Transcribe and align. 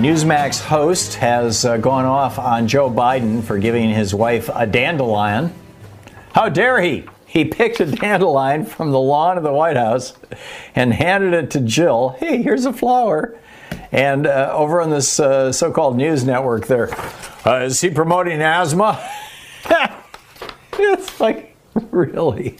Newsmax 0.00 0.62
host 0.62 1.16
has 1.16 1.66
uh, 1.66 1.76
gone 1.76 2.06
off 2.06 2.38
on 2.38 2.66
Joe 2.66 2.90
Biden 2.90 3.44
for 3.44 3.58
giving 3.58 3.90
his 3.90 4.14
wife 4.14 4.48
a 4.54 4.66
dandelion. 4.66 5.52
How 6.32 6.48
dare 6.48 6.80
he? 6.80 7.04
He 7.26 7.44
picked 7.44 7.80
a 7.80 7.86
dandelion 7.96 8.64
from 8.64 8.92
the 8.92 8.98
lawn 8.98 9.36
of 9.36 9.42
the 9.42 9.52
White 9.52 9.76
House 9.76 10.14
and 10.74 10.94
handed 10.94 11.34
it 11.34 11.50
to 11.50 11.60
Jill. 11.60 12.16
Hey, 12.18 12.42
here's 12.42 12.64
a 12.64 12.72
flower. 12.72 13.38
And 13.92 14.26
uh, 14.26 14.50
over 14.54 14.80
on 14.80 14.88
this 14.88 15.20
uh, 15.20 15.52
so 15.52 15.70
called 15.70 15.98
news 15.98 16.24
network, 16.24 16.66
there 16.66 16.88
uh, 17.44 17.64
is 17.64 17.82
he 17.82 17.90
promoting 17.90 18.40
asthma? 18.40 19.06
it's 20.72 21.20
like, 21.20 21.54
really? 21.90 22.56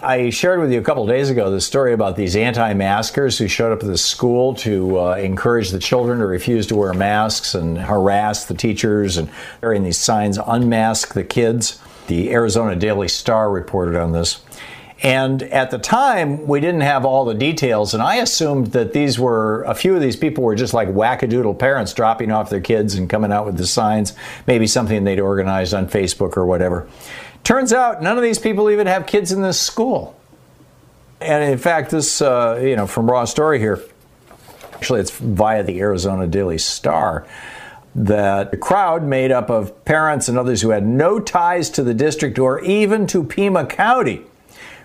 I 0.00 0.30
shared 0.30 0.60
with 0.60 0.70
you 0.70 0.78
a 0.78 0.82
couple 0.82 1.04
days 1.08 1.28
ago 1.28 1.50
the 1.50 1.60
story 1.60 1.92
about 1.92 2.14
these 2.14 2.36
anti 2.36 2.72
maskers 2.72 3.36
who 3.36 3.48
showed 3.48 3.72
up 3.72 3.80
at 3.80 3.88
the 3.88 3.98
school 3.98 4.54
to 4.56 5.00
uh, 5.00 5.14
encourage 5.16 5.70
the 5.70 5.80
children 5.80 6.20
to 6.20 6.26
refuse 6.26 6.68
to 6.68 6.76
wear 6.76 6.94
masks 6.94 7.54
and 7.56 7.76
harass 7.76 8.44
the 8.44 8.54
teachers 8.54 9.16
and 9.16 9.28
wearing 9.60 9.82
these 9.82 9.98
signs, 9.98 10.38
unmask 10.46 11.14
the 11.14 11.24
kids. 11.24 11.80
The 12.06 12.30
Arizona 12.30 12.76
Daily 12.76 13.08
Star 13.08 13.50
reported 13.50 13.96
on 13.96 14.12
this. 14.12 14.40
And 15.02 15.42
at 15.44 15.70
the 15.70 15.78
time, 15.78 16.46
we 16.46 16.60
didn't 16.60 16.80
have 16.80 17.04
all 17.04 17.24
the 17.24 17.34
details, 17.34 17.94
and 17.94 18.02
I 18.02 18.16
assumed 18.16 18.68
that 18.68 18.92
these 18.92 19.16
were 19.16 19.62
a 19.62 19.74
few 19.74 19.94
of 19.94 20.00
these 20.00 20.16
people 20.16 20.42
were 20.42 20.56
just 20.56 20.74
like 20.74 20.88
wackadoodle 20.88 21.56
parents 21.56 21.92
dropping 21.92 22.32
off 22.32 22.50
their 22.50 22.60
kids 22.60 22.96
and 22.96 23.08
coming 23.08 23.30
out 23.30 23.46
with 23.46 23.56
the 23.56 23.66
signs, 23.66 24.14
maybe 24.48 24.66
something 24.66 25.04
they'd 25.04 25.20
organized 25.20 25.72
on 25.72 25.86
Facebook 25.86 26.36
or 26.36 26.46
whatever. 26.46 26.88
Turns 27.44 27.72
out 27.72 28.02
none 28.02 28.16
of 28.16 28.22
these 28.22 28.38
people 28.38 28.70
even 28.70 28.86
have 28.86 29.06
kids 29.06 29.32
in 29.32 29.42
this 29.42 29.60
school. 29.60 30.18
And 31.20 31.42
in 31.42 31.58
fact, 31.58 31.90
this, 31.90 32.22
uh, 32.22 32.60
you 32.62 32.76
know, 32.76 32.86
from 32.86 33.10
Raw 33.10 33.24
Story 33.24 33.58
here, 33.58 33.82
actually, 34.74 35.00
it's 35.00 35.10
via 35.10 35.62
the 35.62 35.80
Arizona 35.80 36.26
Daily 36.26 36.58
Star, 36.58 37.26
that 37.94 38.50
the 38.50 38.56
crowd 38.56 39.02
made 39.02 39.32
up 39.32 39.50
of 39.50 39.84
parents 39.84 40.28
and 40.28 40.38
others 40.38 40.62
who 40.62 40.70
had 40.70 40.86
no 40.86 41.18
ties 41.18 41.70
to 41.70 41.82
the 41.82 41.94
district 41.94 42.38
or 42.38 42.60
even 42.60 43.06
to 43.08 43.24
Pima 43.24 43.66
County 43.66 44.22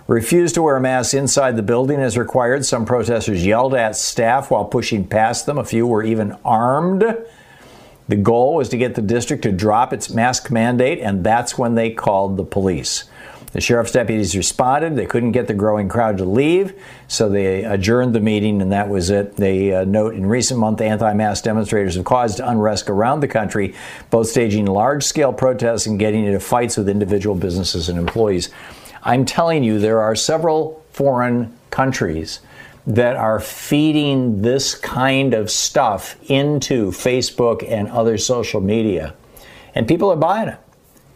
refused 0.07 0.55
to 0.55 0.61
wear 0.61 0.79
masks 0.79 1.13
inside 1.13 1.55
the 1.55 1.63
building 1.63 1.99
as 1.99 2.17
required. 2.17 2.65
Some 2.65 2.85
protesters 2.85 3.45
yelled 3.45 3.73
at 3.73 3.95
staff 3.95 4.51
while 4.51 4.65
pushing 4.65 5.07
past 5.07 5.45
them. 5.45 5.57
A 5.57 5.63
few 5.63 5.87
were 5.87 6.03
even 6.03 6.37
armed. 6.43 7.03
The 8.07 8.15
goal 8.15 8.55
was 8.55 8.69
to 8.69 8.77
get 8.77 8.95
the 8.95 9.01
district 9.01 9.43
to 9.43 9.51
drop 9.51 9.93
its 9.93 10.09
mask 10.09 10.51
mandate, 10.51 10.99
and 10.99 11.23
that's 11.23 11.57
when 11.57 11.75
they 11.75 11.91
called 11.91 12.37
the 12.37 12.43
police. 12.43 13.05
The 13.53 13.61
sheriff's 13.61 13.91
deputies 13.91 14.35
responded. 14.35 14.95
They 14.95 15.05
couldn't 15.05 15.31
get 15.31 15.45
the 15.45 15.53
growing 15.53 15.87
crowd 15.87 16.17
to 16.17 16.25
leave, 16.25 16.73
so 17.07 17.29
they 17.29 17.63
adjourned 17.63 18.15
the 18.15 18.19
meeting, 18.19 18.63
and 18.63 18.71
that 18.71 18.89
was 18.89 19.11
it. 19.11 19.35
They 19.35 19.73
uh, 19.73 19.85
note 19.85 20.15
in 20.15 20.25
recent 20.25 20.59
months, 20.59 20.81
anti 20.81 21.13
mask 21.13 21.43
demonstrators 21.43 21.95
have 21.95 22.03
caused 22.03 22.39
unrest 22.39 22.89
around 22.89 23.19
the 23.19 23.27
country, 23.27 23.75
both 24.09 24.27
staging 24.27 24.65
large 24.65 25.03
scale 25.03 25.31
protests 25.31 25.85
and 25.85 25.99
getting 25.99 26.25
into 26.25 26.39
fights 26.39 26.77
with 26.77 26.89
individual 26.89 27.35
businesses 27.35 27.89
and 27.89 27.99
employees. 27.99 28.49
I'm 29.03 29.23
telling 29.23 29.63
you, 29.63 29.77
there 29.77 30.01
are 30.01 30.15
several 30.15 30.83
foreign 30.91 31.55
countries 31.69 32.39
that 32.85 33.15
are 33.15 33.39
feeding 33.39 34.41
this 34.41 34.75
kind 34.75 35.33
of 35.33 35.49
stuff 35.49 36.17
into 36.29 36.91
Facebook 36.91 37.65
and 37.69 37.87
other 37.89 38.17
social 38.17 38.59
media. 38.59 39.13
And 39.73 39.87
people 39.87 40.11
are 40.11 40.17
buying 40.17 40.49
it. 40.49 40.59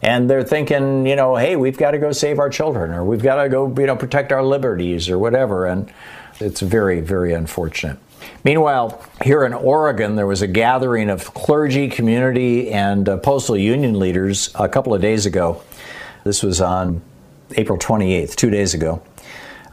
And 0.00 0.30
they're 0.30 0.44
thinking, 0.44 1.06
you 1.06 1.16
know, 1.16 1.36
hey, 1.36 1.56
we've 1.56 1.76
got 1.76 1.90
to 1.90 1.98
go 1.98 2.12
save 2.12 2.38
our 2.38 2.48
children 2.48 2.92
or 2.92 3.04
we've 3.04 3.22
got 3.22 3.42
to 3.42 3.48
go, 3.48 3.72
you 3.76 3.86
know, 3.86 3.96
protect 3.96 4.32
our 4.32 4.42
liberties 4.42 5.08
or 5.08 5.18
whatever. 5.18 5.66
And 5.66 5.92
it's 6.40 6.60
very, 6.60 7.00
very 7.00 7.32
unfortunate. 7.32 7.98
Meanwhile, 8.44 9.02
here 9.22 9.44
in 9.44 9.52
Oregon, 9.52 10.16
there 10.16 10.26
was 10.26 10.42
a 10.42 10.46
gathering 10.46 11.10
of 11.10 11.34
clergy, 11.34 11.88
community, 11.88 12.70
and 12.70 13.08
uh, 13.08 13.16
postal 13.18 13.56
union 13.56 13.98
leaders 13.98 14.50
a 14.54 14.68
couple 14.68 14.94
of 14.94 15.00
days 15.00 15.26
ago. 15.26 15.62
This 16.24 16.42
was 16.42 16.60
on 16.60 17.02
April 17.56 17.78
28th, 17.78 18.36
two 18.36 18.50
days 18.50 18.74
ago. 18.74 19.02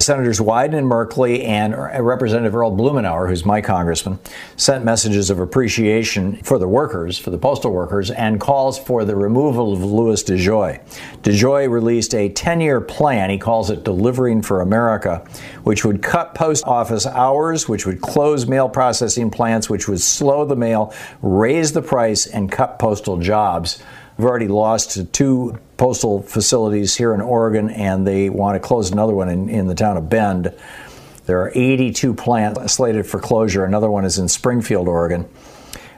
Senators 0.05 0.39
Wyden 0.39 0.75
and 0.75 0.87
Merkley 0.87 1.43
and 1.43 1.75
Representative 1.75 2.55
Earl 2.55 2.77
Blumenauer, 2.77 3.27
who's 3.27 3.43
my 3.43 3.59
congressman, 3.59 4.19
sent 4.55 4.85
messages 4.85 5.31
of 5.31 5.39
appreciation 5.39 6.35
for 6.43 6.59
the 6.59 6.67
workers, 6.67 7.17
for 7.17 7.31
the 7.31 7.39
postal 7.39 7.71
workers, 7.71 8.11
and 8.11 8.39
calls 8.39 8.77
for 8.77 9.03
the 9.03 9.15
removal 9.15 9.73
of 9.73 9.83
Louis 9.83 10.23
DeJoy. 10.23 10.79
DeJoy 11.23 11.67
released 11.67 12.13
a 12.13 12.29
10 12.29 12.61
year 12.61 12.79
plan, 12.79 13.31
he 13.31 13.39
calls 13.39 13.71
it 13.71 13.83
Delivering 13.83 14.43
for 14.43 14.61
America, 14.61 15.25
which 15.63 15.83
would 15.83 16.03
cut 16.03 16.35
post 16.35 16.63
office 16.65 17.07
hours, 17.07 17.67
which 17.67 17.87
would 17.87 18.01
close 18.01 18.45
mail 18.45 18.69
processing 18.69 19.31
plants, 19.31 19.71
which 19.71 19.87
would 19.87 20.01
slow 20.01 20.45
the 20.45 20.55
mail, 20.55 20.93
raise 21.23 21.71
the 21.71 21.81
price, 21.81 22.27
and 22.27 22.51
cut 22.51 22.77
postal 22.77 23.17
jobs. 23.17 23.81
We've 24.17 24.27
already 24.27 24.47
lost 24.47 25.11
two 25.13 25.57
postal 25.77 26.21
facilities 26.21 26.95
here 26.95 27.13
in 27.13 27.21
Oregon, 27.21 27.69
and 27.69 28.07
they 28.07 28.29
want 28.29 28.55
to 28.55 28.65
close 28.65 28.91
another 28.91 29.13
one 29.13 29.29
in, 29.29 29.49
in 29.49 29.67
the 29.67 29.75
town 29.75 29.97
of 29.97 30.09
Bend. 30.09 30.53
There 31.25 31.41
are 31.41 31.51
82 31.53 32.13
plants 32.13 32.73
slated 32.73 33.05
for 33.05 33.19
closure. 33.19 33.65
Another 33.65 33.89
one 33.89 34.05
is 34.05 34.17
in 34.17 34.27
Springfield, 34.27 34.87
Oregon. 34.87 35.27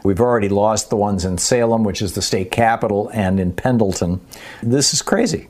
We've 0.03 0.21
already 0.21 0.49
lost 0.49 0.89
the 0.89 0.95
ones 0.95 1.25
in 1.25 1.37
Salem, 1.37 1.83
which 1.83 2.01
is 2.01 2.13
the 2.13 2.21
state 2.21 2.49
capital, 2.49 3.09
and 3.13 3.39
in 3.39 3.51
Pendleton. 3.51 4.21
This 4.63 4.93
is 4.93 5.01
crazy. 5.01 5.49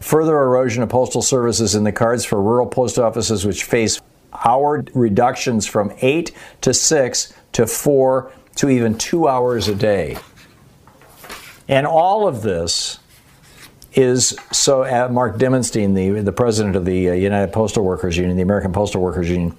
Further 0.00 0.36
erosion 0.36 0.82
of 0.82 0.88
postal 0.88 1.22
services 1.22 1.74
in 1.74 1.84
the 1.84 1.92
cards 1.92 2.24
for 2.24 2.40
rural 2.42 2.66
post 2.66 2.98
offices, 2.98 3.46
which 3.46 3.64
face 3.64 4.00
hour 4.32 4.84
reductions 4.94 5.66
from 5.66 5.92
eight 6.00 6.32
to 6.62 6.72
six 6.72 7.32
to 7.52 7.66
four 7.66 8.32
to 8.56 8.68
even 8.68 8.96
two 8.96 9.28
hours 9.28 9.68
a 9.68 9.74
day. 9.74 10.18
And 11.68 11.86
all 11.86 12.26
of 12.26 12.42
this 12.42 12.98
is 13.92 14.36
so 14.52 14.84
uh, 14.84 15.08
Mark 15.10 15.36
Dimondstein, 15.36 15.94
the, 15.94 16.20
the 16.22 16.32
president 16.32 16.76
of 16.76 16.84
the 16.84 17.10
uh, 17.10 17.12
United 17.12 17.52
Postal 17.52 17.84
Workers 17.84 18.16
Union, 18.16 18.36
the 18.36 18.42
American 18.42 18.72
Postal 18.72 19.00
Workers 19.00 19.28
Union, 19.28 19.56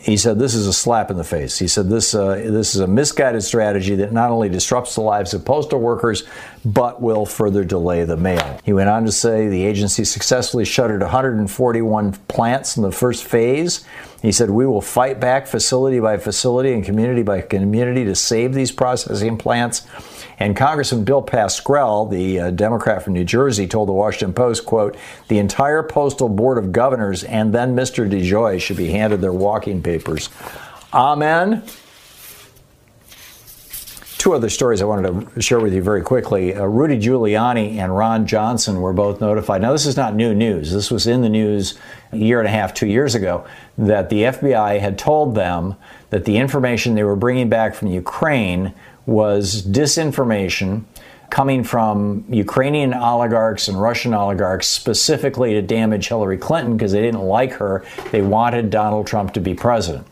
he 0.00 0.16
said 0.16 0.38
this 0.38 0.54
is 0.54 0.66
a 0.66 0.72
slap 0.72 1.10
in 1.10 1.16
the 1.16 1.24
face. 1.24 1.58
He 1.58 1.66
said 1.66 1.88
this 1.88 2.14
uh, 2.14 2.36
this 2.36 2.74
is 2.74 2.80
a 2.80 2.86
misguided 2.86 3.42
strategy 3.42 3.96
that 3.96 4.12
not 4.12 4.30
only 4.30 4.48
disrupts 4.48 4.94
the 4.94 5.00
lives 5.00 5.34
of 5.34 5.44
postal 5.44 5.80
workers 5.80 6.22
but 6.64 7.02
will 7.02 7.26
further 7.26 7.64
delay 7.64 8.04
the 8.04 8.16
mail. 8.16 8.60
He 8.64 8.72
went 8.72 8.88
on 8.88 9.04
to 9.06 9.12
say 9.12 9.48
the 9.48 9.64
agency 9.64 10.04
successfully 10.04 10.64
shuttered 10.64 11.00
141 11.00 12.12
plants 12.28 12.76
in 12.76 12.84
the 12.84 12.92
first 12.92 13.24
phase 13.24 13.84
He 14.22 14.32
said, 14.32 14.50
We 14.50 14.66
will 14.66 14.80
fight 14.80 15.20
back 15.20 15.46
facility 15.46 16.00
by 16.00 16.16
facility 16.16 16.72
and 16.72 16.84
community 16.84 17.22
by 17.22 17.40
community 17.40 18.04
to 18.04 18.14
save 18.14 18.54
these 18.54 18.72
processing 18.72 19.36
plants. 19.36 19.86
And 20.38 20.56
Congressman 20.56 21.04
Bill 21.04 21.22
Pascrell, 21.22 22.06
the 22.06 22.40
uh, 22.40 22.50
Democrat 22.50 23.02
from 23.02 23.14
New 23.14 23.24
Jersey, 23.24 23.66
told 23.66 23.88
the 23.88 23.92
Washington 23.92 24.32
Post, 24.32 24.66
quote, 24.66 24.96
the 25.28 25.38
entire 25.38 25.82
Postal 25.82 26.28
Board 26.28 26.58
of 26.58 26.70
Governors 26.70 27.24
and 27.24 27.52
then 27.52 27.74
Mr. 27.74 28.08
DeJoy 28.08 28.60
should 28.60 28.76
be 28.76 28.90
handed 28.90 29.20
their 29.20 29.32
walking 29.32 29.82
papers. 29.82 30.28
Amen. 30.92 31.64
Two 34.18 34.34
other 34.34 34.50
stories 34.50 34.82
I 34.82 34.84
wanted 34.84 35.32
to 35.34 35.40
share 35.40 35.60
with 35.60 35.72
you 35.72 35.80
very 35.80 36.02
quickly. 36.02 36.52
Uh, 36.52 36.64
Rudy 36.64 36.98
Giuliani 36.98 37.76
and 37.76 37.96
Ron 37.96 38.26
Johnson 38.26 38.80
were 38.80 38.92
both 38.92 39.20
notified. 39.20 39.62
Now, 39.62 39.70
this 39.70 39.86
is 39.86 39.96
not 39.96 40.16
new 40.16 40.34
news. 40.34 40.72
This 40.72 40.90
was 40.90 41.06
in 41.06 41.22
the 41.22 41.28
news 41.28 41.78
a 42.10 42.16
year 42.16 42.40
and 42.40 42.48
a 42.48 42.50
half, 42.50 42.74
two 42.74 42.88
years 42.88 43.14
ago, 43.14 43.46
that 43.76 44.08
the 44.08 44.22
FBI 44.24 44.80
had 44.80 44.98
told 44.98 45.36
them 45.36 45.76
that 46.10 46.24
the 46.24 46.36
information 46.36 46.96
they 46.96 47.04
were 47.04 47.14
bringing 47.14 47.48
back 47.48 47.76
from 47.76 47.88
Ukraine 47.88 48.74
was 49.08 49.62
disinformation 49.62 50.84
coming 51.30 51.64
from 51.64 52.24
Ukrainian 52.28 52.92
oligarchs 52.92 53.66
and 53.66 53.80
Russian 53.80 54.12
oligarchs 54.12 54.66
specifically 54.66 55.54
to 55.54 55.62
damage 55.62 56.08
Hillary 56.08 56.36
Clinton 56.36 56.76
because 56.76 56.92
they 56.92 57.00
didn't 57.00 57.22
like 57.22 57.52
her. 57.54 57.84
They 58.12 58.22
wanted 58.22 58.70
Donald 58.70 59.06
Trump 59.06 59.32
to 59.34 59.40
be 59.40 59.54
president. 59.54 60.06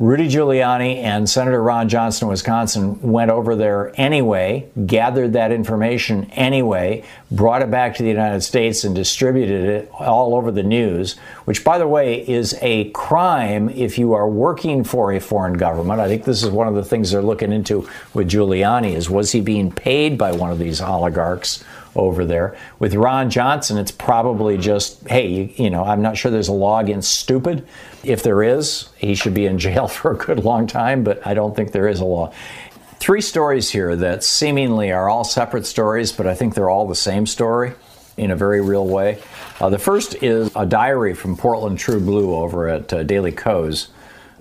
Rudy 0.00 0.28
Giuliani 0.28 0.96
and 0.96 1.28
Senator 1.28 1.62
Ron 1.62 1.86
Johnson 1.90 2.24
of 2.24 2.30
Wisconsin 2.30 3.02
went 3.02 3.30
over 3.30 3.54
there 3.54 3.92
anyway, 4.00 4.66
gathered 4.86 5.34
that 5.34 5.52
information 5.52 6.24
anyway, 6.30 7.04
brought 7.30 7.60
it 7.60 7.70
back 7.70 7.96
to 7.96 8.02
the 8.02 8.08
United 8.08 8.40
States 8.40 8.82
and 8.82 8.94
distributed 8.94 9.68
it 9.68 9.90
all 9.92 10.34
over 10.34 10.50
the 10.50 10.62
news, 10.62 11.18
which, 11.44 11.64
by 11.64 11.76
the 11.76 11.86
way, 11.86 12.26
is 12.26 12.56
a 12.62 12.88
crime 12.92 13.68
if 13.68 13.98
you 13.98 14.14
are 14.14 14.26
working 14.26 14.84
for 14.84 15.12
a 15.12 15.20
foreign 15.20 15.58
government. 15.58 16.00
I 16.00 16.08
think 16.08 16.24
this 16.24 16.42
is 16.42 16.48
one 16.48 16.66
of 16.66 16.74
the 16.74 16.84
things 16.84 17.10
they're 17.10 17.20
looking 17.20 17.52
into 17.52 17.86
with 18.14 18.30
Giuliani 18.30 18.94
is 18.94 19.10
was 19.10 19.32
he 19.32 19.42
being 19.42 19.70
paid 19.70 20.16
by 20.16 20.32
one 20.32 20.50
of 20.50 20.58
these 20.58 20.80
oligarchs 20.80 21.62
over 21.96 22.24
there. 22.24 22.56
With 22.78 22.94
Ron 22.94 23.30
Johnson, 23.30 23.78
it's 23.78 23.90
probably 23.90 24.58
just, 24.58 25.06
hey, 25.08 25.28
you, 25.28 25.50
you, 25.56 25.70
know, 25.70 25.84
I'm 25.84 26.02
not 26.02 26.16
sure 26.16 26.30
there's 26.30 26.48
a 26.48 26.52
law 26.52 26.78
against 26.78 27.18
stupid. 27.18 27.66
If 28.04 28.22
there 28.22 28.42
is, 28.42 28.88
he 28.96 29.14
should 29.14 29.34
be 29.34 29.46
in 29.46 29.58
jail 29.58 29.88
for 29.88 30.12
a 30.12 30.16
good 30.16 30.44
long 30.44 30.66
time, 30.66 31.04
but 31.04 31.26
I 31.26 31.34
don't 31.34 31.54
think 31.54 31.72
there 31.72 31.88
is 31.88 32.00
a 32.00 32.04
law. 32.04 32.32
Three 32.98 33.20
stories 33.22 33.70
here 33.70 33.96
that 33.96 34.22
seemingly 34.22 34.92
are 34.92 35.08
all 35.08 35.24
separate 35.24 35.66
stories, 35.66 36.12
but 36.12 36.26
I 36.26 36.34
think 36.34 36.54
they're 36.54 36.68
all 36.68 36.86
the 36.86 36.94
same 36.94 37.26
story 37.26 37.72
in 38.16 38.30
a 38.30 38.36
very 38.36 38.60
real 38.60 38.86
way. 38.86 39.22
Uh, 39.58 39.70
the 39.70 39.78
first 39.78 40.22
is 40.22 40.50
a 40.54 40.66
diary 40.66 41.14
from 41.14 41.36
Portland 41.36 41.78
True 41.78 42.00
Blue 42.00 42.34
over 42.34 42.68
at 42.68 42.92
uh, 42.92 43.02
Daily 43.02 43.32
Kos 43.32 43.88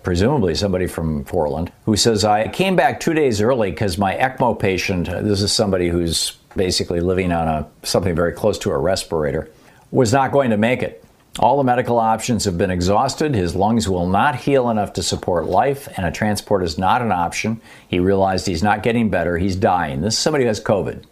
presumably 0.04 0.56
somebody 0.56 0.88
from 0.88 1.24
Portland, 1.24 1.72
who 1.86 1.96
says, 1.96 2.26
I 2.26 2.48
came 2.48 2.76
back 2.76 3.00
two 3.00 3.14
days 3.14 3.42
early 3.42 3.72
because 3.72 3.98
my 3.98 4.16
ECMO 4.16 4.60
patient, 4.60 5.10
uh, 5.10 5.22
this 5.22 5.42
is 5.42 5.52
somebody 5.52 5.90
who's 5.90 6.38
basically 6.56 7.00
living 7.00 7.32
on 7.32 7.48
a 7.48 7.68
something 7.84 8.16
very 8.16 8.34
close 8.34 8.58
to 8.60 8.72
a 8.72 8.78
respirator, 8.78 9.50
was 9.92 10.14
not 10.14 10.32
going 10.32 10.50
to 10.52 10.58
make 10.58 10.82
it. 10.84 11.04
All 11.38 11.58
the 11.58 11.64
medical 11.64 12.00
options 12.00 12.46
have 12.46 12.58
been 12.58 12.72
exhausted. 12.72 13.36
His 13.36 13.56
lungs 13.56 13.88
will 13.88 14.08
not 14.08 14.36
heal 14.36 14.70
enough 14.70 14.94
to 14.94 15.04
support 15.04 15.46
life, 15.46 15.88
and 15.96 16.06
a 16.06 16.12
transport 16.12 16.64
is 16.64 16.78
not 16.78 17.02
an 17.02 17.12
option. 17.12 17.62
He 17.88 18.00
realized 18.00 18.46
he's 18.48 18.64
not 18.64 18.84
getting 18.84 19.10
better. 19.10 19.38
He's 19.38 19.56
dying. 19.56 20.02
This 20.02 20.16
is 20.16 20.20
somebody 20.20 20.44
who 20.44 20.50
has 20.50 20.60
COVID. 20.60 21.06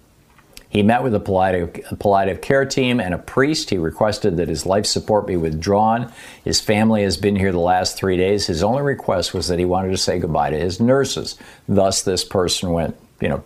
He 0.69 0.83
met 0.83 1.01
with 1.01 1.15
a 1.15 1.19
palliative, 1.19 1.97
palliative 1.99 2.41
care 2.41 2.65
team 2.65 2.99
and 2.99 3.13
a 3.13 3.17
priest. 3.17 3.69
He 3.69 3.77
requested 3.77 4.35
that 4.37 4.49
his 4.49 4.65
life 4.65 4.85
support 4.85 5.25
be 5.25 5.37
withdrawn. 5.37 6.11
His 6.43 6.59
family 6.59 7.03
has 7.03 7.15
been 7.15 7.37
here 7.37 7.53
the 7.53 7.59
last 7.59 7.95
three 7.95 8.17
days. 8.17 8.47
His 8.47 8.63
only 8.63 8.81
request 8.81 9.33
was 9.33 9.47
that 9.47 9.59
he 9.59 9.65
wanted 9.65 9.91
to 9.91 9.97
say 9.97 10.19
goodbye 10.19 10.49
to 10.49 10.59
his 10.59 10.81
nurses. 10.81 11.37
Thus, 11.69 12.01
this 12.01 12.25
person 12.25 12.73
went, 12.73 12.97
you 13.21 13.29
know, 13.29 13.43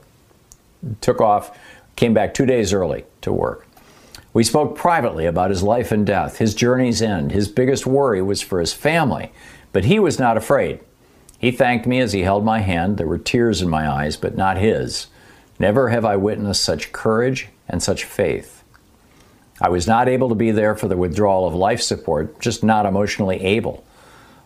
took 1.01 1.21
off 1.21 1.55
came 2.01 2.15
back 2.15 2.33
two 2.33 2.47
days 2.47 2.73
early 2.73 3.05
to 3.21 3.31
work. 3.31 3.67
We 4.33 4.43
spoke 4.43 4.75
privately 4.75 5.27
about 5.27 5.51
his 5.51 5.61
life 5.61 5.91
and 5.91 6.03
death, 6.03 6.39
his 6.39 6.55
journey's 6.55 6.99
end. 6.99 7.31
His 7.31 7.47
biggest 7.47 7.85
worry 7.85 8.23
was 8.23 8.41
for 8.41 8.59
his 8.59 8.73
family, 8.73 9.31
but 9.71 9.85
he 9.85 9.99
was 9.99 10.17
not 10.17 10.35
afraid. 10.35 10.79
He 11.37 11.51
thanked 11.51 11.85
me 11.85 11.99
as 11.99 12.11
he 12.11 12.21
held 12.21 12.43
my 12.43 12.61
hand. 12.61 12.97
There 12.97 13.05
were 13.05 13.19
tears 13.19 13.61
in 13.61 13.69
my 13.69 13.87
eyes, 13.87 14.17
but 14.17 14.35
not 14.35 14.57
his. 14.57 15.09
Never 15.59 15.89
have 15.89 16.03
I 16.03 16.15
witnessed 16.15 16.63
such 16.63 16.91
courage 16.91 17.49
and 17.69 17.83
such 17.83 18.03
faith. 18.03 18.63
I 19.61 19.69
was 19.69 19.85
not 19.85 20.09
able 20.09 20.29
to 20.29 20.33
be 20.33 20.49
there 20.49 20.73
for 20.73 20.87
the 20.87 20.97
withdrawal 20.97 21.45
of 21.45 21.53
life 21.53 21.81
support, 21.81 22.39
just 22.39 22.63
not 22.63 22.87
emotionally 22.87 23.39
able. 23.43 23.85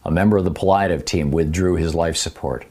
A 0.04 0.12
member 0.12 0.36
of 0.36 0.44
the 0.44 0.51
palliative 0.51 1.06
team 1.06 1.31
withdrew 1.31 1.78
his 1.78 1.96
life 1.96 2.18
support. 2.18 2.66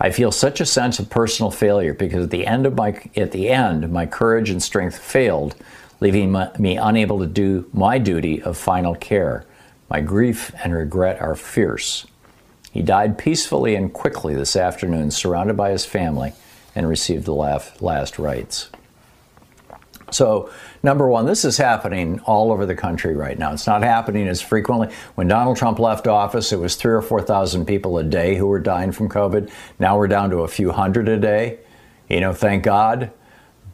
I 0.00 0.10
feel 0.10 0.30
such 0.30 0.60
a 0.60 0.66
sense 0.66 0.98
of 0.98 1.10
personal 1.10 1.50
failure 1.50 1.92
because 1.92 2.24
at 2.24 2.30
the 2.30 2.46
end 2.46 2.66
of 2.66 2.76
my 2.76 3.02
at 3.16 3.32
the 3.32 3.48
end 3.48 3.90
my 3.90 4.06
courage 4.06 4.50
and 4.50 4.62
strength 4.62 4.98
failed, 4.98 5.56
leaving 6.00 6.30
my, 6.30 6.50
me 6.58 6.76
unable 6.76 7.18
to 7.18 7.26
do 7.26 7.68
my 7.72 7.98
duty 7.98 8.40
of 8.42 8.56
final 8.56 8.94
care. 8.94 9.44
My 9.90 10.00
grief 10.00 10.52
and 10.62 10.74
regret 10.74 11.20
are 11.20 11.34
fierce. 11.34 12.06
He 12.70 12.82
died 12.82 13.18
peacefully 13.18 13.74
and 13.74 13.92
quickly 13.92 14.34
this 14.34 14.54
afternoon, 14.54 15.10
surrounded 15.10 15.56
by 15.56 15.70
his 15.70 15.86
family, 15.86 16.34
and 16.74 16.88
received 16.88 17.24
the 17.24 17.34
last 17.34 18.18
rites. 18.18 18.68
So, 20.10 20.50
number 20.82 21.08
one, 21.08 21.26
this 21.26 21.44
is 21.44 21.56
happening 21.56 22.20
all 22.20 22.52
over 22.52 22.66
the 22.66 22.74
country 22.74 23.14
right 23.14 23.38
now. 23.38 23.52
It's 23.52 23.66
not 23.66 23.82
happening 23.82 24.28
as 24.28 24.40
frequently. 24.40 24.94
When 25.14 25.28
Donald 25.28 25.56
Trump 25.56 25.78
left 25.78 26.06
office, 26.06 26.52
it 26.52 26.58
was 26.58 26.76
three 26.76 26.92
or 26.92 27.02
4,000 27.02 27.66
people 27.66 27.98
a 27.98 28.04
day 28.04 28.36
who 28.36 28.46
were 28.46 28.60
dying 28.60 28.92
from 28.92 29.08
COVID. 29.08 29.50
Now 29.78 29.98
we're 29.98 30.08
down 30.08 30.30
to 30.30 30.38
a 30.38 30.48
few 30.48 30.72
hundred 30.72 31.08
a 31.08 31.18
day. 31.18 31.58
You 32.08 32.20
know, 32.20 32.32
thank 32.32 32.64
God. 32.64 33.12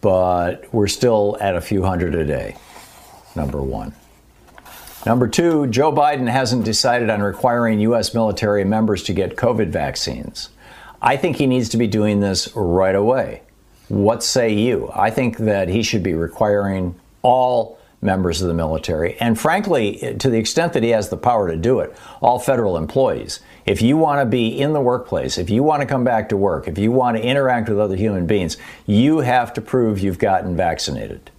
But 0.00 0.72
we're 0.74 0.88
still 0.88 1.38
at 1.40 1.56
a 1.56 1.62
few 1.62 1.82
hundred 1.82 2.14
a 2.14 2.26
day, 2.26 2.56
number 3.34 3.62
one. 3.62 3.94
Number 5.06 5.28
two, 5.28 5.66
Joe 5.68 5.92
Biden 5.92 6.28
hasn't 6.28 6.64
decided 6.64 7.08
on 7.08 7.22
requiring 7.22 7.80
U.S. 7.80 8.12
military 8.12 8.64
members 8.64 9.02
to 9.04 9.14
get 9.14 9.36
COVID 9.36 9.68
vaccines. 9.68 10.50
I 11.00 11.16
think 11.16 11.36
he 11.36 11.46
needs 11.46 11.68
to 11.70 11.76
be 11.76 11.86
doing 11.86 12.20
this 12.20 12.54
right 12.54 12.94
away. 12.94 13.42
What 13.88 14.22
say 14.22 14.52
you? 14.52 14.90
I 14.94 15.10
think 15.10 15.38
that 15.38 15.68
he 15.68 15.82
should 15.82 16.02
be 16.02 16.14
requiring 16.14 16.94
all 17.22 17.78
members 18.00 18.42
of 18.42 18.48
the 18.48 18.54
military, 18.54 19.16
and 19.18 19.40
frankly, 19.40 20.16
to 20.18 20.28
the 20.28 20.38
extent 20.38 20.74
that 20.74 20.82
he 20.82 20.90
has 20.90 21.08
the 21.08 21.16
power 21.16 21.50
to 21.50 21.56
do 21.56 21.80
it, 21.80 21.96
all 22.20 22.38
federal 22.38 22.76
employees. 22.76 23.40
If 23.64 23.80
you 23.80 23.96
want 23.96 24.20
to 24.20 24.26
be 24.26 24.48
in 24.48 24.74
the 24.74 24.80
workplace, 24.80 25.38
if 25.38 25.48
you 25.48 25.62
want 25.62 25.80
to 25.80 25.86
come 25.86 26.04
back 26.04 26.28
to 26.28 26.36
work, 26.36 26.68
if 26.68 26.76
you 26.76 26.92
want 26.92 27.16
to 27.16 27.22
interact 27.22 27.70
with 27.70 27.80
other 27.80 27.96
human 27.96 28.26
beings, 28.26 28.58
you 28.84 29.20
have 29.20 29.54
to 29.54 29.62
prove 29.62 30.00
you've 30.00 30.18
gotten 30.18 30.54
vaccinated. 30.54 31.30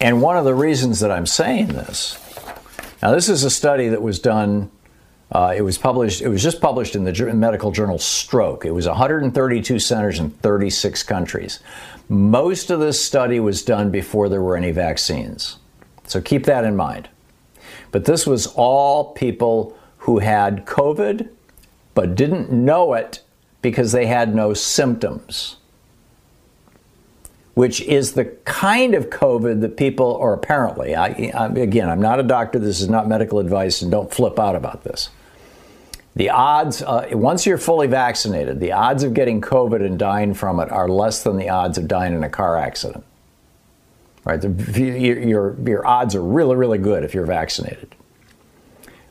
And 0.00 0.22
one 0.22 0.38
of 0.38 0.46
the 0.46 0.54
reasons 0.54 1.00
that 1.00 1.10
I'm 1.10 1.26
saying 1.26 1.68
this, 1.68 2.18
now, 3.02 3.12
this 3.12 3.28
is 3.28 3.44
a 3.44 3.50
study 3.50 3.88
that 3.88 4.00
was 4.00 4.18
done 4.18 4.70
uh, 5.32 5.52
it 5.56 5.62
was 5.62 5.76
published. 5.76 6.22
It 6.22 6.28
was 6.28 6.42
just 6.42 6.60
published 6.60 6.94
in 6.94 7.04
the 7.04 7.34
medical 7.34 7.72
journal 7.72 7.98
Stroke. 7.98 8.64
It 8.64 8.70
was 8.70 8.86
132 8.86 9.78
centers 9.78 10.20
in 10.20 10.30
36 10.30 11.02
countries. 11.02 11.60
Most 12.08 12.70
of 12.70 12.78
this 12.78 13.04
study 13.04 13.40
was 13.40 13.62
done 13.62 13.90
before 13.90 14.28
there 14.28 14.40
were 14.40 14.56
any 14.56 14.70
vaccines, 14.70 15.58
so 16.04 16.20
keep 16.20 16.44
that 16.44 16.64
in 16.64 16.76
mind. 16.76 17.08
But 17.90 18.04
this 18.04 18.26
was 18.26 18.46
all 18.46 19.12
people 19.12 19.76
who 19.98 20.18
had 20.20 20.64
COVID, 20.64 21.28
but 21.94 22.14
didn't 22.14 22.52
know 22.52 22.94
it 22.94 23.22
because 23.62 23.90
they 23.90 24.06
had 24.06 24.34
no 24.34 24.54
symptoms. 24.54 25.56
Which 27.54 27.80
is 27.80 28.12
the 28.12 28.26
kind 28.44 28.94
of 28.94 29.10
COVID 29.10 29.62
that 29.62 29.76
people, 29.76 30.06
or 30.06 30.34
apparently, 30.34 30.94
I, 30.94 31.32
I, 31.34 31.46
again, 31.46 31.88
I'm 31.88 32.02
not 32.02 32.20
a 32.20 32.22
doctor, 32.22 32.58
this 32.58 32.80
is 32.80 32.88
not 32.88 33.08
medical 33.08 33.38
advice, 33.38 33.82
and 33.82 33.90
don't 33.90 34.12
flip 34.12 34.38
out 34.38 34.54
about 34.54 34.84
this 34.84 35.08
the 36.16 36.30
odds, 36.30 36.82
uh, 36.82 37.08
once 37.12 37.44
you're 37.44 37.58
fully 37.58 37.86
vaccinated, 37.86 38.58
the 38.58 38.72
odds 38.72 39.02
of 39.02 39.12
getting 39.12 39.42
COVID 39.42 39.84
and 39.84 39.98
dying 39.98 40.32
from 40.32 40.58
it 40.60 40.72
are 40.72 40.88
less 40.88 41.22
than 41.22 41.36
the 41.36 41.50
odds 41.50 41.76
of 41.76 41.86
dying 41.86 42.14
in 42.14 42.24
a 42.24 42.30
car 42.30 42.56
accident. 42.56 43.04
Right? 44.24 44.42
Your, 44.42 45.60
your 45.60 45.86
odds 45.86 46.14
are 46.14 46.22
really, 46.22 46.56
really 46.56 46.78
good 46.78 47.04
if 47.04 47.12
you're 47.12 47.26
vaccinated. 47.26 47.94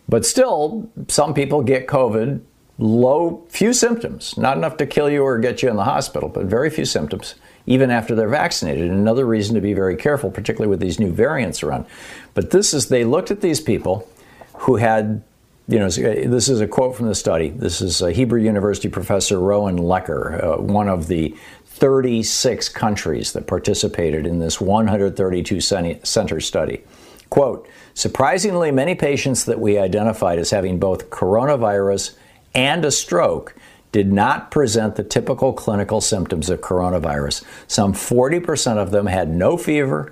But 0.09 0.25
still, 0.25 0.89
some 1.07 1.35
people 1.35 1.61
get 1.61 1.85
COVID, 1.85 2.41
low, 2.79 3.45
few 3.49 3.71
symptoms, 3.71 4.35
not 4.35 4.57
enough 4.57 4.75
to 4.77 4.87
kill 4.87 5.09
you 5.09 5.23
or 5.23 5.37
get 5.37 5.61
you 5.61 5.69
in 5.69 5.75
the 5.75 5.83
hospital, 5.83 6.27
but 6.27 6.45
very 6.45 6.71
few 6.71 6.85
symptoms, 6.85 7.35
even 7.67 7.91
after 7.91 8.15
they're 8.15 8.27
vaccinated. 8.27 8.89
Another 8.89 9.25
reason 9.25 9.53
to 9.53 9.61
be 9.61 9.73
very 9.73 9.95
careful, 9.95 10.31
particularly 10.31 10.69
with 10.69 10.79
these 10.79 10.99
new 10.99 11.11
variants 11.11 11.61
around. 11.61 11.85
But 12.33 12.49
this 12.49 12.73
is, 12.73 12.89
they 12.89 13.03
looked 13.03 13.29
at 13.29 13.41
these 13.41 13.61
people 13.61 14.09
who 14.55 14.77
had 14.77 15.23
you 15.67 15.79
know, 15.79 15.89
this 15.89 16.47
is 16.47 16.61
a 16.61 16.67
quote 16.67 16.95
from 16.95 17.07
the 17.07 17.15
study. 17.15 17.49
This 17.49 17.81
is 17.81 17.99
Hebrew 17.99 18.41
University 18.41 18.87
professor 18.87 19.37
Ronen 19.37 19.79
Leker, 19.79 20.43
uh, 20.43 20.61
one 20.61 20.87
of 20.87 21.07
the 21.07 21.35
36 21.65 22.69
countries 22.69 23.33
that 23.33 23.47
participated 23.47 24.27
in 24.27 24.39
this 24.39 24.61
132 24.61 25.59
center 25.61 26.39
study. 26.39 26.83
Quote 27.29 27.67
Surprisingly, 27.95 28.71
many 28.71 28.93
patients 28.93 29.45
that 29.45 29.59
we 29.59 29.79
identified 29.79 30.37
as 30.37 30.51
having 30.51 30.79
both 30.79 31.09
coronavirus 31.09 32.15
and 32.53 32.85
a 32.85 32.91
stroke 32.91 33.55
did 33.91 34.11
not 34.11 34.51
present 34.51 34.95
the 34.95 35.03
typical 35.03 35.51
clinical 35.51 35.99
symptoms 35.99 36.49
of 36.49 36.61
coronavirus. 36.61 37.43
Some 37.67 37.93
40% 37.93 38.77
of 38.77 38.91
them 38.91 39.07
had 39.07 39.29
no 39.29 39.57
fever, 39.57 40.11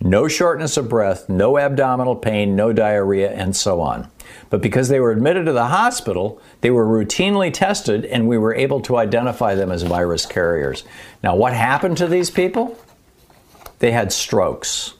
no 0.00 0.28
shortness 0.28 0.76
of 0.76 0.88
breath, 0.88 1.28
no 1.28 1.58
abdominal 1.58 2.16
pain, 2.16 2.56
no 2.56 2.72
diarrhea, 2.72 3.30
and 3.30 3.54
so 3.54 3.80
on. 3.80 4.10
But 4.50 4.62
because 4.62 4.88
they 4.88 5.00
were 5.00 5.10
admitted 5.10 5.46
to 5.46 5.52
the 5.52 5.66
hospital, 5.66 6.40
they 6.60 6.70
were 6.70 6.86
routinely 6.86 7.52
tested 7.52 8.04
and 8.04 8.28
we 8.28 8.38
were 8.38 8.54
able 8.54 8.80
to 8.82 8.96
identify 8.96 9.54
them 9.54 9.70
as 9.70 9.82
virus 9.82 10.26
carriers. 10.26 10.84
Now, 11.22 11.36
what 11.36 11.52
happened 11.52 11.96
to 11.98 12.06
these 12.06 12.30
people? 12.30 12.78
They 13.78 13.92
had 13.92 14.12
strokes. 14.12 14.94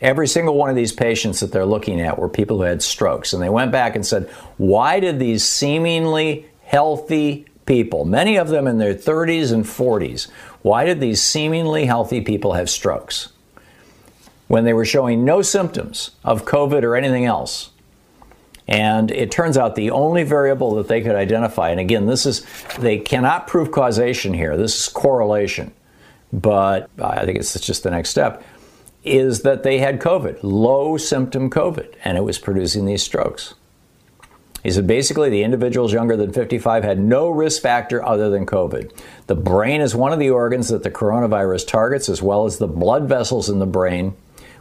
Every 0.00 0.28
single 0.28 0.54
one 0.54 0.70
of 0.70 0.76
these 0.76 0.92
patients 0.92 1.40
that 1.40 1.52
they're 1.52 1.66
looking 1.66 2.00
at 2.00 2.18
were 2.18 2.28
people 2.28 2.58
who 2.58 2.62
had 2.62 2.82
strokes. 2.82 3.32
And 3.32 3.42
they 3.42 3.50
went 3.50 3.70
back 3.70 3.96
and 3.96 4.06
said, 4.06 4.30
why 4.56 5.00
did 5.00 5.18
these 5.18 5.44
seemingly 5.44 6.46
healthy 6.64 7.46
people, 7.70 8.04
many 8.04 8.36
of 8.36 8.48
them 8.48 8.66
in 8.66 8.78
their 8.78 8.94
30s 8.94 9.52
and 9.52 9.64
40s, 9.64 10.28
why 10.62 10.84
did 10.84 10.98
these 10.98 11.22
seemingly 11.22 11.86
healthy 11.86 12.20
people 12.20 12.54
have 12.54 12.68
strokes? 12.68 13.28
When 14.48 14.64
they 14.64 14.72
were 14.72 14.84
showing 14.84 15.24
no 15.24 15.40
symptoms 15.42 16.10
of 16.24 16.44
COVID 16.44 16.82
or 16.82 16.96
anything 16.96 17.26
else. 17.26 17.69
And 18.70 19.10
it 19.10 19.32
turns 19.32 19.58
out 19.58 19.74
the 19.74 19.90
only 19.90 20.22
variable 20.22 20.76
that 20.76 20.86
they 20.86 21.02
could 21.02 21.16
identify, 21.16 21.70
and 21.70 21.80
again, 21.80 22.06
this 22.06 22.24
is, 22.24 22.46
they 22.78 22.98
cannot 22.98 23.48
prove 23.48 23.72
causation 23.72 24.32
here, 24.32 24.56
this 24.56 24.78
is 24.78 24.88
correlation, 24.88 25.74
but 26.32 26.88
I 27.02 27.24
think 27.26 27.38
it's 27.38 27.58
just 27.58 27.82
the 27.82 27.90
next 27.90 28.10
step, 28.10 28.44
is 29.02 29.42
that 29.42 29.64
they 29.64 29.78
had 29.78 29.98
COVID, 29.98 30.38
low 30.42 30.96
symptom 30.96 31.50
COVID, 31.50 31.94
and 32.04 32.16
it 32.16 32.20
was 32.20 32.38
producing 32.38 32.86
these 32.86 33.02
strokes. 33.02 33.54
He 34.62 34.70
said 34.70 34.86
basically 34.86 35.30
the 35.30 35.42
individuals 35.42 35.92
younger 35.92 36.16
than 36.16 36.32
55 36.32 36.84
had 36.84 37.00
no 37.00 37.28
risk 37.28 37.62
factor 37.62 38.04
other 38.04 38.30
than 38.30 38.46
COVID. 38.46 38.92
The 39.26 39.34
brain 39.34 39.80
is 39.80 39.96
one 39.96 40.12
of 40.12 40.18
the 40.18 40.30
organs 40.30 40.68
that 40.68 40.82
the 40.82 40.90
coronavirus 40.90 41.66
targets, 41.66 42.08
as 42.08 42.22
well 42.22 42.44
as 42.44 42.58
the 42.58 42.68
blood 42.68 43.08
vessels 43.08 43.48
in 43.48 43.58
the 43.58 43.66
brain. 43.66 44.14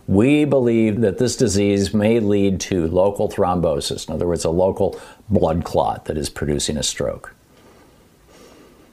We 0.10 0.44
believe 0.44 1.01
that 1.01 1.20
this 1.20 1.36
disease 1.36 1.94
may 1.94 2.20
lead 2.20 2.60
to 2.62 2.88
local 2.88 3.30
thrombosis, 3.30 4.08
in 4.08 4.16
other 4.16 4.25
words, 4.25 4.44
a 4.44 4.50
local 4.50 5.00
blood 5.30 5.63
clot 5.63 6.06
that 6.06 6.18
is 6.18 6.32
producing 6.32 6.78
a 6.78 6.82
stroke. 6.82 7.36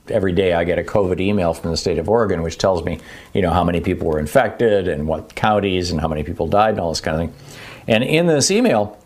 Every 0.08 0.32
day 0.32 0.52
I 0.52 0.64
get 0.64 0.78
a 0.78 0.82
COVID 0.82 1.18
email 1.18 1.54
from 1.54 1.70
the 1.70 1.78
state 1.78 1.96
of 1.96 2.10
Oregon, 2.10 2.42
which 2.42 2.58
tells 2.58 2.84
me, 2.84 3.00
you 3.32 3.40
know, 3.40 3.50
how 3.50 3.64
many 3.64 3.80
people 3.80 4.08
were 4.08 4.18
infected 4.18 4.88
and 4.88 5.08
what 5.08 5.34
counties 5.34 5.90
and 5.90 6.02
how 6.02 6.06
many 6.06 6.22
people 6.22 6.48
died 6.48 6.72
and 6.72 6.80
all 6.80 6.90
this 6.90 7.00
kind 7.00 7.22
of 7.22 7.30
thing. 7.30 7.54
And 7.88 8.04
in 8.04 8.26
this 8.26 8.50
email, 8.50 8.98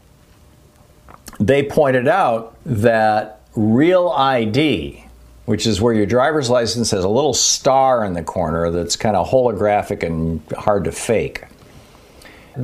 they 1.38 1.62
pointed 1.62 2.09
out 2.09 2.57
that 2.67 3.40
real 3.55 4.09
ID, 4.09 5.05
which 5.45 5.64
is 5.64 5.81
where 5.81 5.95
your 5.95 6.07
driver's 6.07 6.50
license 6.50 6.90
has 6.90 7.05
a 7.05 7.09
little 7.09 7.35
star 7.35 8.05
in 8.05 8.14
the 8.14 8.25
corner 8.25 8.69
that's 8.73 8.97
kind 8.97 9.14
of 9.14 9.31
holographic 9.31 10.02
and 10.02 10.43
hard 10.59 10.83
to 10.87 10.93
fake. 10.93 11.45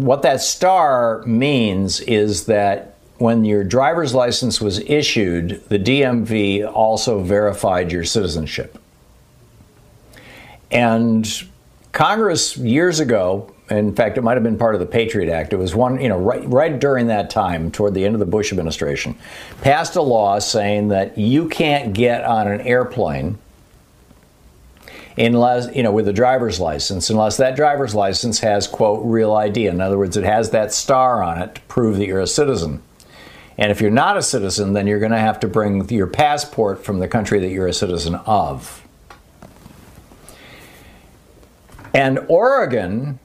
What 0.02 0.22
that 0.22 0.40
star 0.40 1.22
means 1.26 2.00
is 2.00 2.46
that 2.46 2.96
when 3.18 3.44
your 3.44 3.64
driver's 3.64 4.14
license 4.14 4.60
was 4.60 4.78
issued, 4.80 5.62
the 5.68 5.78
DMV 5.78 6.70
also 6.70 7.20
verified 7.20 7.90
your 7.90 8.04
citizenship. 8.04 8.78
And 10.70 11.26
Congress 11.92 12.56
years 12.56 13.00
ago 13.00 13.52
in 13.70 13.94
fact, 13.94 14.16
it 14.16 14.22
might 14.22 14.34
have 14.34 14.42
been 14.42 14.58
part 14.58 14.74
of 14.74 14.80
the 14.80 14.86
Patriot 14.86 15.32
Act. 15.32 15.52
It 15.52 15.56
was 15.56 15.74
one, 15.74 16.00
you 16.00 16.08
know, 16.08 16.18
right, 16.18 16.46
right 16.48 16.78
during 16.78 17.08
that 17.08 17.30
time, 17.30 17.70
toward 17.70 17.94
the 17.94 18.04
end 18.04 18.14
of 18.14 18.20
the 18.20 18.26
Bush 18.26 18.52
administration, 18.52 19.16
passed 19.60 19.96
a 19.96 20.02
law 20.02 20.38
saying 20.38 20.88
that 20.88 21.18
you 21.18 21.48
can't 21.48 21.92
get 21.92 22.22
on 22.24 22.46
an 22.46 22.60
airplane 22.60 23.38
unless, 25.16 25.74
you 25.74 25.82
know, 25.82 25.92
with 25.92 26.08
a 26.08 26.12
driver's 26.12 26.60
license, 26.60 27.10
unless 27.10 27.38
that 27.38 27.56
driver's 27.56 27.94
license 27.94 28.40
has, 28.40 28.66
quote, 28.66 29.04
real 29.04 29.32
ID. 29.34 29.66
In 29.66 29.80
other 29.80 29.98
words, 29.98 30.16
it 30.16 30.24
has 30.24 30.50
that 30.50 30.72
star 30.72 31.22
on 31.22 31.40
it 31.40 31.54
to 31.54 31.60
prove 31.62 31.96
that 31.96 32.06
you're 32.06 32.20
a 32.20 32.26
citizen. 32.26 32.82
And 33.58 33.70
if 33.70 33.80
you're 33.80 33.90
not 33.90 34.18
a 34.18 34.22
citizen, 34.22 34.74
then 34.74 34.86
you're 34.86 35.00
going 35.00 35.12
to 35.12 35.18
have 35.18 35.40
to 35.40 35.48
bring 35.48 35.88
your 35.88 36.06
passport 36.06 36.84
from 36.84 36.98
the 36.98 37.08
country 37.08 37.40
that 37.40 37.48
you're 37.48 37.66
a 37.66 37.72
citizen 37.72 38.14
of. 38.14 38.82
And 41.94 42.18
Oregon 42.28 43.18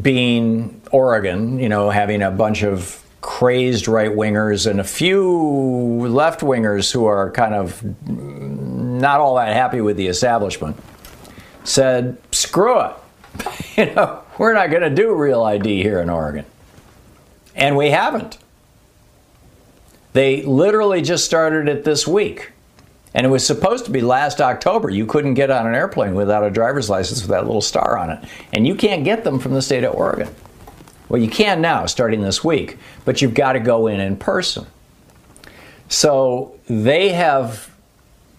being 0.00 0.80
Oregon, 0.90 1.58
you 1.58 1.68
know, 1.68 1.90
having 1.90 2.22
a 2.22 2.30
bunch 2.30 2.62
of 2.62 3.02
crazed 3.20 3.88
right 3.88 4.10
wingers 4.10 4.70
and 4.70 4.80
a 4.80 4.84
few 4.84 6.06
left 6.08 6.40
wingers 6.40 6.92
who 6.92 7.04
are 7.04 7.30
kind 7.32 7.54
of 7.54 7.82
not 8.08 9.20
all 9.20 9.36
that 9.36 9.52
happy 9.52 9.80
with 9.80 9.96
the 9.96 10.06
establishment, 10.06 10.76
said, 11.68 12.16
screw 12.32 12.80
it. 12.80 12.92
you 13.76 13.94
know, 13.94 14.22
we're 14.38 14.54
not 14.54 14.70
going 14.70 14.82
to 14.82 14.90
do 14.90 15.14
real 15.14 15.42
ID 15.42 15.82
here 15.82 16.00
in 16.00 16.10
Oregon. 16.10 16.44
And 17.54 17.76
we 17.76 17.90
haven't. 17.90 18.38
They 20.12 20.42
literally 20.42 21.02
just 21.02 21.24
started 21.24 21.68
it 21.68 21.84
this 21.84 22.06
week. 22.06 22.52
And 23.14 23.24
it 23.24 23.30
was 23.30 23.46
supposed 23.46 23.86
to 23.86 23.90
be 23.90 24.02
last 24.02 24.40
October. 24.40 24.90
You 24.90 25.06
couldn't 25.06 25.34
get 25.34 25.50
on 25.50 25.66
an 25.66 25.74
airplane 25.74 26.14
without 26.14 26.44
a 26.44 26.50
driver's 26.50 26.90
license 26.90 27.22
with 27.22 27.30
that 27.30 27.46
little 27.46 27.62
star 27.62 27.96
on 27.96 28.10
it. 28.10 28.24
And 28.52 28.66
you 28.66 28.74
can't 28.74 29.04
get 29.04 29.24
them 29.24 29.38
from 29.38 29.54
the 29.54 29.62
state 29.62 29.84
of 29.84 29.94
Oregon. 29.94 30.28
Well, 31.08 31.20
you 31.20 31.30
can 31.30 31.60
now, 31.60 31.86
starting 31.86 32.20
this 32.20 32.42
week, 32.42 32.78
but 33.04 33.22
you've 33.22 33.34
got 33.34 33.52
to 33.52 33.60
go 33.60 33.86
in 33.86 34.00
in 34.00 34.16
person. 34.16 34.66
So 35.88 36.58
they 36.66 37.10
have, 37.10 37.70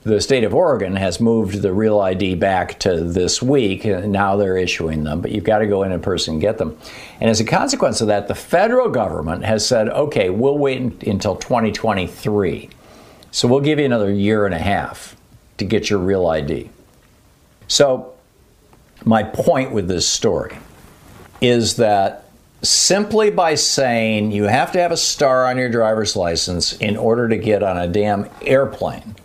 the 0.08 0.22
state 0.22 0.44
of 0.44 0.54
Oregon 0.56 0.96
has 0.96 1.20
moved 1.20 1.62
the 1.62 1.74
Real 1.74 2.00
ID 2.00 2.36
back 2.36 2.80
to 2.80 3.04
this 3.04 3.42
week, 3.42 3.86
and 3.86 4.12
now 4.12 4.36
they're 4.36 4.58
issuing 4.58 5.04
them, 5.04 5.22
but 5.22 5.32
you've 5.32 5.44
got 5.44 5.60
to 5.60 5.68
go 5.68 5.84
in 5.84 5.92
in 5.92 6.02
person 6.02 6.36
and 6.36 6.42
get 6.42 6.58
them. 6.58 6.78
And 7.20 7.30
as 7.30 7.40
a 7.40 7.46
consequence 7.46 8.02
of 8.02 8.08
that, 8.08 8.28
the 8.28 8.36
federal 8.36 8.90
government 8.90 9.46
has 9.46 9.68
said, 9.68 9.90
okay, 9.90 10.30
we'll 10.30 10.58
wait 10.58 11.04
until 11.04 11.36
2023 11.36 12.70
so 13.32 13.48
we'll 13.48 13.62
give 13.62 13.78
you 13.80 13.86
another 13.86 14.12
year 14.12 14.46
and 14.46 14.56
a 14.56 14.60
half 14.60 15.16
to 15.58 15.66
get 15.66 15.90
your 15.92 16.00
real 16.00 16.28
ID. 16.28 16.70
So, 17.68 18.14
my 19.06 19.22
point 19.22 19.72
with 19.72 19.88
this 19.88 20.08
story 20.08 20.58
is 21.40 21.76
that 21.76 22.26
simply 22.64 23.30
by 23.30 23.54
saying 23.54 24.32
you 24.32 24.46
have 24.46 24.72
to 24.72 24.80
have 24.80 24.92
a 24.92 24.98
star 24.98 25.46
on 25.46 25.58
your 25.58 25.70
driver's 25.70 26.16
license 26.16 26.74
in 26.78 26.98
order 26.98 27.30
to 27.30 27.38
get 27.38 27.62
on 27.62 27.78
a 27.78 27.88
damn 27.88 28.28
airplane, 28.42 29.16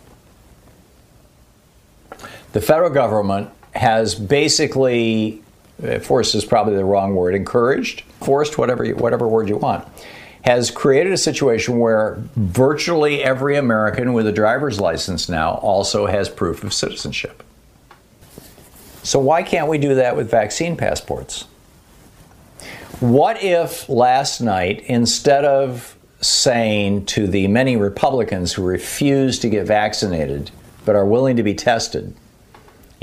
the 2.53 2.61
federal 2.61 2.89
government 2.89 3.49
has 3.71 4.15
basically, 4.15 5.43
uh, 5.83 5.99
forced 5.99 6.35
is 6.35 6.45
probably 6.45 6.75
the 6.75 6.85
wrong 6.85 7.15
word, 7.15 7.35
encouraged, 7.35 8.03
forced, 8.21 8.57
whatever, 8.57 8.85
whatever 8.91 9.27
word 9.27 9.49
you 9.49 9.57
want, 9.57 9.85
has 10.43 10.69
created 10.71 11.11
a 11.11 11.17
situation 11.17 11.79
where 11.79 12.17
virtually 12.35 13.23
every 13.23 13.55
American 13.57 14.13
with 14.13 14.27
a 14.27 14.31
driver's 14.31 14.79
license 14.79 15.27
now 15.27 15.53
also 15.55 16.05
has 16.05 16.29
proof 16.29 16.63
of 16.63 16.73
citizenship. 16.73 17.43
So, 19.01 19.19
why 19.19 19.43
can't 19.43 19.67
we 19.67 19.77
do 19.77 19.95
that 19.95 20.15
with 20.15 20.29
vaccine 20.29 20.77
passports? 20.77 21.45
What 22.99 23.41
if 23.43 23.89
last 23.89 24.39
night, 24.39 24.83
instead 24.85 25.43
of 25.43 25.97
saying 26.21 27.05
to 27.07 27.27
the 27.27 27.47
many 27.47 27.75
Republicans 27.75 28.53
who 28.53 28.63
refuse 28.63 29.39
to 29.39 29.49
get 29.49 29.65
vaccinated 29.65 30.51
but 30.85 30.95
are 30.95 31.05
willing 31.05 31.35
to 31.35 31.43
be 31.43 31.53
tested, 31.53 32.15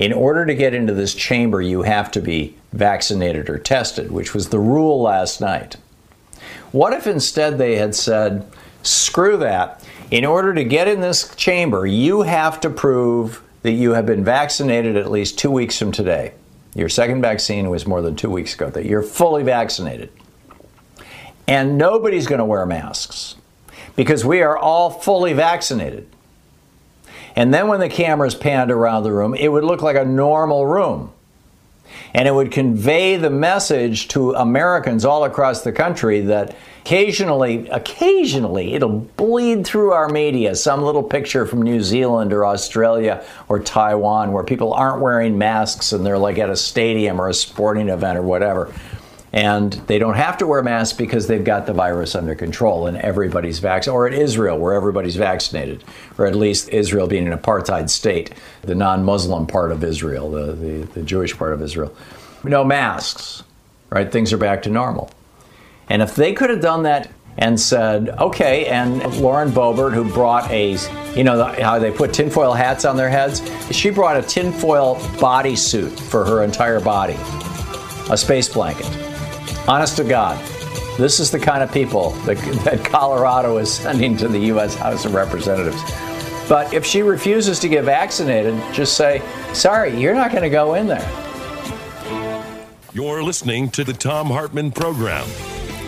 in 0.00 0.14
order 0.14 0.46
to 0.46 0.54
get 0.54 0.74
into 0.74 0.94
this 0.94 1.14
chamber, 1.14 1.60
you 1.60 1.82
have 1.82 2.10
to 2.10 2.22
be 2.22 2.56
vaccinated 2.72 3.50
or 3.50 3.58
tested, 3.58 4.10
which 4.10 4.32
was 4.32 4.48
the 4.48 4.58
rule 4.58 5.02
last 5.02 5.42
night. 5.42 5.76
What 6.72 6.94
if 6.94 7.06
instead 7.06 7.58
they 7.58 7.76
had 7.76 7.94
said, 7.94 8.50
screw 8.82 9.36
that. 9.36 9.84
In 10.10 10.24
order 10.24 10.54
to 10.54 10.64
get 10.64 10.88
in 10.88 11.02
this 11.02 11.34
chamber, 11.36 11.86
you 11.86 12.22
have 12.22 12.60
to 12.62 12.70
prove 12.70 13.42
that 13.60 13.72
you 13.72 13.92
have 13.92 14.06
been 14.06 14.24
vaccinated 14.24 14.96
at 14.96 15.10
least 15.10 15.38
two 15.38 15.50
weeks 15.50 15.78
from 15.78 15.92
today. 15.92 16.32
Your 16.74 16.88
second 16.88 17.20
vaccine 17.20 17.68
was 17.68 17.86
more 17.86 18.00
than 18.00 18.16
two 18.16 18.30
weeks 18.30 18.54
ago, 18.54 18.70
that 18.70 18.86
you're 18.86 19.02
fully 19.02 19.42
vaccinated. 19.42 20.10
And 21.46 21.76
nobody's 21.76 22.26
going 22.26 22.38
to 22.38 22.44
wear 22.46 22.64
masks 22.64 23.36
because 23.96 24.24
we 24.24 24.40
are 24.40 24.56
all 24.56 24.88
fully 24.88 25.34
vaccinated. 25.34 26.08
And 27.36 27.52
then 27.54 27.68
when 27.68 27.80
the 27.80 27.88
cameras 27.88 28.34
panned 28.34 28.70
around 28.70 29.04
the 29.04 29.12
room, 29.12 29.34
it 29.34 29.48
would 29.48 29.64
look 29.64 29.82
like 29.82 29.96
a 29.96 30.04
normal 30.04 30.66
room 30.66 31.12
and 32.14 32.26
it 32.26 32.34
would 32.34 32.50
convey 32.50 33.16
the 33.16 33.30
message 33.30 34.08
to 34.08 34.32
Americans 34.32 35.04
all 35.04 35.24
across 35.24 35.62
the 35.62 35.72
country 35.72 36.20
that 36.22 36.56
occasionally, 36.84 37.68
occasionally, 37.68 38.74
it'll 38.74 39.00
bleed 39.00 39.64
through 39.64 39.92
our 39.92 40.08
media 40.08 40.54
some 40.56 40.82
little 40.82 41.02
picture 41.02 41.46
from 41.46 41.62
New 41.62 41.80
Zealand 41.80 42.32
or 42.32 42.44
Australia 42.46 43.24
or 43.48 43.60
Taiwan 43.60 44.32
where 44.32 44.42
people 44.42 44.72
aren't 44.72 45.00
wearing 45.00 45.38
masks 45.38 45.92
and 45.92 46.04
they're 46.04 46.18
like 46.18 46.38
at 46.38 46.50
a 46.50 46.56
stadium 46.56 47.20
or 47.20 47.28
a 47.28 47.34
sporting 47.34 47.88
event 47.88 48.18
or 48.18 48.22
whatever. 48.22 48.72
And 49.32 49.72
they 49.72 49.98
don't 49.98 50.14
have 50.14 50.38
to 50.38 50.46
wear 50.46 50.62
masks 50.62 50.96
because 50.96 51.28
they've 51.28 51.44
got 51.44 51.66
the 51.66 51.72
virus 51.72 52.16
under 52.16 52.34
control 52.34 52.86
and 52.88 52.96
everybody's 52.96 53.60
vaccinated. 53.60 53.94
Or 53.94 54.06
at 54.08 54.12
Israel, 54.12 54.58
where 54.58 54.74
everybody's 54.74 55.14
vaccinated, 55.14 55.84
or 56.18 56.26
at 56.26 56.34
least 56.34 56.68
Israel 56.70 57.06
being 57.06 57.28
an 57.28 57.38
apartheid 57.38 57.90
state, 57.90 58.34
the 58.62 58.74
non 58.74 59.04
Muslim 59.04 59.46
part 59.46 59.70
of 59.70 59.84
Israel, 59.84 60.30
the, 60.30 60.52
the, 60.52 60.78
the 60.94 61.02
Jewish 61.02 61.36
part 61.36 61.52
of 61.52 61.62
Israel. 61.62 61.94
No 62.42 62.64
masks, 62.64 63.44
right? 63.88 64.10
Things 64.10 64.32
are 64.32 64.38
back 64.38 64.62
to 64.62 64.70
normal. 64.70 65.10
And 65.88 66.02
if 66.02 66.16
they 66.16 66.32
could 66.32 66.50
have 66.50 66.60
done 66.60 66.82
that 66.84 67.10
and 67.38 67.58
said, 67.58 68.08
okay, 68.08 68.66
and 68.66 69.02
Lauren 69.20 69.50
Boebert, 69.50 69.94
who 69.94 70.10
brought 70.12 70.50
a, 70.50 70.76
you 71.16 71.22
know, 71.22 71.44
how 71.44 71.78
they 71.78 71.92
put 71.92 72.12
tinfoil 72.12 72.52
hats 72.52 72.84
on 72.84 72.96
their 72.96 73.08
heads, 73.08 73.42
she 73.70 73.90
brought 73.90 74.16
a 74.16 74.22
tinfoil 74.22 74.96
bodysuit 75.18 75.98
for 75.98 76.24
her 76.24 76.42
entire 76.42 76.80
body, 76.80 77.16
a 78.10 78.16
space 78.16 78.48
blanket. 78.48 79.09
Honest 79.68 79.96
to 79.98 80.04
God, 80.04 80.38
this 80.96 81.20
is 81.20 81.30
the 81.30 81.38
kind 81.38 81.62
of 81.62 81.72
people 81.72 82.10
that, 82.24 82.36
that 82.64 82.84
Colorado 82.84 83.58
is 83.58 83.72
sending 83.72 84.16
to 84.16 84.28
the 84.28 84.38
U.S. 84.46 84.74
House 84.74 85.04
of 85.04 85.14
Representatives. 85.14 85.80
But 86.48 86.74
if 86.74 86.84
she 86.84 87.02
refuses 87.02 87.60
to 87.60 87.68
get 87.68 87.84
vaccinated, 87.84 88.60
just 88.72 88.96
say, 88.96 89.22
sorry, 89.52 89.98
you're 90.00 90.14
not 90.14 90.30
going 90.30 90.42
to 90.42 90.50
go 90.50 90.74
in 90.74 90.88
there. 90.88 91.08
You're 92.92 93.22
listening 93.22 93.70
to 93.70 93.84
the 93.84 93.92
Thom 93.92 94.26
Hartmann 94.26 94.72
Program. 94.72 95.28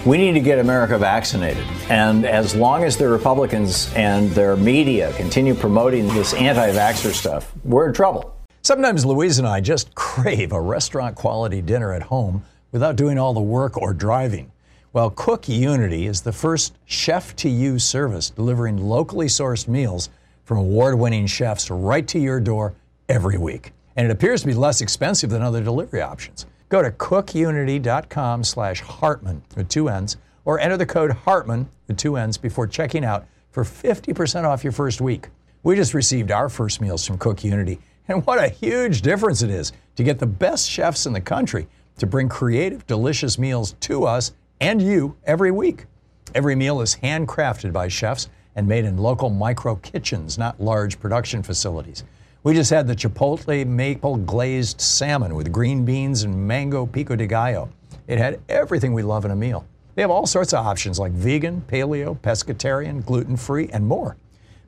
We 0.06 0.18
need 0.18 0.32
to 0.32 0.40
get 0.40 0.58
America 0.58 0.98
vaccinated. 0.98 1.64
And 1.88 2.24
as 2.24 2.54
long 2.54 2.84
as 2.84 2.96
the 2.96 3.08
Republicans 3.08 3.92
and 3.94 4.30
their 4.30 4.56
media 4.56 5.12
continue 5.14 5.54
promoting 5.54 6.06
this 6.08 6.34
anti 6.34 6.70
vaxxer 6.70 7.12
stuff, 7.12 7.52
we're 7.64 7.88
in 7.88 7.94
trouble. 7.94 8.36
Sometimes 8.62 9.04
Louise 9.04 9.38
and 9.38 9.48
I 9.48 9.60
just 9.60 9.94
crave 9.94 10.52
a 10.52 10.60
restaurant 10.60 11.16
quality 11.16 11.60
dinner 11.60 11.92
at 11.92 12.02
home 12.02 12.44
without 12.72 12.96
doing 12.96 13.18
all 13.18 13.32
the 13.32 13.40
work 13.40 13.76
or 13.80 13.94
driving. 13.94 14.50
Well, 14.92 15.10
Cook 15.10 15.48
Unity 15.48 16.06
is 16.06 16.20
the 16.20 16.32
first 16.32 16.76
chef 16.84 17.36
to 17.36 17.48
you 17.48 17.78
service 17.78 18.28
delivering 18.30 18.76
locally 18.76 19.26
sourced 19.26 19.68
meals 19.68 20.10
from 20.44 20.58
award 20.58 20.98
winning 20.98 21.26
chefs 21.26 21.70
right 21.70 22.06
to 22.08 22.18
your 22.18 22.40
door 22.40 22.74
every 23.08 23.38
week. 23.38 23.72
And 23.96 24.06
it 24.06 24.10
appears 24.10 24.40
to 24.40 24.46
be 24.46 24.54
less 24.54 24.80
expensive 24.80 25.30
than 25.30 25.42
other 25.42 25.62
delivery 25.62 26.02
options. 26.02 26.46
Go 26.68 26.82
to 26.82 26.90
cookunity.com 26.90 28.44
slash 28.44 28.80
Hartmann 28.80 29.42
with 29.56 29.68
two 29.68 29.88
N's 29.88 30.16
or 30.44 30.58
enter 30.58 30.76
the 30.76 30.86
code 30.86 31.12
Hartmann 31.12 31.68
with 31.86 31.98
two 31.98 32.16
N's 32.16 32.36
before 32.36 32.66
checking 32.66 33.04
out 33.04 33.26
for 33.50 33.64
50% 33.64 34.44
off 34.44 34.64
your 34.64 34.72
first 34.72 35.00
week. 35.00 35.28
We 35.62 35.76
just 35.76 35.94
received 35.94 36.30
our 36.30 36.48
first 36.48 36.80
meals 36.80 37.06
from 37.06 37.18
Cook 37.18 37.44
Unity, 37.44 37.78
and 38.08 38.26
what 38.26 38.42
a 38.42 38.48
huge 38.48 39.02
difference 39.02 39.42
it 39.42 39.50
is 39.50 39.72
to 39.96 40.02
get 40.02 40.18
the 40.18 40.26
best 40.26 40.68
chefs 40.68 41.06
in 41.06 41.12
the 41.12 41.20
country 41.20 41.68
to 41.98 42.06
bring 42.06 42.28
creative, 42.28 42.86
delicious 42.86 43.38
meals 43.38 43.74
to 43.80 44.04
us 44.04 44.32
and 44.60 44.80
you 44.80 45.16
every 45.24 45.50
week. 45.50 45.86
Every 46.34 46.54
meal 46.54 46.80
is 46.80 46.96
handcrafted 46.96 47.72
by 47.72 47.88
chefs 47.88 48.28
and 48.56 48.66
made 48.66 48.84
in 48.84 48.96
local 48.96 49.30
micro 49.30 49.76
kitchens, 49.76 50.38
not 50.38 50.60
large 50.60 51.00
production 51.00 51.42
facilities. 51.42 52.04
We 52.44 52.54
just 52.54 52.70
had 52.70 52.86
the 52.86 52.96
Chipotle 52.96 53.66
maple 53.66 54.16
glazed 54.16 54.80
salmon 54.80 55.34
with 55.34 55.52
green 55.52 55.84
beans 55.84 56.22
and 56.24 56.34
mango 56.34 56.86
pico 56.86 57.16
de 57.16 57.26
gallo. 57.26 57.68
It 58.08 58.18
had 58.18 58.40
everything 58.48 58.92
we 58.92 59.02
love 59.02 59.24
in 59.24 59.30
a 59.30 59.36
meal. 59.36 59.64
They 59.94 60.02
have 60.02 60.10
all 60.10 60.26
sorts 60.26 60.52
of 60.52 60.66
options 60.66 60.98
like 60.98 61.12
vegan, 61.12 61.62
paleo, 61.68 62.18
pescatarian, 62.18 63.04
gluten 63.04 63.36
free, 63.36 63.68
and 63.72 63.86
more. 63.86 64.16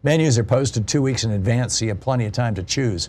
Menus 0.03 0.39
are 0.39 0.45
posted 0.45 0.87
two 0.87 1.03
weeks 1.03 1.25
in 1.25 1.31
advance, 1.31 1.79
so 1.79 1.87
you 1.87 1.91
have 1.91 2.01
plenty 2.01 2.27
of 2.27 2.33
time 2.33 2.55
to 2.55 2.63
choose. 2.63 3.09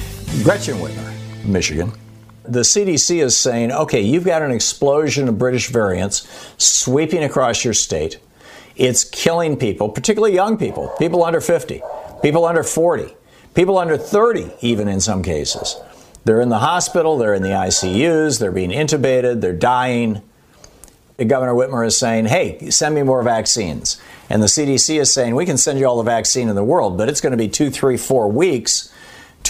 Gretchen 0.43 0.77
Whitmer, 0.77 1.45
Michigan. 1.45 1.91
The 2.43 2.61
CDC 2.61 3.23
is 3.23 3.37
saying, 3.37 3.71
okay, 3.71 4.01
you've 4.01 4.25
got 4.25 4.41
an 4.41 4.51
explosion 4.51 5.27
of 5.27 5.37
British 5.37 5.67
variants 5.69 6.27
sweeping 6.57 7.23
across 7.23 7.63
your 7.63 7.73
state. 7.73 8.19
It's 8.75 9.03
killing 9.03 9.57
people, 9.57 9.89
particularly 9.89 10.33
young 10.33 10.57
people, 10.57 10.89
people 10.97 11.23
under 11.23 11.41
50, 11.41 11.81
people 12.21 12.45
under 12.45 12.63
40 12.63 13.13
People 13.53 13.77
under 13.77 13.97
30, 13.97 14.49
even 14.61 14.87
in 14.87 15.01
some 15.01 15.23
cases. 15.23 15.75
They're 16.23 16.39
in 16.39 16.49
the 16.49 16.59
hospital, 16.59 17.17
they're 17.17 17.33
in 17.33 17.41
the 17.41 17.49
ICUs, 17.49 18.39
they're 18.39 18.51
being 18.51 18.69
intubated, 18.69 19.41
they're 19.41 19.53
dying. 19.53 20.21
Governor 21.17 21.53
Whitmer 21.53 21.85
is 21.85 21.97
saying, 21.97 22.27
hey, 22.27 22.69
send 22.69 22.95
me 22.95 23.03
more 23.03 23.21
vaccines. 23.23 24.01
And 24.29 24.41
the 24.41 24.47
CDC 24.47 24.99
is 24.99 25.13
saying, 25.13 25.35
we 25.35 25.45
can 25.45 25.57
send 25.57 25.79
you 25.79 25.85
all 25.85 25.97
the 25.97 26.03
vaccine 26.03 26.47
in 26.47 26.55
the 26.55 26.63
world, 26.63 26.97
but 26.97 27.09
it's 27.09 27.19
going 27.19 27.31
to 27.31 27.37
be 27.37 27.49
two, 27.49 27.69
three, 27.69 27.97
four 27.97 28.29
weeks, 28.29 28.91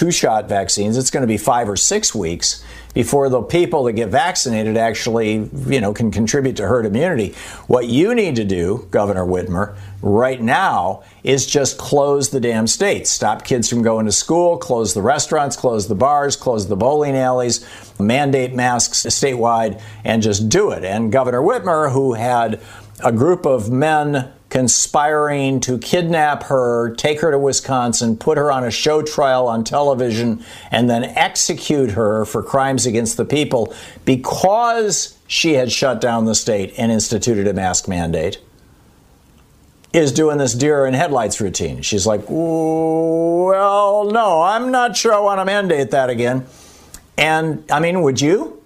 two 0.02 0.10
shot 0.10 0.50
vaccines. 0.50 0.98
It's 0.98 1.12
going 1.12 1.22
to 1.22 1.28
be 1.28 1.38
five 1.38 1.70
or 1.70 1.76
six 1.76 2.16
weeks 2.16 2.64
before 2.96 3.30
the 3.30 3.44
people 3.44 3.84
that 3.84 3.94
get 3.94 4.10
vaccinated 4.10 4.76
actually, 4.76 5.48
you 5.68 5.80
know, 5.80 5.94
can 5.94 6.10
contribute 6.10 6.56
to 6.56 6.66
herd 6.66 6.88
immunity. 6.88 7.36
What 7.68 7.88
you 7.88 8.16
need 8.16 8.36
to 8.38 8.44
do, 8.44 8.88
Governor 8.90 9.28
Whitmer, 9.28 9.78
right 10.02 10.42
now 10.42 11.04
is 11.24 11.46
just 11.46 11.78
close 11.78 12.32
the 12.32 12.40
damn 12.40 12.66
states. 12.66 13.12
Stop 13.12 13.46
kids 13.46 13.70
from 13.70 13.84
going 13.84 14.08
to 14.08 14.12
school, 14.12 14.58
close 14.58 14.96
the 14.96 15.04
restaurants, 15.04 15.56
close 15.56 15.88
the 15.88 15.94
bars, 15.94 16.36
close 16.36 16.68
the 16.68 16.76
bowling 16.76 17.16
alleys, 17.16 17.64
mandate 18.00 18.56
masks 18.56 19.04
statewide, 19.04 19.80
and 20.04 20.24
just 20.24 20.50
do 20.50 20.72
it. 20.72 20.84
And 20.84 21.12
Governor 21.12 21.42
Whitmer, 21.42 21.92
who 21.92 22.14
had 22.14 22.60
a 23.04 23.12
group 23.12 23.46
of 23.46 23.70
men 23.70 24.34
conspiring 24.52 25.62
to 25.62 25.78
kidnap 25.80 26.44
her, 26.44 26.94
take 26.96 27.22
her 27.22 27.32
to 27.32 27.40
Wisconsin, 27.40 28.18
put 28.18 28.38
her 28.38 28.52
on 28.52 28.66
a 28.66 28.70
show 28.70 29.02
trial 29.02 29.48
on 29.48 29.64
television, 29.64 30.44
and 30.70 30.90
then 30.90 31.06
execute 31.06 31.92
her 31.92 32.26
for 32.26 32.44
crimes 32.44 32.86
against 32.86 33.16
the 33.16 33.24
people 33.26 33.74
because 34.04 35.18
she 35.26 35.54
had 35.54 35.72
shut 35.72 36.02
down 36.02 36.26
the 36.26 36.36
state 36.36 36.74
and 36.78 36.92
instituted 36.92 37.48
a 37.48 37.54
mask 37.54 37.88
mandate. 37.88 38.40
Is 39.94 40.14
doing 40.14 40.38
this 40.38 40.54
deer 40.54 40.86
in 40.86 40.94
headlights 40.94 41.42
routine. 41.42 41.82
She's 41.82 42.06
like, 42.08 42.22
well, 42.30 44.06
no, 44.10 44.42
I'm 44.42 44.72
not 44.72 44.96
sure 44.96 45.14
I 45.14 45.20
want 45.20 45.40
to 45.40 45.46
mandate 45.46 45.92
that 45.92 46.10
again. 46.10 46.46
And 47.18 47.70
I 47.70 47.82
mean, 47.82 48.02
would 48.02 48.22
you? 48.22 48.62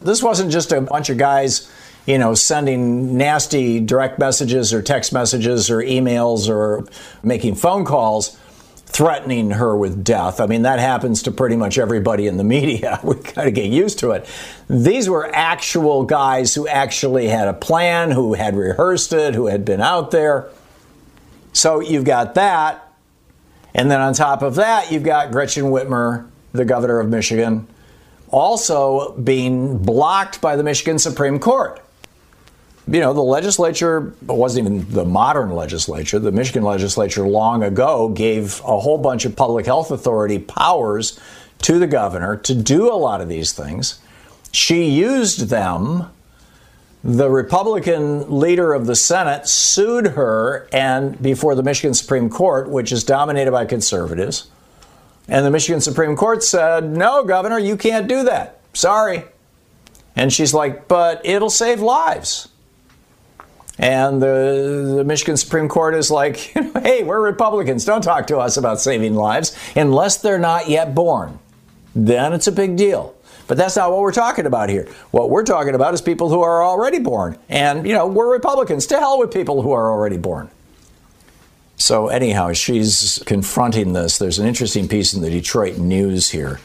This 0.00 0.22
wasn't 0.22 0.52
just 0.52 0.70
a 0.70 0.80
bunch 0.80 1.10
of 1.10 1.18
guys 1.18 1.68
you 2.06 2.18
know, 2.18 2.34
sending 2.34 3.16
nasty 3.16 3.80
direct 3.80 4.18
messages 4.18 4.72
or 4.72 4.80
text 4.80 5.12
messages 5.12 5.70
or 5.70 5.78
emails 5.78 6.48
or 6.48 6.86
making 7.22 7.56
phone 7.56 7.84
calls 7.84 8.38
threatening 8.86 9.50
her 9.50 9.76
with 9.76 10.04
death. 10.04 10.40
I 10.40 10.46
mean, 10.46 10.62
that 10.62 10.78
happens 10.78 11.24
to 11.24 11.32
pretty 11.32 11.56
much 11.56 11.76
everybody 11.76 12.28
in 12.28 12.36
the 12.36 12.44
media. 12.44 13.00
We 13.04 13.16
got 13.16 13.44
to 13.44 13.50
get 13.50 13.66
used 13.66 13.98
to 13.98 14.12
it. 14.12 14.28
These 14.70 15.10
were 15.10 15.28
actual 15.34 16.04
guys 16.04 16.54
who 16.54 16.66
actually 16.68 17.26
had 17.26 17.48
a 17.48 17.52
plan, 17.52 18.12
who 18.12 18.34
had 18.34 18.56
rehearsed 18.56 19.12
it, 19.12 19.34
who 19.34 19.46
had 19.46 19.64
been 19.64 19.80
out 19.80 20.12
there. 20.12 20.48
So 21.52 21.80
you've 21.80 22.04
got 22.04 22.36
that. 22.36 22.82
And 23.74 23.90
then 23.90 24.00
on 24.00 24.14
top 24.14 24.42
of 24.42 24.54
that, 24.54 24.90
you've 24.90 25.02
got 25.02 25.32
Gretchen 25.32 25.64
Whitmer, 25.64 26.30
the 26.52 26.64
governor 26.64 27.00
of 27.00 27.08
Michigan, 27.08 27.66
also 28.30 29.12
being 29.18 29.78
blocked 29.78 30.40
by 30.40 30.56
the 30.56 30.62
Michigan 30.62 30.98
Supreme 30.98 31.38
Court 31.38 31.82
you 32.88 33.00
know, 33.00 33.12
the 33.12 33.22
legislature 33.22 34.14
wasn't 34.22 34.66
even 34.66 34.90
the 34.90 35.04
modern 35.04 35.50
legislature. 35.50 36.18
The 36.18 36.32
Michigan 36.32 36.62
legislature 36.62 37.26
long 37.26 37.62
ago 37.62 38.08
gave 38.08 38.60
a 38.60 38.78
whole 38.78 38.98
bunch 38.98 39.24
of 39.24 39.34
public 39.34 39.66
health 39.66 39.90
authority 39.90 40.38
powers 40.38 41.18
to 41.62 41.78
the 41.78 41.86
governor 41.86 42.36
to 42.36 42.54
do 42.54 42.92
a 42.92 42.94
lot 42.94 43.20
of 43.20 43.28
these 43.28 43.52
things. 43.52 43.98
She 44.52 44.88
used 44.88 45.48
them 45.48 46.10
the 47.02 47.30
Republican 47.30 48.40
leader 48.40 48.72
of 48.72 48.86
the 48.86 48.96
Senate 48.96 49.46
sued 49.46 50.08
her 50.08 50.68
and 50.72 51.20
before 51.22 51.54
the 51.54 51.62
Michigan 51.62 51.94
Supreme 51.94 52.28
Court, 52.28 52.68
which 52.68 52.90
is 52.90 53.04
dominated 53.04 53.52
by 53.52 53.64
conservatives. 53.64 54.48
And 55.28 55.44
the 55.44 55.50
Michigan 55.50 55.80
Supreme 55.80 56.16
Court 56.16 56.42
said, 56.42 56.96
"No, 56.96 57.24
governor, 57.24 57.58
you 57.58 57.76
can't 57.76 58.08
do 58.08 58.24
that. 58.24 58.58
Sorry." 58.74 59.24
And 60.16 60.32
she's 60.32 60.54
like, 60.54 60.88
"But 60.88 61.20
it'll 61.24 61.50
save 61.50 61.80
lives." 61.80 62.48
And 63.78 64.22
the, 64.22 64.94
the 64.96 65.04
Michigan 65.04 65.36
Supreme 65.36 65.68
Court 65.68 65.94
is 65.94 66.10
like, 66.10 66.36
"Hey, 66.82 67.02
we're 67.04 67.20
Republicans. 67.20 67.84
Don't 67.84 68.02
talk 68.02 68.26
to 68.28 68.38
us 68.38 68.56
about 68.56 68.80
saving 68.80 69.14
lives 69.14 69.56
unless 69.76 70.16
they're 70.18 70.38
not 70.38 70.68
yet 70.68 70.94
born. 70.94 71.38
Then 71.94 72.32
it's 72.32 72.46
a 72.46 72.52
big 72.52 72.76
deal." 72.76 73.16
But 73.46 73.56
that's 73.56 73.76
not 73.76 73.90
what 73.90 74.00
we're 74.00 74.12
talking 74.12 74.46
about 74.46 74.70
here. 74.70 74.88
What 75.12 75.30
we're 75.30 75.44
talking 75.44 75.74
about 75.74 75.94
is 75.94 76.00
people 76.00 76.28
who 76.28 76.42
are 76.42 76.64
already 76.64 76.98
born. 76.98 77.38
And, 77.48 77.86
you 77.86 77.94
know, 77.94 78.06
we're 78.06 78.32
Republicans. 78.32 78.86
To 78.86 78.98
hell 78.98 79.18
with 79.18 79.32
people 79.32 79.62
who 79.62 79.72
are 79.72 79.90
already 79.90 80.16
born. 80.16 80.50
So, 81.76 82.08
anyhow, 82.08 82.52
she's 82.52 83.22
confronting 83.26 83.92
this. 83.92 84.18
There's 84.18 84.38
an 84.38 84.46
interesting 84.46 84.88
piece 84.88 85.14
in 85.14 85.22
the 85.22 85.30
Detroit 85.30 85.76
News 85.76 86.30
here 86.30 86.58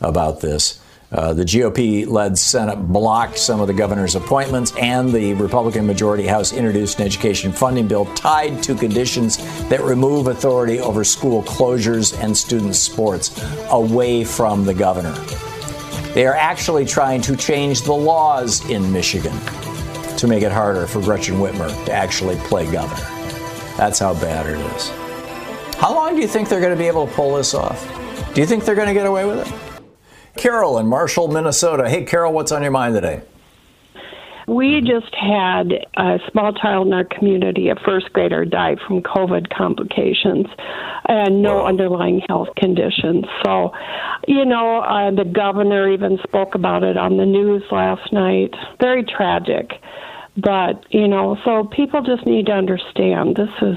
about 0.00 0.40
this. 0.40 0.80
Uh, 1.10 1.32
the 1.32 1.42
GOP 1.42 2.06
led 2.06 2.36
Senate 2.36 2.76
blocked 2.76 3.38
some 3.38 3.60
of 3.60 3.66
the 3.66 3.72
governor's 3.72 4.14
appointments, 4.14 4.74
and 4.76 5.10
the 5.10 5.32
Republican 5.34 5.86
majority 5.86 6.26
House 6.26 6.52
introduced 6.52 7.00
an 7.00 7.06
education 7.06 7.50
funding 7.50 7.88
bill 7.88 8.04
tied 8.14 8.62
to 8.62 8.74
conditions 8.74 9.38
that 9.68 9.80
remove 9.80 10.26
authority 10.26 10.80
over 10.80 11.04
school 11.04 11.42
closures 11.44 12.18
and 12.22 12.36
student 12.36 12.76
sports 12.76 13.42
away 13.70 14.22
from 14.22 14.66
the 14.66 14.74
governor. 14.74 15.14
They 16.12 16.26
are 16.26 16.34
actually 16.34 16.84
trying 16.84 17.22
to 17.22 17.36
change 17.36 17.82
the 17.82 17.94
laws 17.94 18.68
in 18.68 18.92
Michigan 18.92 19.36
to 20.18 20.26
make 20.26 20.42
it 20.42 20.52
harder 20.52 20.86
for 20.86 21.00
Gretchen 21.00 21.36
Whitmer 21.36 21.68
to 21.86 21.92
actually 21.92 22.36
play 22.36 22.70
governor. 22.70 23.06
That's 23.78 23.98
how 23.98 24.12
bad 24.12 24.46
it 24.46 24.58
is. 24.76 24.88
How 25.76 25.94
long 25.94 26.16
do 26.16 26.20
you 26.20 26.28
think 26.28 26.50
they're 26.50 26.60
going 26.60 26.72
to 26.72 26.78
be 26.78 26.88
able 26.88 27.06
to 27.06 27.12
pull 27.14 27.36
this 27.36 27.54
off? 27.54 27.82
Do 28.34 28.42
you 28.42 28.46
think 28.46 28.64
they're 28.64 28.74
going 28.74 28.88
to 28.88 28.94
get 28.94 29.06
away 29.06 29.24
with 29.24 29.46
it? 29.46 29.67
Carol 30.38 30.78
in 30.78 30.86
Marshall, 30.86 31.28
Minnesota. 31.28 31.90
Hey, 31.90 32.04
Carol, 32.04 32.32
what's 32.32 32.52
on 32.52 32.62
your 32.62 32.70
mind 32.70 32.94
today? 32.94 33.22
We 34.46 34.80
just 34.80 35.14
had 35.14 35.86
a 35.98 36.18
small 36.32 36.54
child 36.54 36.86
in 36.86 36.94
our 36.94 37.04
community, 37.04 37.68
a 37.68 37.74
first 37.84 38.10
grader, 38.14 38.46
die 38.46 38.76
from 38.86 39.02
COVID 39.02 39.54
complications 39.54 40.46
and 41.06 41.42
no 41.42 41.66
underlying 41.66 42.22
health 42.28 42.48
conditions. 42.56 43.26
So, 43.44 43.72
you 44.26 44.46
know, 44.46 44.78
uh, 44.78 45.10
the 45.10 45.24
governor 45.24 45.92
even 45.92 46.18
spoke 46.22 46.54
about 46.54 46.82
it 46.82 46.96
on 46.96 47.18
the 47.18 47.26
news 47.26 47.62
last 47.70 48.10
night. 48.10 48.54
Very 48.80 49.04
tragic. 49.04 49.72
But, 50.38 50.82
you 50.90 51.08
know, 51.08 51.36
so 51.44 51.64
people 51.64 52.00
just 52.02 52.24
need 52.24 52.46
to 52.46 52.52
understand 52.52 53.36
this 53.36 53.50
is 53.60 53.76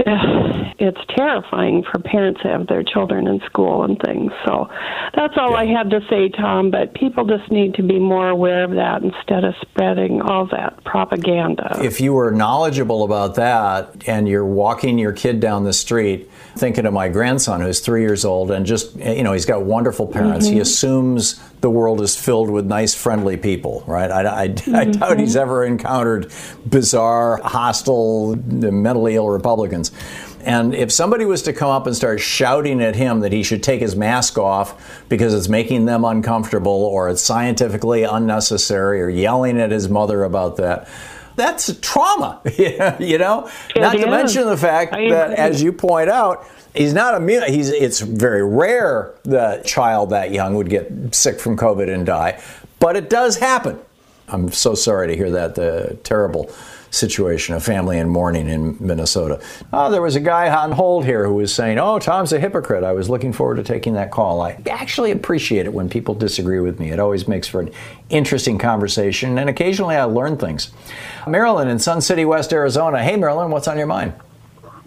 it's 0.78 1.00
terrifying 1.16 1.84
for 1.90 1.98
parents 1.98 2.40
to 2.42 2.48
have 2.48 2.68
their 2.68 2.84
children 2.84 3.26
in 3.26 3.40
school 3.46 3.82
and 3.82 4.00
things. 4.04 4.30
So 4.46 4.68
that's 5.14 5.34
all 5.36 5.56
I 5.56 5.66
had 5.66 5.90
to 5.90 6.00
say, 6.08 6.28
Tom. 6.28 6.70
But 6.70 6.94
people 6.94 7.24
just 7.24 7.50
need 7.50 7.74
to 7.74 7.82
be 7.82 7.98
more 7.98 8.28
aware 8.28 8.62
of 8.62 8.70
that 8.72 9.02
instead 9.02 9.42
of 9.42 9.54
spreading 9.60 10.22
all 10.22 10.46
that 10.52 10.84
propaganda. 10.84 11.80
If 11.82 12.00
you 12.00 12.12
were 12.12 12.30
knowledgeable 12.30 13.02
about 13.02 13.34
that 13.36 14.06
and 14.06 14.28
you're 14.28 14.46
walking 14.46 14.98
your 14.98 15.12
kid 15.12 15.40
down 15.40 15.64
the 15.64 15.72
street, 15.72 16.30
thinking 16.56 16.86
of 16.86 16.92
my 16.92 17.08
grandson 17.08 17.60
who's 17.60 17.80
three 17.80 18.02
years 18.02 18.24
old 18.24 18.52
and 18.52 18.64
just, 18.66 18.94
you 18.96 19.24
know, 19.24 19.32
he's 19.32 19.46
got 19.46 19.64
wonderful 19.64 20.06
parents. 20.06 20.46
Mm-hmm. 20.46 20.54
He 20.54 20.60
assumes 20.60 21.40
the 21.60 21.70
world 21.70 22.00
is 22.00 22.16
filled 22.16 22.50
with 22.50 22.66
nice, 22.66 22.94
friendly 22.94 23.36
people, 23.36 23.82
right? 23.86 24.10
I, 24.10 24.42
I, 24.44 24.48
mm-hmm. 24.48 24.74
I 24.74 24.84
doubt 24.84 25.18
he's 25.18 25.36
ever 25.36 25.64
encountered 25.64 26.32
bizarre, 26.66 27.40
hostile, 27.42 28.36
mentally 28.36 29.16
ill 29.16 29.28
Republicans. 29.28 29.90
And 30.44 30.74
if 30.74 30.92
somebody 30.92 31.24
was 31.24 31.42
to 31.42 31.52
come 31.52 31.68
up 31.68 31.86
and 31.86 31.96
start 31.96 32.20
shouting 32.20 32.80
at 32.80 32.94
him 32.94 33.20
that 33.20 33.32
he 33.32 33.42
should 33.42 33.62
take 33.62 33.80
his 33.80 33.96
mask 33.96 34.38
off 34.38 35.04
because 35.08 35.34
it's 35.34 35.48
making 35.48 35.84
them 35.84 36.04
uncomfortable 36.04 36.84
or 36.84 37.08
it's 37.08 37.22
scientifically 37.22 38.04
unnecessary 38.04 39.02
or 39.02 39.08
yelling 39.08 39.60
at 39.60 39.70
his 39.70 39.88
mother 39.88 40.22
about 40.22 40.56
that, 40.56 40.88
that's 41.34 41.76
trauma, 41.80 42.40
you 42.98 43.18
know? 43.18 43.50
Not 43.76 43.92
to 43.92 44.06
mention 44.06 44.46
the 44.46 44.56
fact 44.56 44.92
that, 44.92 45.32
as 45.32 45.62
you 45.62 45.72
point 45.72 46.08
out, 46.10 46.46
he's 46.74 46.94
not 46.94 47.14
immune. 47.14 47.44
He's 47.52 47.70
it's 47.70 48.00
very 48.00 48.44
rare 48.44 49.14
that 49.24 49.60
a 49.60 49.62
child 49.64 50.10
that 50.10 50.32
young 50.32 50.54
would 50.54 50.68
get 50.68 51.14
sick 51.14 51.40
from 51.40 51.56
COVID 51.56 51.92
and 51.92 52.06
die, 52.06 52.40
but 52.80 52.96
it 52.96 53.10
does 53.10 53.38
happen. 53.38 53.78
I'm 54.28 54.50
so 54.50 54.74
sorry 54.74 55.08
to 55.08 55.16
hear 55.16 55.30
that. 55.30 55.54
The 55.54 55.98
terrible 56.04 56.50
situation, 56.90 57.54
a 57.54 57.60
family 57.60 57.98
in 57.98 58.08
mourning 58.08 58.48
in 58.48 58.76
Minnesota. 58.80 59.40
Oh, 59.72 59.90
there 59.90 60.02
was 60.02 60.16
a 60.16 60.20
guy 60.20 60.48
on 60.50 60.72
hold 60.72 61.04
here 61.04 61.26
who 61.26 61.34
was 61.34 61.54
saying, 61.54 61.78
Oh, 61.78 61.98
Tom's 61.98 62.32
a 62.32 62.40
hypocrite. 62.40 62.84
I 62.84 62.92
was 62.92 63.10
looking 63.10 63.32
forward 63.32 63.56
to 63.56 63.62
taking 63.62 63.94
that 63.94 64.10
call. 64.10 64.40
I 64.40 64.58
actually 64.70 65.10
appreciate 65.10 65.66
it 65.66 65.72
when 65.72 65.88
people 65.88 66.14
disagree 66.14 66.60
with 66.60 66.78
me. 66.78 66.90
It 66.90 66.98
always 66.98 67.28
makes 67.28 67.46
for 67.46 67.60
an 67.60 67.70
interesting 68.08 68.58
conversation, 68.58 69.38
and 69.38 69.48
occasionally 69.50 69.96
I 69.96 70.04
learn 70.04 70.36
things. 70.36 70.70
Marilyn 71.26 71.68
in 71.68 71.78
Sun 71.78 72.00
City, 72.00 72.24
West 72.24 72.52
Arizona. 72.52 73.02
Hey, 73.02 73.16
Marilyn, 73.16 73.50
what's 73.50 73.68
on 73.68 73.76
your 73.78 73.86
mind? 73.86 74.14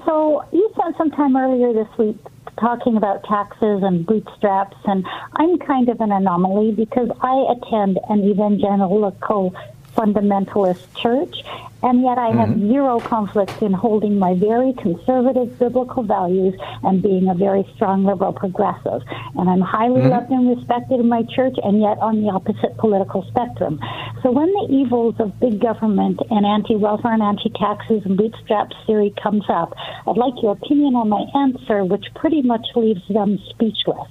So, 0.05 0.43
you 0.51 0.69
spent 0.77 0.97
some 0.97 1.11
time 1.11 1.35
earlier 1.35 1.73
this 1.73 1.97
week 1.97 2.17
talking 2.59 2.97
about 2.97 3.23
taxes 3.23 3.83
and 3.83 4.05
bootstraps, 4.05 4.77
and 4.85 5.05
I'm 5.33 5.57
kind 5.59 5.89
of 5.89 5.99
an 6.01 6.11
anomaly 6.11 6.71
because 6.71 7.09
I 7.21 7.45
attend 7.51 7.99
an 8.09 8.23
evangelical 8.23 9.55
fundamentalist 9.95 10.95
church, 10.95 11.35
and 11.81 12.01
yet 12.01 12.17
I 12.17 12.27
have 12.27 12.49
mm-hmm. 12.49 12.69
zero 12.69 12.99
conflict 12.99 13.61
in 13.61 13.73
holding 13.73 14.19
my 14.19 14.35
very 14.35 14.73
conservative 14.73 15.57
biblical 15.57 16.03
values 16.03 16.53
and 16.83 17.01
being 17.01 17.29
a 17.29 17.35
very 17.35 17.67
strong 17.75 18.05
liberal 18.05 18.33
progressive. 18.33 19.01
And 19.35 19.49
I'm 19.49 19.61
highly 19.61 20.01
mm-hmm. 20.01 20.09
loved 20.09 20.31
and 20.31 20.57
respected 20.57 20.99
in 20.99 21.09
my 21.09 21.23
church, 21.35 21.55
and 21.63 21.81
yet 21.81 21.97
on 21.99 22.21
the 22.21 22.29
opposite 22.29 22.77
political 22.77 23.25
spectrum. 23.29 23.79
So 24.21 24.31
when 24.31 24.51
the 24.53 24.67
evils 24.69 25.15
of 25.19 25.39
big 25.39 25.59
government 25.59 26.19
and 26.29 26.45
anti 26.45 26.75
welfare 26.75 27.13
and 27.13 27.23
anti 27.23 27.49
taxes 27.49 28.03
and 28.05 28.17
bootstraps 28.17 28.75
theory 28.85 29.13
comes 29.21 29.45
up, 29.49 29.73
I'd 30.05 30.17
like 30.17 30.37
your 30.41 30.53
opinion 30.53 30.95
on 30.95 31.09
my 31.09 31.25
answer, 31.33 31.83
which 31.83 32.05
pretty 32.15 32.41
much 32.41 32.65
leaves 32.75 33.01
them 33.09 33.39
speechless. 33.49 34.07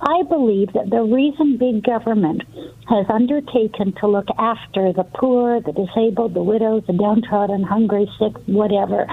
I 0.00 0.22
believe 0.28 0.72
that 0.74 0.90
the 0.90 1.02
reason 1.02 1.56
big 1.56 1.82
government 1.82 2.42
has 2.88 3.06
undertaken 3.08 3.92
to 4.00 4.06
look 4.06 4.26
after 4.38 4.92
the 4.92 5.04
poor, 5.04 5.60
the 5.60 5.72
disabled, 5.72 6.34
the 6.34 6.42
widows, 6.42 6.84
the 6.86 6.92
downtrodden, 6.96 7.62
hungry, 7.62 8.10
sick, 8.18 8.34
whatever, 8.46 9.06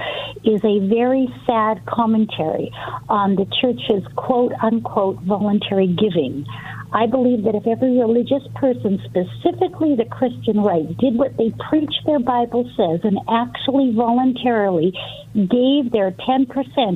is 0.44 0.60
a 0.64 0.86
very 0.88 1.28
sad 1.46 1.84
commentary 1.86 2.70
on 3.08 3.36
the 3.36 3.46
church's 3.60 4.06
quote 4.16 4.52
unquote 4.62 5.20
voluntary 5.22 5.86
giving. 5.86 6.44
I 6.94 7.06
believe 7.06 7.42
that 7.42 7.56
if 7.56 7.66
every 7.66 7.98
religious 7.98 8.44
person, 8.54 9.02
specifically 9.04 9.96
the 9.96 10.04
Christian 10.04 10.62
right, 10.62 10.96
did 10.96 11.16
what 11.16 11.36
they 11.36 11.52
preach 11.68 11.92
their 12.06 12.20
Bible 12.20 12.70
says 12.76 13.00
and 13.02 13.18
actually 13.28 13.90
voluntarily 13.90 14.94
gave 15.34 15.90
their 15.90 16.12
10%, 16.12 16.46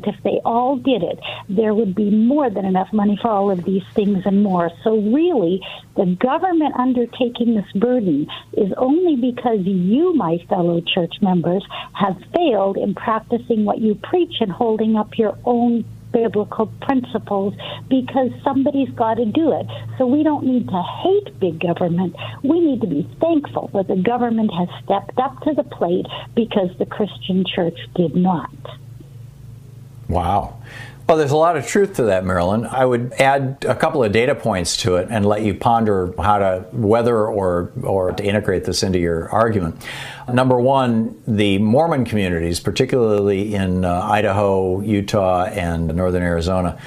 if 0.06 0.22
they 0.22 0.40
all 0.44 0.76
did 0.76 1.02
it, 1.02 1.18
there 1.48 1.74
would 1.74 1.96
be 1.96 2.11
more 2.11 2.48
than 2.48 2.64
enough 2.64 2.92
money 2.92 3.18
for 3.20 3.28
all 3.28 3.50
of 3.50 3.64
these 3.64 3.82
things 3.94 4.22
and 4.24 4.40
more. 4.44 4.70
So, 4.84 4.96
really, 4.96 5.61
the 5.96 6.16
government 6.20 6.76
undertaking 6.76 7.56
this 7.56 7.72
burden 7.74 8.28
is 8.52 8.72
only 8.76 9.16
because 9.16 9.66
you, 9.66 10.14
my 10.14 10.38
fellow 10.48 10.80
church 10.80 11.14
members, 11.20 11.66
have 11.92 12.16
failed 12.32 12.76
in 12.76 12.94
practicing 12.94 13.64
what 13.64 13.80
you 13.80 13.96
preach 13.96 14.37
and 14.40 14.52
holding 14.52 14.94
up 14.94 15.18
your 15.18 15.37
own 15.44 15.84
biblical 16.12 16.66
principles 16.83 17.55
because 17.88 18.31
somebody's 18.42 18.90
got 18.90 19.14
to 19.14 19.25
do 19.27 19.53
it. 19.53 19.66
So 19.99 20.07
we 20.07 20.23
don't 20.23 20.44
need 20.44 20.68
to 20.68 20.83
hate 21.03 21.38
big 21.40 21.61
government. 21.61 22.14
We 22.42 22.61
need 22.61 22.81
to 22.81 22.87
be 22.87 23.09
thankful 23.21 23.71
that 23.75 23.88
the 23.88 23.97
government 23.97 24.51
has 24.53 24.68
stepped 24.85 25.18
up 25.18 25.40
to 25.42 25.55
the 25.55 25.64
plate 25.64 26.07
because 26.35 26.71
the 26.79 26.87
Christian 26.87 27.44
church 27.44 27.79
did 27.94 28.14
not. 28.14 28.51
Wow. 30.09 30.61
Well, 31.09 31.16
there's 31.16 31.31
a 31.31 31.37
lot 31.38 31.57
of 31.57 31.66
truth 31.66 31.97
to 31.97 32.03
that, 32.03 32.27
Marilyn. 32.27 32.66
I 32.66 32.85
would 32.85 33.14
add 33.14 33.64
a 33.66 33.75
couple 33.75 34.05
of 34.05 34.12
data 34.12 34.35
points 34.35 34.77
to 34.79 34.97
it 34.97 35.09
and 35.11 35.25
let 35.25 35.40
you 35.40 35.55
ponder 35.55 36.12
how 36.21 36.37
to 36.37 36.66
whether 36.71 37.27
or 37.27 37.73
or 37.83 38.12
to 38.12 38.23
integrate 38.23 38.64
this 38.64 38.83
into 38.83 38.99
your 38.99 39.31
argument. 39.31 39.83
Number 40.31 40.61
one, 40.61 41.18
the 41.27 41.57
Mormon 41.61 42.05
communities, 42.05 42.61
particularly 42.61 43.55
in 43.55 43.87
uh, 43.87 44.03
Idaho, 44.03 44.83
Utah, 44.83 45.44
and 45.44 45.87
northern 45.97 46.23
Arizona, 46.23 46.79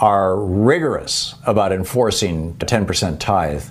are 0.00 0.36
rigorous 0.38 1.34
about 1.44 1.72
enforcing 1.72 2.56
a 2.60 2.66
10% 2.66 3.18
tithe, 3.18 3.64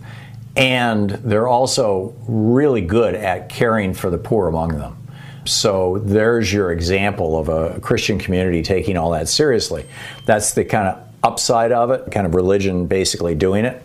and 0.58 1.12
they're 1.12 1.48
also 1.48 2.14
really 2.28 2.82
good 2.82 3.16
at 3.16 3.48
caring 3.48 3.94
for 3.94 4.10
the 4.10 4.18
poor 4.18 4.50
among 4.50 4.78
them. 4.78 5.03
So 5.46 6.00
there's 6.00 6.52
your 6.52 6.72
example 6.72 7.38
of 7.38 7.50
a 7.50 7.80
Christian 7.80 8.18
community 8.18 8.62
taking 8.62 8.98
all 8.98 9.12
that 9.12 9.28
seriously. 9.28 9.86
That's 10.26 10.54
the 10.54 10.66
kind 10.66 10.88
of 10.88 11.08
upside 11.24 11.72
of 11.72 11.92
it, 11.92 12.12
kind 12.12 12.26
of 12.26 12.36
religion 12.36 12.86
basically 12.86 13.36
doing 13.36 13.66
it. 13.66 13.82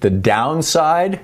The 0.00 0.10
downside 0.10 1.20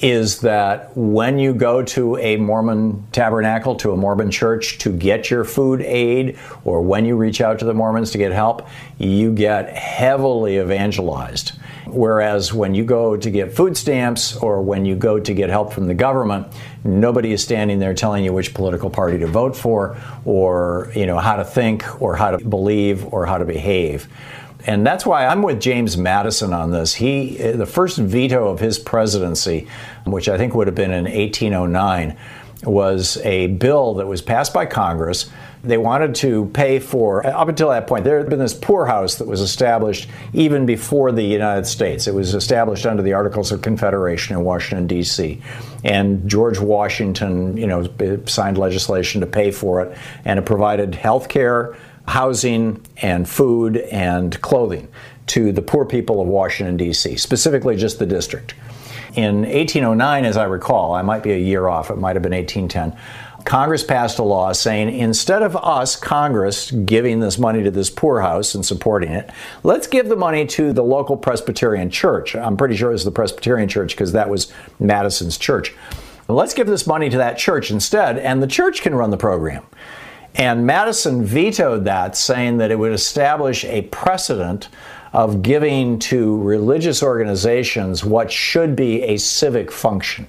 is 0.00 0.40
that 0.40 0.94
when 0.94 1.38
you 1.38 1.54
go 1.54 1.82
to 1.82 2.18
a 2.18 2.36
Mormon 2.36 3.06
tabernacle, 3.12 3.74
to 3.76 3.92
a 3.92 3.96
Mormon 3.96 4.30
church 4.30 4.78
to 4.78 4.92
get 4.92 5.30
your 5.30 5.44
food 5.44 5.80
aid, 5.80 6.38
or 6.64 6.82
when 6.82 7.06
you 7.06 7.16
reach 7.16 7.40
out 7.40 7.58
to 7.60 7.64
the 7.64 7.72
Mormons 7.72 8.10
to 8.10 8.18
get 8.18 8.32
help, 8.32 8.68
you 8.98 9.32
get 9.32 9.74
heavily 9.74 10.58
evangelized. 10.58 11.52
Whereas 11.86 12.52
when 12.52 12.74
you 12.74 12.84
go 12.84 13.16
to 13.16 13.30
get 13.30 13.54
food 13.54 13.76
stamps 13.76 14.36
or 14.36 14.60
when 14.60 14.84
you 14.84 14.96
go 14.96 15.18
to 15.18 15.32
get 15.32 15.48
help 15.48 15.72
from 15.72 15.86
the 15.86 15.94
government, 15.94 16.48
nobody 16.86 17.32
is 17.32 17.42
standing 17.42 17.78
there 17.78 17.94
telling 17.94 18.24
you 18.24 18.32
which 18.32 18.54
political 18.54 18.90
party 18.90 19.18
to 19.18 19.26
vote 19.26 19.56
for 19.56 19.96
or 20.24 20.92
you 20.94 21.06
know 21.06 21.18
how 21.18 21.36
to 21.36 21.44
think 21.44 22.00
or 22.00 22.16
how 22.16 22.30
to 22.30 22.44
believe 22.44 23.12
or 23.12 23.26
how 23.26 23.38
to 23.38 23.44
behave. 23.44 24.08
And 24.66 24.84
that's 24.84 25.06
why 25.06 25.26
I'm 25.26 25.42
with 25.42 25.60
James 25.60 25.96
Madison 25.96 26.52
on 26.52 26.72
this. 26.72 26.94
He, 26.94 27.36
the 27.36 27.66
first 27.66 27.98
veto 27.98 28.48
of 28.48 28.58
his 28.58 28.80
presidency, 28.80 29.68
which 30.04 30.28
I 30.28 30.36
think 30.36 30.54
would 30.54 30.66
have 30.66 30.74
been 30.74 30.90
in 30.90 31.04
1809, 31.04 32.18
was 32.64 33.16
a 33.18 33.46
bill 33.46 33.94
that 33.94 34.06
was 34.06 34.22
passed 34.22 34.52
by 34.52 34.66
Congress. 34.66 35.30
They 35.64 35.78
wanted 35.78 36.14
to 36.16 36.46
pay 36.46 36.78
for, 36.78 37.26
up 37.26 37.48
until 37.48 37.70
that 37.70 37.86
point, 37.86 38.04
there 38.04 38.18
had 38.18 38.28
been 38.28 38.38
this 38.38 38.54
poorhouse 38.54 39.16
that 39.16 39.26
was 39.26 39.40
established 39.40 40.08
even 40.32 40.66
before 40.66 41.12
the 41.12 41.22
United 41.22 41.66
States. 41.66 42.06
It 42.06 42.14
was 42.14 42.34
established 42.34 42.86
under 42.86 43.02
the 43.02 43.14
Articles 43.14 43.50
of 43.50 43.62
Confederation 43.62 44.36
in 44.36 44.44
Washington, 44.44 44.86
D.C. 44.86 45.42
And 45.84 46.28
George 46.28 46.60
Washington, 46.60 47.56
you 47.56 47.66
know, 47.66 47.88
signed 48.26 48.58
legislation 48.58 49.20
to 49.22 49.26
pay 49.26 49.50
for 49.50 49.82
it, 49.82 49.98
and 50.24 50.38
it 50.38 50.46
provided 50.46 50.94
health 50.94 51.28
care 51.28 51.76
housing 52.06 52.80
and 52.98 53.28
food 53.28 53.76
and 53.76 54.40
clothing 54.40 54.88
to 55.26 55.52
the 55.52 55.62
poor 55.62 55.84
people 55.84 56.20
of 56.20 56.28
Washington, 56.28 56.76
D.C., 56.76 57.16
specifically 57.16 57.76
just 57.76 57.98
the 57.98 58.06
district. 58.06 58.54
In 59.16 59.42
1809, 59.42 60.24
as 60.24 60.36
I 60.36 60.44
recall, 60.44 60.92
I 60.92 61.02
might 61.02 61.22
be 61.22 61.32
a 61.32 61.38
year 61.38 61.68
off, 61.68 61.90
it 61.90 61.96
might 61.96 62.14
have 62.14 62.22
been 62.22 62.32
1810. 62.32 62.96
Congress 63.46 63.84
passed 63.84 64.18
a 64.18 64.24
law 64.24 64.52
saying 64.52 64.92
instead 64.92 65.40
of 65.40 65.56
us, 65.56 65.94
Congress, 65.94 66.72
giving 66.72 67.20
this 67.20 67.38
money 67.38 67.62
to 67.62 67.70
this 67.70 67.88
poorhouse 67.88 68.56
and 68.56 68.66
supporting 68.66 69.12
it, 69.12 69.30
let's 69.62 69.86
give 69.86 70.08
the 70.08 70.16
money 70.16 70.44
to 70.44 70.72
the 70.72 70.82
local 70.82 71.16
Presbyterian 71.16 71.88
church. 71.88 72.34
I'm 72.34 72.56
pretty 72.56 72.74
sure 72.74 72.90
it 72.90 72.94
was 72.94 73.04
the 73.04 73.12
Presbyterian 73.12 73.68
church 73.68 73.92
because 73.92 74.10
that 74.12 74.28
was 74.28 74.52
Madison's 74.80 75.38
church. 75.38 75.72
Let's 76.26 76.54
give 76.54 76.66
this 76.66 76.88
money 76.88 77.08
to 77.08 77.18
that 77.18 77.38
church 77.38 77.70
instead, 77.70 78.18
and 78.18 78.42
the 78.42 78.48
church 78.48 78.82
can 78.82 78.96
run 78.96 79.10
the 79.10 79.16
program. 79.16 79.64
And 80.34 80.66
Madison 80.66 81.24
vetoed 81.24 81.84
that, 81.84 82.16
saying 82.16 82.58
that 82.58 82.72
it 82.72 82.78
would 82.80 82.92
establish 82.92 83.64
a 83.64 83.82
precedent 83.82 84.68
of 85.12 85.42
giving 85.42 86.00
to 86.00 86.36
religious 86.42 87.00
organizations 87.00 88.04
what 88.04 88.32
should 88.32 88.74
be 88.74 89.02
a 89.04 89.16
civic 89.18 89.70
function. 89.70 90.26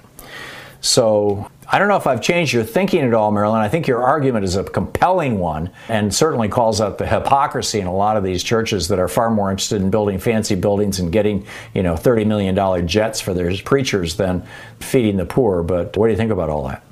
So 0.80 1.50
I 1.70 1.78
don't 1.78 1.88
know 1.88 1.96
if 1.96 2.06
I've 2.06 2.22
changed 2.22 2.54
your 2.54 2.64
thinking 2.64 3.02
at 3.02 3.12
all, 3.12 3.30
Marilyn. 3.30 3.60
I 3.60 3.68
think 3.68 3.86
your 3.86 4.02
argument 4.02 4.46
is 4.46 4.56
a 4.56 4.64
compelling 4.64 5.38
one 5.38 5.70
and 5.88 6.14
certainly 6.14 6.48
calls 6.48 6.80
out 6.80 6.96
the 6.96 7.06
hypocrisy 7.06 7.78
in 7.78 7.86
a 7.86 7.94
lot 7.94 8.16
of 8.16 8.24
these 8.24 8.42
churches 8.42 8.88
that 8.88 8.98
are 8.98 9.06
far 9.06 9.30
more 9.30 9.50
interested 9.50 9.82
in 9.82 9.90
building 9.90 10.18
fancy 10.18 10.54
buildings 10.54 10.98
and 10.98 11.12
getting, 11.12 11.46
you 11.74 11.82
know, 11.82 11.92
$30 11.92 12.26
million 12.26 12.88
jets 12.88 13.20
for 13.20 13.34
their 13.34 13.54
preachers 13.64 14.16
than 14.16 14.46
feeding 14.80 15.18
the 15.18 15.26
poor. 15.26 15.62
But 15.62 15.94
what 15.98 16.06
do 16.06 16.12
you 16.12 16.16
think 16.16 16.32
about 16.32 16.48
all 16.48 16.66
that? 16.68 16.82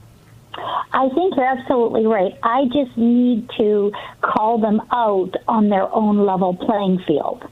I 0.92 1.08
think 1.08 1.36
you're 1.36 1.44
absolutely 1.46 2.06
right. 2.06 2.38
I 2.42 2.66
just 2.66 2.96
need 2.98 3.48
to 3.56 3.92
call 4.20 4.58
them 4.58 4.82
out 4.92 5.34
on 5.48 5.70
their 5.70 5.92
own 5.94 6.26
level 6.26 6.54
playing 6.54 7.02
field. 7.06 7.48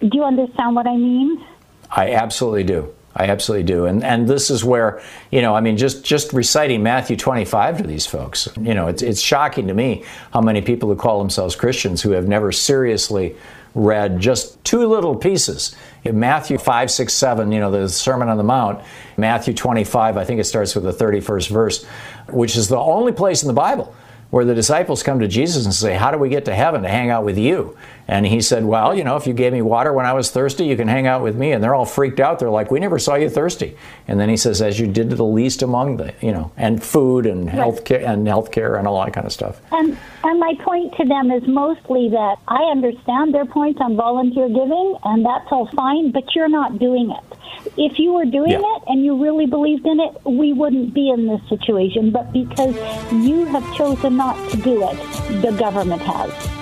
Do 0.00 0.10
you 0.12 0.24
understand 0.24 0.74
what 0.74 0.88
I 0.88 0.96
mean? 0.96 1.44
I 1.90 2.14
absolutely 2.14 2.64
do. 2.64 2.92
I 3.18 3.24
absolutely 3.24 3.64
do. 3.64 3.86
And 3.86 4.04
and 4.04 4.28
this 4.28 4.48
is 4.48 4.64
where, 4.64 5.02
you 5.30 5.42
know, 5.42 5.54
I 5.54 5.60
mean 5.60 5.76
just 5.76 6.04
just 6.04 6.32
reciting 6.32 6.82
Matthew 6.82 7.16
25 7.16 7.78
to 7.78 7.86
these 7.86 8.06
folks. 8.06 8.48
You 8.60 8.74
know, 8.74 8.86
it's 8.86 9.02
it's 9.02 9.20
shocking 9.20 9.66
to 9.66 9.74
me 9.74 10.04
how 10.32 10.40
many 10.40 10.62
people 10.62 10.88
who 10.88 10.96
call 10.96 11.18
themselves 11.18 11.56
Christians 11.56 12.00
who 12.02 12.12
have 12.12 12.28
never 12.28 12.52
seriously 12.52 13.34
read 13.74 14.20
just 14.20 14.62
two 14.64 14.86
little 14.86 15.16
pieces. 15.16 15.74
In 16.04 16.18
Matthew 16.18 16.58
5, 16.58 16.90
6, 16.90 17.12
7, 17.12 17.52
you 17.52 17.60
know, 17.60 17.70
the 17.70 17.88
Sermon 17.88 18.28
on 18.28 18.38
the 18.38 18.44
Mount, 18.44 18.82
Matthew 19.16 19.52
25, 19.52 20.16
I 20.16 20.24
think 20.24 20.40
it 20.40 20.44
starts 20.44 20.74
with 20.74 20.84
the 20.84 20.92
31st 20.92 21.48
verse, 21.50 21.84
which 22.28 22.56
is 22.56 22.68
the 22.68 22.78
only 22.78 23.12
place 23.12 23.42
in 23.42 23.48
the 23.48 23.52
Bible 23.52 23.94
where 24.30 24.44
the 24.44 24.54
disciples 24.54 25.02
come 25.02 25.20
to 25.20 25.28
Jesus 25.28 25.64
and 25.64 25.74
say, 25.74 25.94
How 25.94 26.10
do 26.10 26.18
we 26.18 26.28
get 26.28 26.44
to 26.46 26.54
heaven 26.54 26.82
to 26.82 26.88
hang 26.88 27.10
out 27.10 27.24
with 27.24 27.38
you? 27.38 27.76
And 28.10 28.26
he 28.26 28.40
said, 28.40 28.64
Well, 28.64 28.94
you 28.94 29.04
know, 29.04 29.16
if 29.16 29.26
you 29.26 29.34
gave 29.34 29.52
me 29.52 29.60
water 29.60 29.92
when 29.92 30.06
I 30.06 30.14
was 30.14 30.30
thirsty, 30.30 30.64
you 30.64 30.76
can 30.76 30.88
hang 30.88 31.06
out 31.06 31.22
with 31.22 31.36
me. 31.36 31.52
And 31.52 31.62
they're 31.62 31.74
all 31.74 31.84
freaked 31.84 32.20
out. 32.20 32.38
They're 32.38 32.48
like, 32.48 32.70
We 32.70 32.80
never 32.80 32.98
saw 32.98 33.16
you 33.16 33.28
thirsty. 33.28 33.76
And 34.08 34.18
then 34.18 34.30
he 34.30 34.36
says, 34.38 34.62
As 34.62 34.80
you 34.80 34.86
did 34.86 35.10
to 35.10 35.16
the 35.16 35.24
least 35.26 35.60
among 35.60 35.98
the, 35.98 36.14
you 36.22 36.32
know, 36.32 36.50
and 36.56 36.82
food 36.82 37.26
and 37.26 37.48
health 37.50 37.84
care 37.84 38.00
and 38.04 38.26
health 38.26 38.50
care 38.50 38.76
and 38.76 38.88
all 38.88 39.04
that 39.04 39.12
kind 39.12 39.26
of 39.26 39.32
stuff. 39.32 39.60
And 39.72 39.96
and 40.24 40.40
my 40.40 40.54
point 40.64 40.94
to 40.96 41.04
them 41.04 41.30
is 41.30 41.46
mostly 41.46 42.08
that 42.08 42.36
I 42.48 42.62
understand 42.70 43.34
their 43.34 43.44
point 43.46 43.78
on 43.80 43.94
volunteer 43.94 44.48
giving, 44.48 44.96
and 45.04 45.24
that's 45.24 45.46
all 45.52 45.68
fine, 45.76 46.10
but 46.10 46.34
you're 46.34 46.48
not 46.48 46.78
doing 46.78 47.10
it. 47.10 47.72
If 47.76 47.98
you 47.98 48.12
were 48.14 48.24
doing 48.24 48.52
Yeah. 48.52 48.58
it 48.76 48.82
and 48.86 49.04
you 49.04 49.22
really 49.22 49.46
believed 49.46 49.86
in 49.86 50.00
it, 50.00 50.16
we 50.24 50.52
wouldn't 50.54 50.94
be 50.94 51.10
in 51.10 51.26
this 51.26 51.40
situation. 51.48 52.10
But 52.10 52.32
because 52.32 52.74
you 53.12 53.44
have 53.46 53.74
chosen 53.74 54.16
not 54.16 54.36
to 54.50 54.56
do 54.56 54.88
it, 54.88 54.96
the 55.42 55.52
government 55.52 56.00
has. 56.02 56.57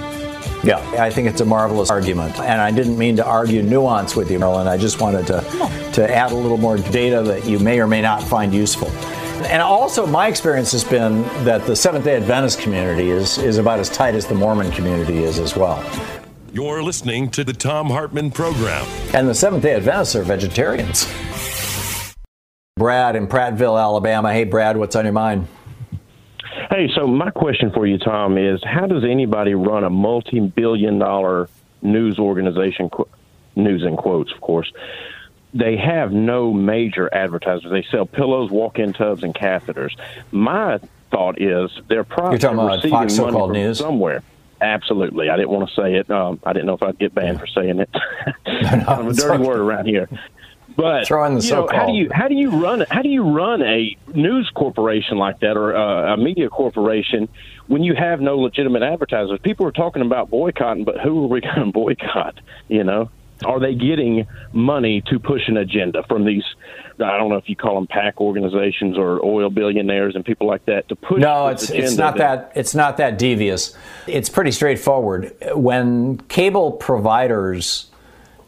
Yeah, 0.67 0.79
I 0.99 1.11
think 1.11 1.29
it's 1.29 1.41
a 1.41 1.45
marvelous 1.45 1.91
argument. 1.91 2.41
And 2.41 2.61
I 2.61 2.73
didn't 2.73 2.99
mean 2.99 3.15
to 3.17 3.25
argue 3.25 3.63
nuance 3.63 4.17
with 4.17 4.33
you, 4.33 4.41
Marilyn. 4.41 4.67
I 4.67 4.77
just 4.77 5.01
wanted 5.01 5.25
to, 5.29 5.41
to 5.93 6.13
add 6.13 6.33
a 6.33 6.35
little 6.35 6.59
more 6.59 6.77
data 6.77 7.23
that 7.23 7.47
you 7.47 7.61
may 7.61 7.79
or 7.79 7.87
may 7.87 8.03
not 8.03 8.21
find 8.21 8.53
useful. 8.53 8.91
And 9.47 9.63
also, 9.63 10.09
my 10.09 10.27
experience 10.27 10.73
has 10.73 10.83
been 10.83 11.23
that 11.45 11.67
the 11.67 11.77
Seventh 11.77 12.05
day 12.05 12.17
Adventist 12.17 12.59
community 12.59 13.11
is, 13.11 13.39
is 13.39 13.59
about 13.59 13.79
as 13.79 13.89
tight 13.89 14.17
as 14.17 14.27
the 14.27 14.35
Mormon 14.35 14.73
community 14.73 15.19
is 15.19 15.39
as 15.39 15.55
well. 15.55 15.89
You're 16.53 16.83
listening 16.83 17.31
to 17.31 17.45
the 17.45 17.53
Thom 17.53 17.87
Hartmann 17.87 18.33
Program. 18.33 18.85
And 19.15 19.29
the 19.29 19.35
Seventh 19.37 19.63
day 19.63 19.75
Adventists 19.75 20.17
are 20.17 20.25
vegetarians. 20.25 21.07
Brad 22.77 23.15
in 23.15 23.29
Prattville, 23.29 23.81
Alabama. 23.81 24.33
Hey, 24.33 24.43
Brad, 24.43 24.77
what's 24.77 24.97
on 24.97 25.05
your 25.05 25.13
mind? 25.13 25.47
Hey, 26.71 26.89
so 26.95 27.07
my 27.07 27.31
question 27.31 27.71
for 27.71 27.87
you, 27.87 27.99
Tom, 27.99 28.39
is 28.39 28.63
how 28.65 28.87
does 28.87 29.05
anybody 29.05 29.55
run 29.55 29.85
a 29.85 29.91
multi-billion 29.91 30.99
dollar 30.99 31.49
news 31.83 32.19
organization, 32.19 32.91
qu- 32.91 33.09
news 33.55 33.85
in 33.85 33.97
quotes, 33.97 34.33
of 34.33 34.41
course? 34.41 34.73
They 35.55 35.77
have 35.77 36.13
no 36.13 36.53
major 36.53 37.13
advertisers. 37.15 37.71
They 37.71 37.87
sell 37.91 38.05
pillows, 38.05 38.51
walk-in 38.51 38.93
tubs, 38.93 39.23
and 39.23 39.35
catheters. 39.35 39.97
My 40.33 40.81
thought 41.11 41.41
is 41.41 41.71
they're 41.89 42.05
probably 42.05 42.33
You're 42.33 42.39
talking 42.41 42.59
about 42.59 42.77
receiving 42.77 43.25
money 43.25 43.39
from 43.39 43.53
News? 43.53 43.79
somewhere. 43.79 44.23
Absolutely. 44.61 45.31
I 45.31 45.37
didn't 45.37 45.51
want 45.51 45.69
to 45.69 45.75
say 45.75 45.95
it. 45.95 46.11
Um, 46.11 46.41
I 46.45 46.53
didn't 46.53 46.67
know 46.67 46.75
if 46.75 46.83
I'd 46.83 46.99
get 46.99 47.15
banned 47.15 47.39
for 47.39 47.47
saying 47.47 47.79
it. 47.79 47.91
kind 48.45 48.83
of 48.87 49.07
a 49.09 49.13
dirty 49.13 49.35
okay. 49.35 49.47
word 49.47 49.61
around 49.61 49.87
here. 49.87 50.09
But 50.77 51.07
Throw 51.07 51.25
in 51.25 51.35
the 51.35 51.41
you 51.41 51.51
know, 51.53 51.69
how 51.73 51.87
do 51.87 51.93
you 51.93 52.11
how 52.13 52.29
do 52.29 52.35
you 52.35 52.51
run 52.51 52.85
how 52.91 53.01
do 53.01 53.09
you 53.09 53.23
run 53.23 53.63
a 53.63 53.97
news 54.15 54.51
corporation 54.55 55.17
like 55.17 55.41
that 55.41 55.57
or 55.57 55.75
uh, 55.75 56.15
a 56.15 56.17
media 56.19 56.51
corporation 56.51 57.29
when 57.67 57.83
you 57.83 57.95
have 57.95 58.21
no 58.21 58.39
legitimate 58.39 58.83
advertisers? 58.83 59.39
People 59.43 59.67
are 59.67 59.73
talking 59.73 60.03
about 60.03 60.29
boycotting, 60.29 60.85
but 60.85 61.01
who 61.01 61.25
are 61.25 61.29
we 61.29 61.41
going 61.55 61.67
to 61.67 61.73
boycott? 61.73 62.39
You 62.69 62.85
know, 62.85 63.11
are 63.45 63.59
they 63.59 63.75
getting 63.75 64.27
money 64.53 65.03
to 65.07 65.19
push 65.19 65.49
an 65.49 65.57
agenda 65.57 66.03
from 66.09 66.25
these? 66.27 66.45
I 66.99 67.17
don't 67.19 67.31
know 67.31 67.37
if 67.37 67.49
you 67.49 67.57
call 67.57 67.75
them 67.75 67.87
PAC 67.87 68.21
organizations 68.21 68.97
or 68.97 69.25
oil 69.25 69.51
billionaires 69.51 70.15
and 70.15 70.25
people 70.25 70.47
like 70.47 70.65
that 70.67 70.89
to 70.89 70.97
push. 70.97 71.21
No, 71.21 71.49
it's 71.49 71.71
it's 71.71 71.97
not 71.97 72.19
that 72.19 72.53
it's 72.55 72.75
not 72.75 72.99
that 72.99 73.19
devious. 73.19 73.77
It's 74.07 74.29
pretty 74.29 74.53
straightforward. 74.53 75.35
When 75.55 76.19
cable 76.29 76.73
providers 76.73 77.91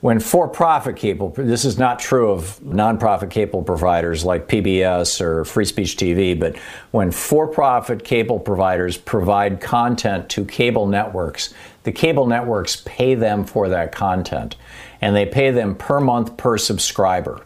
when 0.00 0.20
for-profit 0.20 0.96
cable 0.96 1.30
this 1.36 1.64
is 1.64 1.76
not 1.76 1.98
true 1.98 2.30
of 2.30 2.60
nonprofit 2.60 3.30
cable 3.30 3.62
providers 3.62 4.24
like 4.24 4.46
PBS 4.46 5.20
or 5.20 5.44
Free 5.44 5.64
Speech 5.64 5.96
TV, 5.96 6.38
but 6.38 6.56
when 6.92 7.10
for-profit 7.10 8.04
cable 8.04 8.38
providers 8.38 8.96
provide 8.96 9.60
content 9.60 10.28
to 10.30 10.44
cable 10.44 10.86
networks, 10.86 11.52
the 11.82 11.92
cable 11.92 12.26
networks 12.26 12.82
pay 12.84 13.14
them 13.14 13.44
for 13.44 13.68
that 13.68 13.90
content 13.92 14.56
and 15.00 15.16
they 15.16 15.26
pay 15.26 15.50
them 15.50 15.74
per 15.74 16.00
month 16.00 16.36
per 16.36 16.58
subscriber. 16.58 17.44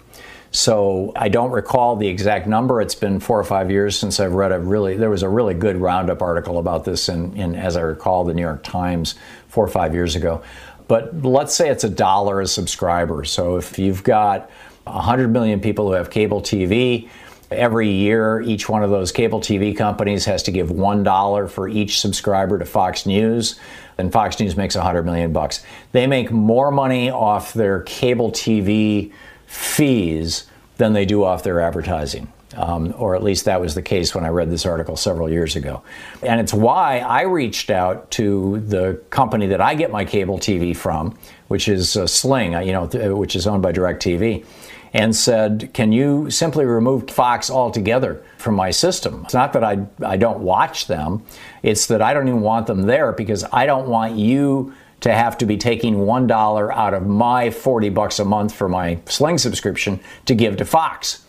So 0.55 1.13
I 1.17 1.31
don't 1.31 1.51
recall 1.51 1.97
the 1.97 2.09
exact 2.09 2.47
number. 2.47 2.83
It's 2.83 2.95
been 2.95 3.21
four 3.21 3.41
or 3.41 3.45
five 3.45 3.71
years 3.71 3.99
since 3.99 4.21
I've 4.21 4.35
read 4.35 4.53
a 4.53 4.59
really. 4.59 4.99
There 4.99 5.09
was 5.09 5.23
a 5.23 5.29
really 5.29 5.55
good 5.55 5.77
roundup 5.77 6.21
article 6.21 6.59
about 6.59 6.85
this 6.85 7.09
in, 7.09 7.35
in 7.39 7.55
as 7.55 7.75
I 7.75 7.81
recall, 7.81 8.25
the 8.25 8.35
New 8.35 8.43
York 8.43 8.63
Times 8.63 9.15
four 9.49 9.65
or 9.65 9.69
five 9.69 9.95
years 9.95 10.15
ago. 10.15 10.43
But 10.89 11.23
let's 11.23 11.55
say 11.55 11.69
it's 11.69 11.85
a 11.85 11.89
dollar 11.89 12.41
a 12.41 12.47
subscriber. 12.47 13.25
So 13.25 13.57
if 13.57 13.79
you've 13.79 14.03
got 14.03 14.51
100 14.85 15.29
million 15.29 15.61
people 15.61 15.87
who 15.89 15.93
have 15.93 16.11
cable 16.11 16.41
TV, 16.41 17.09
every 17.51 17.89
year 17.89 18.41
each 18.41 18.69
one 18.69 18.83
of 18.83 18.91
those 18.91 19.13
cable 19.13 19.41
TV 19.41 19.77
companies 19.77 20.25
has 20.25 20.43
to 20.45 20.51
give 20.51 20.71
one 20.71 21.03
dollar 21.03 21.47
for 21.49 21.69
each 21.69 22.01
subscriber 22.01 22.59
to 22.59 22.65
Fox 22.65 23.07
News. 23.07 23.59
And 23.99 24.13
Fox 24.13 24.41
News 24.41 24.57
makes 24.57 24.75
100 24.75 25.05
million 25.05 25.33
bucks. 25.33 25.65
They 25.93 26.07
make 26.07 26.31
more 26.31 26.71
money 26.71 27.11
off 27.11 27.53
their 27.53 27.83
cable 27.83 28.33
TV 28.33 29.13
fees 29.47 30.47
than 30.79 30.95
they 30.95 31.05
do 31.05 31.25
off 31.25 31.43
their 31.43 31.61
advertising. 31.61 32.33
Um, 32.57 32.95
or 32.99 33.15
at 33.15 33.23
least 33.23 33.45
that 33.47 33.61
was 33.61 33.75
the 33.75 33.83
case 33.83 34.15
when 34.15 34.25
I 34.25 34.29
read 34.29 34.51
this 34.51 34.67
article 34.67 34.97
several 34.97 35.31
years 35.31 35.57
ago. 35.57 35.83
And 36.23 36.41
it's 36.41 36.53
why 36.53 36.99
I 36.99 37.23
reached 37.23 37.71
out 37.71 38.11
to 38.13 38.61
the 38.61 39.01
company 39.11 39.47
that 39.49 39.61
I 39.61 39.75
get 39.75 39.91
my 39.91 40.05
cable 40.05 40.39
TV 40.39 40.77
from, 40.77 41.17
which 41.49 41.69
is 41.69 41.97
uh, 41.97 42.07
Sling, 42.07 42.55
uh, 42.55 42.61
you 42.61 42.73
know, 42.73 42.87
th- 42.87 43.13
which 43.13 43.37
is 43.37 43.47
owned 43.47 43.63
by 43.63 43.73
DirecTV, 43.73 44.45
and 44.93 45.17
said, 45.17 45.71
"Can 45.73 45.93
you 45.93 46.31
simply 46.31 46.65
remove 46.65 47.11
Fox 47.11 47.51
altogether 47.51 48.23
from 48.37 48.55
my 48.55 48.71
system?" 48.71 49.23
It's 49.25 49.35
not 49.35 49.53
that 49.55 49.65
I 49.65 49.87
I 50.03 50.17
don't 50.17 50.41
watch 50.41 50.87
them; 50.87 51.23
it's 51.63 51.87
that 51.87 52.03
I 52.03 52.13
don't 52.13 52.29
even 52.29 52.43
want 52.43 52.67
them 52.67 52.83
there 52.83 53.13
because 53.13 53.45
I 53.53 53.67
don't 53.67 53.89
want 53.89 54.17
you 54.17 54.75
to 55.03 55.13
have 55.13 55.37
to 55.39 55.47
be 55.47 55.57
taking 55.57 56.07
one 56.07 56.27
dollar 56.27 56.73
out 56.73 56.95
of 56.95 57.07
my 57.07 57.51
40 57.51 57.89
bucks 57.91 58.19
a 58.19 58.25
month 58.25 58.55
for 58.55 58.69
my 58.69 58.99
Sling 59.07 59.39
subscription 59.39 60.01
to 60.27 60.35
give 60.35 60.57
to 60.59 60.65
Fox. 60.65 61.22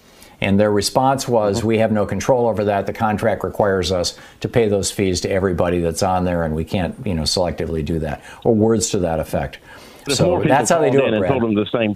And 0.43 0.59
their 0.59 0.71
response 0.71 1.27
was, 1.27 1.63
We 1.63 1.77
have 1.77 1.91
no 1.91 2.05
control 2.05 2.47
over 2.47 2.65
that. 2.65 2.85
The 2.85 2.93
contract 2.93 3.43
requires 3.43 3.91
us 3.91 4.17
to 4.41 4.49
pay 4.49 4.67
those 4.67 4.91
fees 4.91 5.21
to 5.21 5.29
everybody 5.31 5.79
that's 5.79 6.03
on 6.03 6.25
there, 6.25 6.43
and 6.43 6.53
we 6.53 6.65
can't, 6.65 6.95
you 7.05 7.13
know, 7.13 7.23
selectively 7.23 7.83
do 7.83 7.99
that. 7.99 8.21
Or 8.43 8.53
words 8.53 8.89
to 8.89 8.99
that 8.99 9.19
effect. 9.19 9.59
So 10.09 10.43
that's 10.43 10.69
how 10.69 10.81
they 10.81 10.91
do 10.91 10.99
it. 11.05 11.07
in 11.07 11.13
and 11.13 11.25
told 11.25 11.43
them 11.43 11.55
the 11.55 11.65
same. 11.71 11.95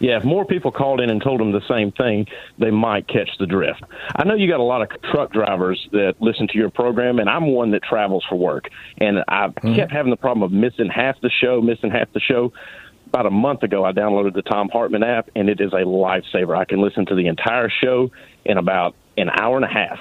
Yeah, 0.00 0.16
if 0.16 0.24
more 0.24 0.46
people 0.46 0.72
called 0.72 0.98
in 1.02 1.10
and 1.10 1.22
told 1.22 1.40
them 1.40 1.52
the 1.52 1.60
same 1.68 1.92
thing, 1.92 2.26
they 2.58 2.70
might 2.70 3.06
catch 3.06 3.28
the 3.38 3.46
drift. 3.46 3.82
I 4.16 4.24
know 4.24 4.34
you 4.34 4.48
got 4.48 4.58
a 4.58 4.62
lot 4.62 4.80
of 4.80 4.88
truck 5.12 5.30
drivers 5.30 5.78
that 5.92 6.14
listen 6.20 6.48
to 6.48 6.56
your 6.56 6.70
program, 6.70 7.18
and 7.18 7.28
I'm 7.28 7.48
one 7.52 7.70
that 7.72 7.82
travels 7.82 8.24
for 8.28 8.36
work, 8.36 8.68
and 8.96 9.18
I 9.28 9.48
Mm-hmm. 9.48 9.74
kept 9.74 9.92
having 9.92 10.08
the 10.10 10.16
problem 10.16 10.42
of 10.42 10.52
missing 10.52 10.88
half 10.88 11.20
the 11.20 11.28
show, 11.30 11.60
missing 11.60 11.90
half 11.90 12.10
the 12.14 12.20
show. 12.20 12.50
About 13.12 13.26
a 13.26 13.30
month 13.30 13.64
ago, 13.64 13.84
I 13.84 13.90
downloaded 13.90 14.34
the 14.34 14.42
Thom 14.42 14.68
Hartmann 14.68 15.02
app, 15.02 15.30
and 15.34 15.48
it 15.48 15.60
is 15.60 15.72
a 15.72 15.82
lifesaver. 15.84 16.56
I 16.56 16.64
can 16.64 16.80
listen 16.80 17.06
to 17.06 17.16
the 17.16 17.26
entire 17.26 17.68
show 17.68 18.12
in 18.44 18.56
about 18.56 18.94
an 19.16 19.28
hour 19.30 19.56
and 19.56 19.64
a 19.64 19.68
half. 19.68 19.98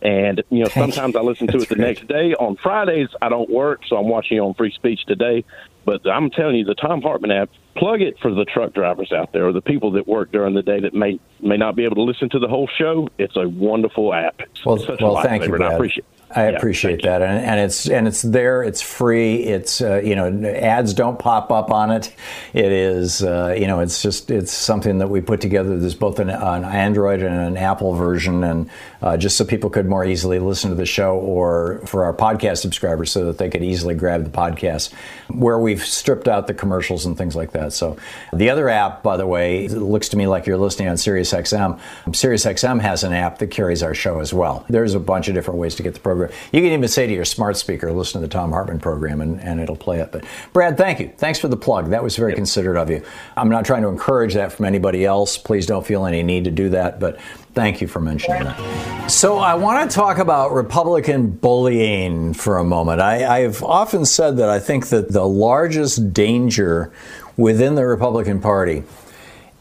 And 0.00 0.44
you 0.50 0.62
know, 0.62 0.68
sometimes 0.68 1.16
I 1.16 1.22
listen 1.22 1.48
to 1.48 1.56
it 1.56 1.68
the 1.68 1.74
great. 1.74 1.98
next 1.98 2.06
day. 2.06 2.34
On 2.34 2.54
Fridays, 2.54 3.08
I 3.20 3.30
don't 3.30 3.50
work, 3.50 3.80
so 3.88 3.96
I'm 3.96 4.06
watching 4.06 4.36
it 4.36 4.40
on 4.40 4.54
Free 4.54 4.70
Speech 4.70 5.06
today. 5.06 5.44
But 5.84 6.06
I'm 6.06 6.30
telling 6.30 6.54
you, 6.54 6.64
the 6.64 6.76
Thom 6.76 7.02
Hartmann 7.02 7.32
app, 7.32 7.50
plug 7.74 8.00
it 8.00 8.16
for 8.20 8.32
the 8.32 8.44
truck 8.44 8.74
drivers 8.74 9.12
out 9.12 9.32
there 9.32 9.48
or 9.48 9.52
the 9.52 9.60
people 9.60 9.90
that 9.92 10.06
work 10.06 10.30
during 10.30 10.54
the 10.54 10.62
day 10.62 10.78
that 10.78 10.94
may 10.94 11.18
may 11.40 11.56
not 11.56 11.74
be 11.74 11.84
able 11.84 11.96
to 11.96 12.02
listen 12.02 12.28
to 12.30 12.38
the 12.38 12.48
whole 12.48 12.68
show. 12.78 13.08
It's 13.18 13.36
a 13.36 13.48
wonderful 13.48 14.14
app. 14.14 14.40
It's 14.40 14.64
Well, 14.64 14.78
such 14.78 15.00
well, 15.00 15.18
a 15.18 15.22
thank 15.24 15.42
you, 15.42 15.48
Brad. 15.48 15.62
I 15.72 15.74
appreciate. 15.74 16.04
I 16.28 16.50
Yeah, 16.50 16.56
appreciate 16.56 17.02
that, 17.02 17.22
and, 17.22 17.44
and 17.44 17.60
it's 17.60 17.88
and 17.88 18.08
it's 18.08 18.20
there. 18.20 18.64
It's 18.64 18.82
free. 18.82 19.36
It's 19.44 19.80
uh, 19.80 20.00
you 20.02 20.16
know 20.16 20.26
ads 20.44 20.92
don't 20.92 21.18
pop 21.20 21.52
up 21.52 21.70
on 21.70 21.92
it. 21.92 22.12
It 22.52 22.72
is 22.72 23.22
uh, 23.22 23.54
you 23.56 23.68
know 23.68 23.78
it's 23.78 24.02
just 24.02 24.30
it's 24.32 24.50
something 24.50 24.98
that 24.98 25.08
we 25.08 25.20
put 25.20 25.40
together. 25.40 25.78
There's 25.78 25.94
both 25.94 26.18
an, 26.18 26.28
an 26.28 26.64
Android 26.64 27.22
and 27.22 27.34
an 27.34 27.56
Apple 27.56 27.94
version, 27.94 28.42
and 28.42 28.68
uh, 29.02 29.16
just 29.16 29.36
so 29.36 29.44
people 29.44 29.70
could 29.70 29.86
more 29.86 30.04
easily 30.04 30.40
listen 30.40 30.70
to 30.70 30.76
the 30.76 30.84
show, 30.84 31.14
or 31.16 31.80
for 31.86 32.04
our 32.04 32.12
podcast 32.12 32.58
subscribers, 32.58 33.12
so 33.12 33.26
that 33.26 33.38
they 33.38 33.48
could 33.48 33.62
easily 33.62 33.94
grab 33.94 34.24
the 34.24 34.30
podcast, 34.30 34.92
where 35.28 35.60
we've 35.60 35.84
stripped 35.84 36.26
out 36.26 36.48
the 36.48 36.54
commercials 36.54 37.06
and 37.06 37.16
things 37.16 37.36
like 37.36 37.52
that. 37.52 37.72
So 37.72 37.96
the 38.32 38.50
other 38.50 38.68
app, 38.68 39.04
by 39.04 39.16
the 39.16 39.28
way, 39.28 39.66
it 39.66 39.70
looks 39.70 40.08
to 40.08 40.16
me 40.16 40.26
like 40.26 40.44
you're 40.44 40.58
listening 40.58 40.88
on 40.88 40.96
SiriusXM. 40.96 41.78
SiriusXM 42.08 42.80
has 42.80 43.04
an 43.04 43.12
app 43.12 43.38
that 43.38 43.52
carries 43.52 43.84
our 43.84 43.94
show 43.94 44.18
as 44.18 44.34
well. 44.34 44.66
There's 44.68 44.94
a 44.94 45.00
bunch 45.00 45.28
of 45.28 45.34
different 45.34 45.60
ways 45.60 45.76
to 45.76 45.84
get 45.84 45.94
the 45.94 46.00
program. 46.00 46.15
You 46.24 46.60
can 46.60 46.72
even 46.72 46.88
say 46.88 47.06
to 47.06 47.12
your 47.12 47.24
smart 47.24 47.56
speaker, 47.56 47.92
listen 47.92 48.20
to 48.20 48.26
the 48.26 48.32
Thom 48.32 48.52
Hartmann 48.52 48.80
program, 48.80 49.20
and, 49.20 49.40
and 49.40 49.60
it'll 49.60 49.76
play 49.76 50.00
it. 50.00 50.12
But 50.12 50.24
Brad, 50.52 50.76
thank 50.76 51.00
you. 51.00 51.12
Thanks 51.16 51.38
for 51.38 51.48
the 51.48 51.56
plug. 51.56 51.90
That 51.90 52.02
was 52.02 52.16
very 52.16 52.34
considerate 52.34 52.76
of 52.76 52.90
you. 52.90 53.04
I'm 53.36 53.48
not 53.48 53.64
trying 53.64 53.82
to 53.82 53.88
encourage 53.88 54.34
that 54.34 54.52
from 54.52 54.66
anybody 54.66 55.04
else. 55.04 55.38
Please 55.38 55.66
don't 55.66 55.86
feel 55.86 56.06
any 56.06 56.22
need 56.22 56.44
to 56.44 56.50
do 56.50 56.70
that. 56.70 56.98
But 56.98 57.20
thank 57.54 57.80
you 57.80 57.88
for 57.88 58.00
mentioning 58.00 58.44
that. 58.44 59.10
So 59.10 59.38
I 59.38 59.54
want 59.54 59.90
to 59.90 59.94
talk 59.94 60.18
about 60.18 60.52
Republican 60.52 61.30
bullying 61.30 62.34
for 62.34 62.58
a 62.58 62.64
moment. 62.64 63.00
I, 63.00 63.44
I've 63.44 63.62
often 63.62 64.04
said 64.04 64.38
that 64.38 64.48
I 64.48 64.58
think 64.58 64.88
that 64.88 65.12
the 65.12 65.26
largest 65.26 66.12
danger 66.12 66.92
within 67.36 67.74
the 67.74 67.86
Republican 67.86 68.40
Party 68.40 68.82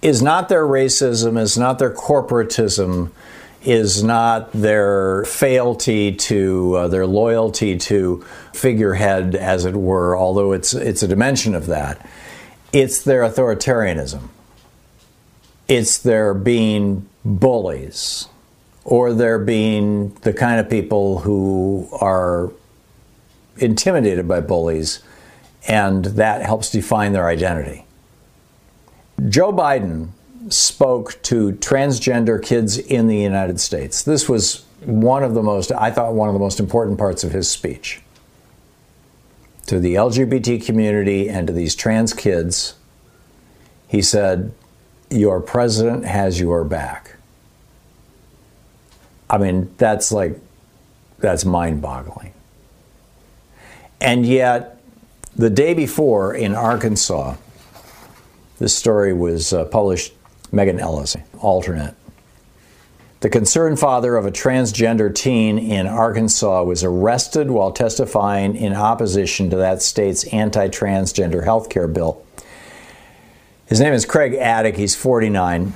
is 0.02 0.22
not 0.22 0.50
their 0.50 0.65
racism, 0.65 1.39
is 1.39 1.58
not 1.58 1.80
their 1.80 1.94
corporatism, 1.94 3.12
is 3.65 4.04
not 4.04 4.51
their 4.51 5.25
fealty 5.25 6.12
to 6.12 6.75
uh, 6.75 6.88
their 6.88 7.08
loyalty 7.08 7.78
to 7.78 8.23
figurehead, 8.54 9.36
as 9.36 9.65
it 9.65 9.75
were, 9.75 10.15
although 10.15 10.51
it's 10.51 10.73
it's 10.73 11.01
a 11.04 11.08
dimension 11.08 11.56
of 11.56 11.65
that. 11.67 12.08
It's 12.71 13.04
their 13.04 13.21
authoritarianism. 13.21 14.30
It's 15.67 15.97
their 15.97 16.34
being 16.34 17.10
bullies, 17.23 18.28
or 18.84 19.13
they're 19.13 19.39
being 19.39 20.13
the 20.21 20.34
kind 20.34 20.60
of 20.60 20.69
people 20.69 21.19
who 21.19 21.89
are 21.93 22.51
intimidated 23.58 24.28
by 24.28 24.41
bullies, 24.41 25.01
and 25.67 26.06
that 26.06 26.43
helps 26.43 26.69
define 26.69 27.13
their 27.13 27.28
identity. 27.28 27.86
Joe 29.30 29.51
Biden 29.51 30.10
spoke 30.50 31.22
to 31.24 31.54
transgender 31.54 32.42
kids 32.42 32.78
in 32.78 33.08
the 33.08 33.18
United 33.18 33.60
States. 33.60 34.04
This 34.04 34.30
was 34.30 34.66
one 34.82 35.24
of 35.24 35.34
the 35.34 35.42
most, 35.42 35.72
I 35.72 35.92
thought, 35.92 36.14
one 36.14 36.30
of 36.30 36.34
the 36.34 36.40
most 36.40 36.60
important 36.60 36.98
parts 36.98 37.24
of 37.24 37.32
his 37.32 37.50
speech. 37.50 38.02
To 39.68 39.80
the 39.80 39.96
LGBT 39.96 40.64
community 40.64 41.28
and 41.28 41.48
to 41.48 41.54
these 41.54 41.76
trans 41.76 42.14
kids, 42.14 42.76
he 43.88 44.02
said, 44.02 44.54
Your 45.10 45.42
president 45.42 46.06
has 46.06 46.40
your 46.40 46.64
back. 46.64 47.16
I 49.30 49.38
mean, 49.40 49.74
that's 49.78 50.12
like, 50.12 50.40
that's 51.18 51.46
mind 51.46 51.82
boggling. 51.82 52.34
And 54.00 54.26
yet, 54.26 54.80
the 55.36 55.50
day 55.50 55.74
before 55.74 56.34
in 56.34 56.54
Arkansas, 56.54 57.36
this 58.60 58.76
story 58.76 59.14
was 59.14 59.52
uh, 59.52 59.66
published, 59.66 60.14
Megan 60.52 60.80
Ellis, 60.80 61.16
AlterNet. 61.36 61.96
The 63.22 63.30
concerned 63.30 63.80
father 63.80 64.18
of 64.18 64.26
a 64.26 64.32
transgender 64.32 65.14
teen 65.14 65.58
in 65.58 65.88
Arkansas 65.88 66.64
was 66.64 66.84
arrested 66.84 67.50
while 67.50 67.72
testifying 67.72 68.56
in 68.56 68.74
opposition 68.74 69.50
to 69.50 69.56
that 69.56 69.82
state's 69.82 70.26
anti 70.26 70.68
transgender 70.68 71.44
health 71.44 71.70
care 71.70 71.88
bill. 71.88 72.24
His 73.66 73.80
name 73.80 73.94
is 73.94 74.06
Craig 74.06 74.34
Addick. 74.34 74.76
He's 74.76 74.96
49. 74.96 75.74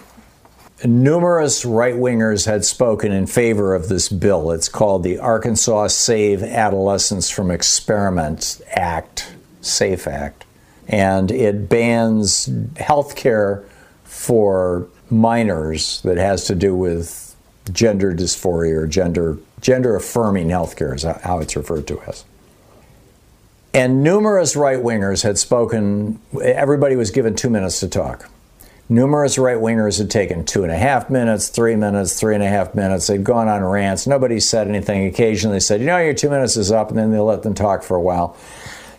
Numerous 0.86 1.66
right 1.66 1.96
wingers 1.96 2.46
had 2.46 2.64
spoken 2.64 3.12
in 3.12 3.26
favor 3.26 3.74
of 3.74 3.90
this 3.90 4.10
bill. 4.10 4.52
It's 4.52 4.70
called 4.70 5.04
the 5.04 5.18
Arkansas 5.18 5.88
Save 5.88 6.44
Adolescents 6.44 7.32
from 7.32 7.50
Experiment 7.50 8.62
Act, 8.74 9.34
SAFE 9.62 10.08
Act. 10.08 10.46
And 10.88 11.32
it 11.32 11.68
bans 11.68 12.50
health 12.78 13.16
care 13.16 13.66
for 14.10 14.88
minors 15.12 16.02
that 16.02 16.18
has 16.18 16.46
to 16.46 16.56
do 16.56 16.76
with 16.76 17.36
gender 17.72 18.12
dysphoria 18.12 18.76
or 18.76 18.88
gender 18.88 19.38
gender 19.62 19.96
affirming 19.96 20.48
healthcare 20.48 20.96
is 20.96 21.04
how 21.04 21.40
it's 21.40 21.56
referred 21.56 21.86
to 21.86 22.02
as. 22.02 22.26
And 23.74 24.04
numerous 24.04 24.56
right 24.56 24.80
wingers 24.80 25.22
had 25.22 25.38
spoken, 25.38 26.20
everybody 26.42 26.96
was 26.96 27.12
given 27.12 27.36
two 27.36 27.52
minutes 27.52 27.82
to 27.82 27.88
talk. 27.88 28.30
Numerous 28.88 29.38
right 29.38 29.58
wingers 29.58 30.00
had 30.00 30.10
taken 30.10 30.44
two 30.44 30.64
and 30.64 30.72
a 30.72 30.78
half 30.78 31.12
minutes, 31.12 31.50
three 31.50 31.76
minutes, 31.76 32.20
three 32.20 32.34
and 32.34 32.44
a 32.44 32.48
half 32.48 32.74
minutes. 32.74 33.06
They'd 33.06 33.24
gone 33.24 33.48
on 33.48 33.64
rants. 33.64 34.08
Nobody 34.08 34.40
said 34.40 34.68
anything. 34.68 35.06
Occasionally 35.06 35.58
they 35.58 35.60
said, 35.60 35.82
you 35.82 35.86
know, 35.86 36.00
your 36.00 36.16
two 36.16 36.32
minutes 36.32 36.58
is 36.58 36.72
up, 36.72 36.90
and 36.90 36.98
then 36.98 37.12
they 37.12 37.20
let 37.20 37.44
them 37.44 37.54
talk 37.54 37.84
for 37.84 37.96
a 37.96 38.02
while. 38.02 38.36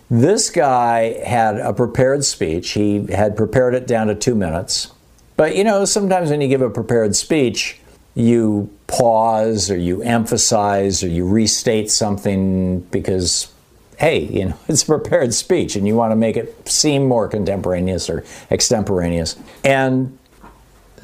This 0.09 0.51
guy 0.51 1.21
had 1.25 1.57
a 1.57 1.73
prepared 1.73 2.25
speech. 2.25 2.71
He 2.71 3.07
had 3.07 3.37
prepared 3.37 3.75
it 3.75 3.89
down 3.89 4.07
to 4.07 4.15
two 4.15 4.37
minutes. 4.37 4.93
But 5.41 5.57
you 5.57 5.65
know, 5.65 5.87
sometimes 5.87 6.29
when 6.29 6.43
you 6.43 6.49
give 6.49 6.61
a 6.61 6.69
prepared 6.69 7.17
speech, 7.17 7.81
you 8.15 8.69
pause 8.87 9.71
or 9.71 9.77
you 9.79 10.03
emphasize 10.03 11.03
or 11.03 11.09
you 11.09 11.27
restate 11.27 11.91
something 11.91 12.81
because, 12.91 13.51
hey, 13.97 14.19
you 14.19 14.51
know, 14.51 14.59
it's 14.69 14.83
a 14.83 14.87
prepared 14.87 15.33
speech 15.33 15.77
and 15.77 15.87
you 15.87 15.95
want 15.95 16.13
to 16.13 16.17
make 16.17 16.37
it 16.37 16.69
seem 16.69 17.09
more 17.09 17.27
contemporaneous 17.27 18.11
or 18.11 18.23
extemporaneous. 18.51 19.35
And 19.65 20.19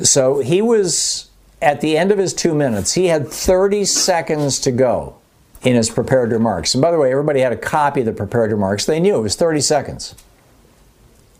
so 0.02 0.40
he 0.40 0.60
was 0.60 1.30
at 1.62 1.80
the 1.80 1.96
end 1.96 2.12
of 2.12 2.18
his 2.18 2.34
two 2.34 2.54
minutes, 2.54 2.92
he 2.92 3.06
had 3.06 3.28
30 3.28 3.86
seconds 3.86 4.60
to 4.60 4.70
go 4.70 5.16
in 5.62 5.76
his 5.76 5.88
prepared 5.88 6.30
remarks. 6.30 6.74
And 6.74 6.82
by 6.82 6.90
the 6.90 6.98
way, 6.98 7.10
everybody 7.10 7.40
had 7.40 7.52
a 7.52 7.56
copy 7.56 8.00
of 8.00 8.06
the 8.06 8.12
prepared 8.12 8.50
remarks. 8.50 8.84
They 8.84 9.00
knew 9.00 9.16
it 9.16 9.22
was 9.22 9.34
30 9.34 9.62
seconds. 9.62 10.14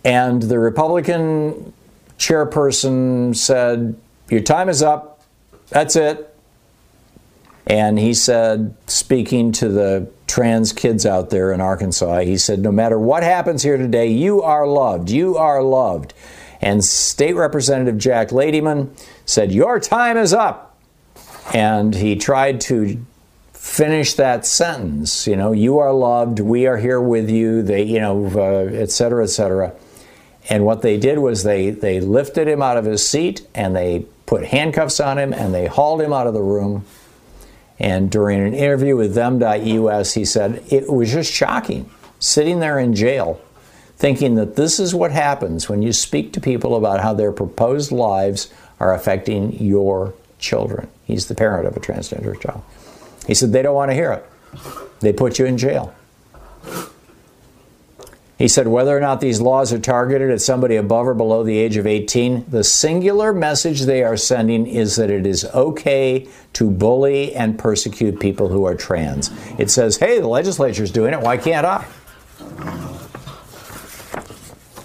And 0.02 0.44
the 0.44 0.58
Republican 0.58 1.74
chairperson 2.18 3.34
said, 3.34 3.98
Your 4.28 4.40
time 4.40 4.68
is 4.68 4.82
up. 4.82 5.22
That's 5.68 5.96
it. 5.96 6.32
And 7.66 7.98
he 7.98 8.14
said, 8.14 8.74
speaking 8.86 9.50
to 9.52 9.68
the 9.68 10.08
trans 10.28 10.72
kids 10.72 11.04
out 11.04 11.30
there 11.30 11.52
in 11.52 11.60
Arkansas, 11.60 12.20
he 12.20 12.36
said, 12.36 12.60
No 12.60 12.70
matter 12.70 12.98
what 12.98 13.22
happens 13.22 13.62
here 13.62 13.76
today, 13.76 14.06
you 14.08 14.42
are 14.42 14.66
loved. 14.66 15.10
You 15.10 15.36
are 15.36 15.62
loved. 15.62 16.14
And 16.60 16.84
State 16.84 17.34
Representative 17.34 17.98
Jack 17.98 18.28
Ladyman 18.28 18.96
said, 19.24 19.52
Your 19.52 19.80
time 19.80 20.16
is 20.16 20.32
up. 20.32 20.78
And 21.52 21.94
he 21.94 22.16
tried 22.16 22.60
to 22.62 23.04
finish 23.52 24.14
that 24.14 24.46
sentence. 24.46 25.26
You 25.26 25.36
know, 25.36 25.52
you 25.52 25.78
are 25.78 25.92
loved, 25.92 26.38
we 26.38 26.66
are 26.66 26.76
here 26.76 27.00
with 27.00 27.28
you, 27.28 27.62
they, 27.62 27.82
you 27.82 28.00
know, 28.00 28.26
uh, 28.34 28.72
et 28.72 28.90
cetera, 28.90 29.24
et 29.24 29.28
cetera. 29.28 29.72
And 30.48 30.64
what 30.64 30.82
they 30.82 30.96
did 30.96 31.18
was 31.18 31.42
they, 31.42 31.70
they 31.70 32.00
lifted 32.00 32.46
him 32.46 32.62
out 32.62 32.76
of 32.76 32.84
his 32.84 33.06
seat 33.06 33.46
and 33.54 33.74
they 33.74 34.06
put 34.26 34.44
handcuffs 34.44 35.00
on 35.00 35.18
him 35.18 35.32
and 35.32 35.52
they 35.52 35.66
hauled 35.66 36.00
him 36.00 36.12
out 36.12 36.26
of 36.26 36.34
the 36.34 36.42
room. 36.42 36.84
And 37.78 38.10
during 38.10 38.40
an 38.40 38.54
interview 38.54 38.96
with 38.96 39.14
them.us, 39.14 40.14
he 40.14 40.24
said, 40.24 40.62
It 40.68 40.90
was 40.90 41.12
just 41.12 41.32
shocking 41.32 41.90
sitting 42.18 42.60
there 42.60 42.78
in 42.78 42.94
jail 42.94 43.40
thinking 43.96 44.34
that 44.34 44.56
this 44.56 44.78
is 44.78 44.94
what 44.94 45.10
happens 45.10 45.68
when 45.68 45.82
you 45.82 45.92
speak 45.92 46.32
to 46.34 46.40
people 46.40 46.76
about 46.76 47.00
how 47.00 47.14
their 47.14 47.32
proposed 47.32 47.90
lives 47.90 48.52
are 48.78 48.94
affecting 48.94 49.52
your 49.54 50.14
children. 50.38 50.88
He's 51.04 51.28
the 51.28 51.34
parent 51.34 51.66
of 51.66 51.76
a 51.76 51.80
transgender 51.80 52.38
child. 52.38 52.62
He 53.26 53.34
said, 53.34 53.52
They 53.52 53.62
don't 53.62 53.74
want 53.74 53.90
to 53.90 53.94
hear 53.94 54.12
it. 54.12 54.26
They 55.00 55.12
put 55.12 55.38
you 55.38 55.46
in 55.46 55.58
jail. 55.58 55.94
He 58.38 58.48
said 58.48 58.68
whether 58.68 58.94
or 58.94 59.00
not 59.00 59.22
these 59.22 59.40
laws 59.40 59.72
are 59.72 59.78
targeted 59.78 60.30
at 60.30 60.42
somebody 60.42 60.76
above 60.76 61.08
or 61.08 61.14
below 61.14 61.42
the 61.42 61.56
age 61.56 61.78
of 61.78 61.86
18, 61.86 62.44
the 62.48 62.62
singular 62.62 63.32
message 63.32 63.82
they 63.82 64.02
are 64.02 64.16
sending 64.16 64.66
is 64.66 64.96
that 64.96 65.10
it 65.10 65.26
is 65.26 65.46
okay 65.46 66.28
to 66.52 66.70
bully 66.70 67.34
and 67.34 67.58
persecute 67.58 68.20
people 68.20 68.48
who 68.48 68.64
are 68.66 68.74
trans. 68.74 69.30
It 69.58 69.70
says, 69.70 69.96
hey, 69.96 70.20
the 70.20 70.28
legislature's 70.28 70.90
doing 70.90 71.14
it, 71.14 71.20
why 71.20 71.38
can't 71.38 71.66
I? 71.66 71.86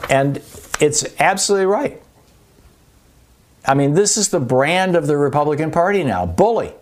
And 0.10 0.38
it's 0.80 1.06
absolutely 1.20 1.66
right. 1.66 2.02
I 3.66 3.74
mean, 3.74 3.94
this 3.94 4.16
is 4.16 4.30
the 4.30 4.40
brand 4.40 4.96
of 4.96 5.08
the 5.08 5.18
Republican 5.18 5.72
Party 5.72 6.04
now 6.04 6.26
bully, 6.26 6.74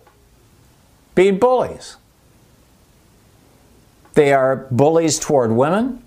being 1.16 1.38
bullies. 1.40 1.96
They 4.14 4.32
are 4.32 4.68
bullies 4.70 5.18
toward 5.18 5.50
women. 5.50 6.04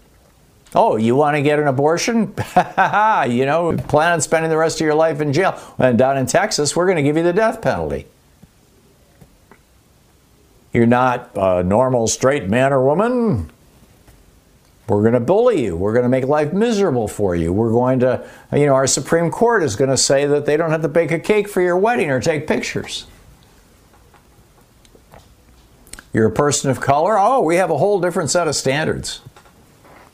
Oh, 0.75 0.95
you 0.95 1.15
want 1.15 1.35
to 1.35 1.41
get 1.41 1.59
an 1.59 1.67
abortion? 1.67 2.33
you 3.27 3.45
know, 3.45 3.77
plan 3.87 4.13
on 4.13 4.21
spending 4.21 4.49
the 4.49 4.57
rest 4.57 4.81
of 4.81 4.85
your 4.85 4.95
life 4.95 5.21
in 5.21 5.31
jail. 5.31 5.59
And 5.77 5.97
down 5.97 6.17
in 6.17 6.25
Texas, 6.25 6.75
we're 6.75 6.85
going 6.85 6.97
to 6.97 7.03
give 7.03 7.15
you 7.15 7.23
the 7.23 7.33
death 7.33 7.61
penalty. 7.61 8.07
You're 10.71 10.87
not 10.87 11.29
a 11.35 11.63
normal 11.63 12.07
straight 12.07 12.49
man 12.49 12.73
or 12.73 12.83
woman. 12.83 13.51
We're 14.87 15.01
going 15.01 15.13
to 15.13 15.19
bully 15.19 15.63
you. 15.63 15.77
We're 15.77 15.93
going 15.93 16.03
to 16.03 16.09
make 16.09 16.25
life 16.25 16.51
miserable 16.51 17.07
for 17.07 17.35
you. 17.35 17.53
We're 17.53 17.71
going 17.71 17.99
to, 17.99 18.27
you 18.51 18.65
know, 18.65 18.73
our 18.73 18.87
Supreme 18.87 19.29
Court 19.29 19.63
is 19.63 19.75
going 19.75 19.91
to 19.91 19.97
say 19.97 20.25
that 20.25 20.45
they 20.45 20.57
don't 20.57 20.71
have 20.71 20.81
to 20.81 20.87
bake 20.87 21.11
a 21.11 21.19
cake 21.19 21.47
for 21.47 21.61
your 21.61 21.77
wedding 21.77 22.09
or 22.09 22.19
take 22.19 22.47
pictures. 22.47 23.05
You're 26.11 26.27
a 26.27 26.31
person 26.31 26.69
of 26.69 26.81
color? 26.81 27.17
Oh, 27.17 27.41
we 27.41 27.55
have 27.55 27.69
a 27.69 27.77
whole 27.77 28.01
different 28.01 28.29
set 28.29 28.47
of 28.47 28.55
standards 28.55 29.21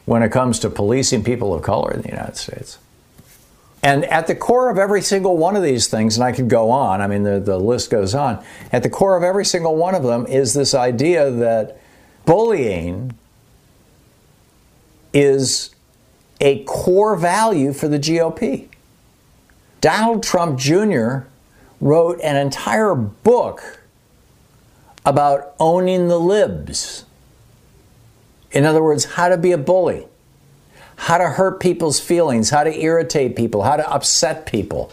when 0.10 0.24
it 0.24 0.32
comes 0.32 0.58
to 0.58 0.72
policing 0.72 1.24
people 1.24 1.54
of 1.54 1.62
color 1.62 1.94
in 1.94 2.02
the 2.02 2.10
United 2.10 2.36
States. 2.36 2.80
And 3.84 4.04
at 4.06 4.26
the 4.26 4.34
core 4.34 4.72
of 4.72 4.80
every 4.80 5.04
single 5.04 5.38
one 5.38 5.56
of 5.56 5.62
these 5.62 5.86
things, 5.88 6.18
and 6.18 6.24
I 6.24 6.32
could 6.32 6.50
go 6.50 6.72
on, 6.72 7.00
I 7.00 7.06
mean, 7.06 7.22
the, 7.22 7.40
the 7.40 7.60
list 7.60 7.92
goes 7.92 8.16
on, 8.16 8.44
at 8.72 8.82
the 8.82 8.90
core 8.90 9.16
of 9.16 9.22
every 9.22 9.46
single 9.46 9.76
one 9.76 9.94
of 9.94 10.02
them 10.02 10.26
is 10.26 10.56
this 10.56 10.74
idea 10.74 11.30
that 11.30 11.80
bullying 12.26 13.14
is 15.14 15.76
a 16.42 16.64
core 16.64 17.16
value 17.16 17.72
for 17.72 17.88
the 17.88 18.00
GOP. 18.00 18.68
Donald 19.80 20.24
Trump 20.24 20.58
Jr. 20.58 21.20
wrote 21.80 22.20
an 22.24 22.36
entire 22.36 22.96
book 22.96 23.84
about 25.06 25.54
owning 25.60 26.08
the 26.08 26.20
libs. 26.20 27.06
In 28.52 28.66
other 28.66 28.84
words, 28.84 29.06
how 29.06 29.30
to 29.30 29.38
be 29.38 29.52
a 29.52 29.58
bully, 29.58 30.08
how 30.96 31.18
to 31.18 31.30
hurt 31.30 31.60
people's 31.60 32.00
feelings, 32.00 32.50
how 32.50 32.64
to 32.64 32.82
irritate 32.82 33.36
people, 33.36 33.64
how 33.64 33.78
to 33.78 33.90
upset 33.90 34.46
people, 34.46 34.92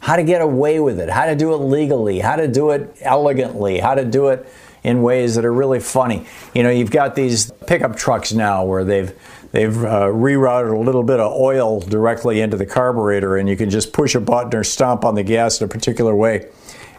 how 0.00 0.16
to 0.16 0.24
get 0.24 0.40
away 0.40 0.80
with 0.80 1.00
it, 1.00 1.08
how 1.08 1.26
to 1.26 1.36
do 1.36 1.54
it 1.54 1.58
legally, 1.58 2.18
how 2.18 2.36
to 2.36 2.48
do 2.48 2.70
it 2.70 2.96
elegantly, 3.00 3.78
how 3.78 3.94
to 3.94 4.04
do 4.04 4.28
it 4.28 4.46
in 4.82 5.02
ways 5.02 5.34
that 5.34 5.44
are 5.44 5.52
really 5.52 5.80
funny. 5.80 6.26
You 6.54 6.62
know, 6.62 6.70
you've 6.70 6.90
got 6.90 7.14
these 7.14 7.50
pickup 7.66 7.96
trucks 7.96 8.32
now 8.32 8.64
where 8.64 8.84
they've 8.84 9.12
they've 9.52 9.76
uh, 9.84 10.06
rerouted 10.06 10.72
a 10.72 10.78
little 10.78 11.02
bit 11.02 11.18
of 11.18 11.32
oil 11.32 11.80
directly 11.80 12.40
into 12.40 12.56
the 12.56 12.66
carburetor, 12.66 13.36
and 13.36 13.48
you 13.48 13.56
can 13.56 13.70
just 13.70 13.92
push 13.92 14.14
a 14.14 14.20
button 14.20 14.54
or 14.54 14.64
stomp 14.64 15.04
on 15.04 15.14
the 15.14 15.22
gas 15.22 15.60
in 15.60 15.64
a 15.64 15.68
particular 15.68 16.14
way 16.14 16.46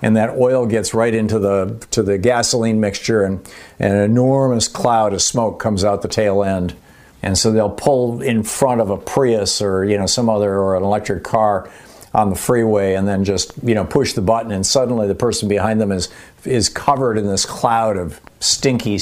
and 0.01 0.15
that 0.15 0.37
oil 0.37 0.65
gets 0.65 0.93
right 0.93 1.13
into 1.13 1.39
the 1.39 1.85
to 1.91 2.03
the 2.03 2.17
gasoline 2.17 2.79
mixture 2.79 3.23
and, 3.23 3.47
an 3.79 3.95
enormous 3.95 4.67
cloud 4.67 5.13
of 5.13 5.21
smoke 5.21 5.59
comes 5.59 5.83
out 5.83 6.01
the 6.01 6.07
tail 6.07 6.43
end. 6.43 6.75
And 7.21 7.37
so 7.37 7.51
they'll 7.51 7.69
pull 7.69 8.21
in 8.21 8.43
front 8.43 8.81
of 8.81 8.89
a 8.89 8.97
Prius 8.97 9.61
or 9.61 9.85
you 9.85 9.97
know 9.97 10.05
some 10.07 10.29
other 10.29 10.53
or 10.53 10.75
an 10.75 10.83
electric 10.83 11.23
car 11.23 11.69
on 12.13 12.29
the 12.29 12.35
freeway 12.35 12.95
and 12.95 13.07
then 13.07 13.23
just 13.23 13.51
you 13.63 13.75
know 13.75 13.85
push 13.85 14.13
the 14.13 14.21
button 14.21 14.51
and 14.51 14.65
suddenly 14.65 15.07
the 15.07 15.15
person 15.15 15.47
behind 15.47 15.79
them 15.79 15.91
is 15.91 16.09
is 16.45 16.69
covered 16.69 17.17
in 17.17 17.27
this 17.27 17.45
cloud 17.45 17.97
of 17.97 18.19
stinky 18.39 18.99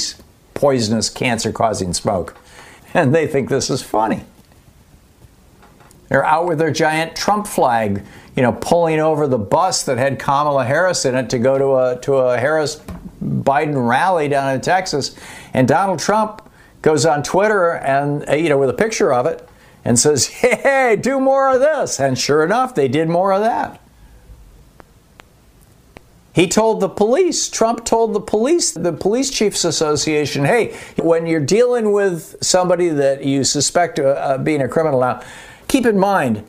poisonous 0.54 1.08
cancer 1.08 1.52
causing 1.52 1.94
smoke. 1.94 2.36
And 2.92 3.14
they 3.14 3.26
think 3.26 3.48
this 3.48 3.70
is 3.70 3.82
funny 3.82 4.24
they're 6.08 6.24
out 6.24 6.46
with 6.46 6.58
their 6.58 6.70
giant 6.70 7.16
Trump 7.16 7.46
flag 7.46 8.04
you 8.36 8.42
know, 8.42 8.52
pulling 8.52 9.00
over 9.00 9.26
the 9.26 9.38
bus 9.38 9.84
that 9.84 9.96
had 9.96 10.18
Kamala 10.18 10.64
Harris 10.64 11.06
in 11.06 11.14
it 11.14 11.30
to 11.30 11.38
go 11.38 11.56
to 11.58 11.74
a 11.74 12.00
to 12.02 12.16
a 12.16 12.38
Harris 12.38 12.80
Biden 13.24 13.88
rally 13.88 14.28
down 14.28 14.54
in 14.54 14.60
Texas, 14.60 15.16
and 15.54 15.66
Donald 15.66 15.98
Trump 15.98 16.42
goes 16.82 17.06
on 17.06 17.22
Twitter 17.22 17.72
and 17.72 18.28
uh, 18.28 18.34
you 18.34 18.50
know 18.50 18.58
with 18.58 18.68
a 18.68 18.74
picture 18.74 19.12
of 19.12 19.24
it 19.24 19.48
and 19.86 19.98
says, 19.98 20.26
"Hey, 20.28 20.98
do 21.00 21.18
more 21.18 21.50
of 21.50 21.60
this." 21.60 21.98
And 21.98 22.18
sure 22.18 22.44
enough, 22.44 22.74
they 22.74 22.88
did 22.88 23.08
more 23.08 23.32
of 23.32 23.40
that. 23.40 23.80
He 26.34 26.46
told 26.46 26.80
the 26.80 26.90
police, 26.90 27.48
Trump 27.48 27.86
told 27.86 28.12
the 28.12 28.20
police, 28.20 28.72
the 28.72 28.92
Police 28.92 29.30
Chiefs 29.30 29.64
Association, 29.64 30.44
hey, 30.44 30.76
when 30.98 31.24
you're 31.24 31.40
dealing 31.40 31.92
with 31.92 32.36
somebody 32.42 32.90
that 32.90 33.24
you 33.24 33.42
suspect 33.42 33.98
of 33.98 34.04
uh, 34.04 34.36
being 34.36 34.60
a 34.60 34.68
criminal 34.68 35.00
now, 35.00 35.22
keep 35.68 35.86
in 35.86 35.98
mind 35.98 36.48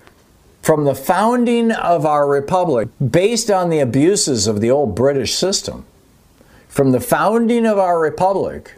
from 0.68 0.84
the 0.84 0.96
founding 0.96 1.72
of 1.72 2.06
our 2.06 2.28
republic, 2.28 2.90
based 3.00 3.50
on 3.50 3.70
the 3.70 3.80
abuses 3.80 4.48
of 4.48 4.60
the 4.60 4.70
old 4.70 4.96
British 4.96 5.34
system, 5.34 5.86
from 6.68 6.92
the 6.92 7.00
founding 7.00 7.66
of 7.66 7.80
our 7.80 8.00
republic, 8.02 8.74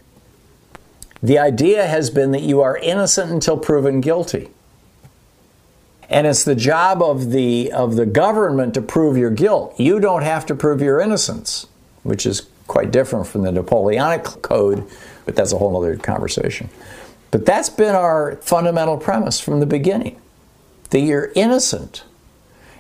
the 1.23 1.39
idea 1.39 1.87
has 1.87 2.11
been 2.11 2.29
that 2.31 2.43
you 2.43 2.61
are 2.61 2.77
innocent 2.77 3.31
until 3.31 3.57
proven 3.57 4.01
guilty. 4.01 4.49
And 6.11 6.27
it's 6.27 6.43
the 6.43 6.53
job 6.53 7.01
of 7.01 7.31
the, 7.31 7.71
of 7.71 7.95
the 7.95 8.05
government 8.05 8.75
to 8.75 8.83
prove 8.83 9.17
your 9.17 9.31
guilt. 9.31 9.73
You 9.79 9.99
don't 9.99 10.21
have 10.21 10.45
to 10.45 10.55
prove 10.55 10.81
your 10.81 11.01
innocence, 11.01 11.65
which 12.03 12.27
is 12.27 12.47
quite 12.67 12.91
different 12.91 13.25
from 13.25 13.41
the 13.41 13.51
Napoleonic 13.51 14.23
Code, 14.43 14.87
but 15.25 15.35
that's 15.35 15.53
a 15.53 15.57
whole 15.57 15.75
other 15.75 15.97
conversation. 15.97 16.69
But 17.31 17.47
that's 17.47 17.69
been 17.69 17.95
our 17.95 18.35
fundamental 18.37 18.97
premise 18.97 19.39
from 19.39 19.59
the 19.59 19.65
beginning 19.65 20.21
that 20.89 20.99
you're 20.99 21.31
innocent. 21.35 22.03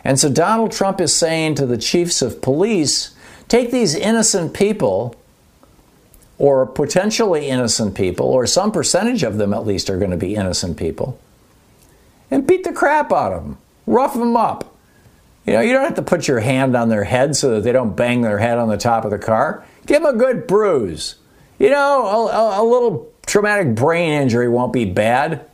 And 0.03 0.19
so 0.19 0.29
Donald 0.29 0.71
Trump 0.71 1.01
is 1.01 1.15
saying 1.15 1.55
to 1.55 1.65
the 1.65 1.77
chiefs 1.77 2.21
of 2.21 2.41
police 2.41 3.15
take 3.47 3.71
these 3.71 3.95
innocent 3.95 4.53
people, 4.53 5.15
or 6.37 6.65
potentially 6.65 7.49
innocent 7.49 7.95
people, 7.95 8.27
or 8.27 8.45
some 8.45 8.71
percentage 8.71 9.23
of 9.23 9.37
them 9.37 9.53
at 9.53 9.65
least 9.65 9.89
are 9.89 9.97
going 9.97 10.11
to 10.11 10.17
be 10.17 10.35
innocent 10.35 10.77
people, 10.77 11.19
and 12.31 12.47
beat 12.47 12.63
the 12.63 12.71
crap 12.71 13.11
out 13.11 13.33
of 13.33 13.43
them, 13.43 13.57
rough 13.85 14.13
them 14.13 14.37
up. 14.37 14.75
You 15.45 15.53
know, 15.53 15.61
you 15.61 15.73
don't 15.73 15.83
have 15.83 15.95
to 15.95 16.03
put 16.03 16.27
your 16.27 16.39
hand 16.39 16.75
on 16.75 16.89
their 16.89 17.03
head 17.03 17.35
so 17.35 17.55
that 17.55 17.63
they 17.63 17.71
don't 17.71 17.95
bang 17.95 18.21
their 18.21 18.37
head 18.37 18.59
on 18.59 18.69
the 18.69 18.77
top 18.77 19.03
of 19.03 19.11
the 19.11 19.17
car. 19.17 19.65
Give 19.87 20.03
them 20.03 20.15
a 20.15 20.17
good 20.17 20.45
bruise. 20.45 21.15
You 21.57 21.71
know, 21.71 22.05
a, 22.07 22.61
a 22.61 22.63
little 22.63 23.11
traumatic 23.25 23.73
brain 23.73 24.11
injury 24.11 24.47
won't 24.47 24.71
be 24.71 24.85
bad 24.85 25.48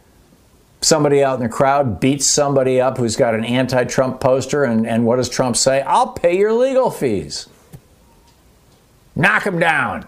somebody 0.86 1.24
out 1.24 1.38
in 1.38 1.44
the 1.44 1.50
crowd 1.50 2.00
beats 2.00 2.28
somebody 2.28 2.80
up 2.80 2.98
who's 2.98 3.16
got 3.16 3.34
an 3.34 3.44
anti 3.44 3.84
Trump 3.86 4.20
poster, 4.20 4.64
and, 4.64 4.86
and 4.86 5.06
what 5.06 5.16
does 5.16 5.30
Trump 5.30 5.58
say? 5.58 5.82
I'll 5.82 6.10
pay 6.10 6.38
your 6.38 6.54
legal 6.54 6.92
fees. 6.92 7.50
Knock 9.16 9.46
him 9.46 9.60
down. 9.60 10.06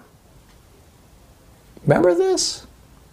Remember 1.84 2.14
this? 2.14 2.68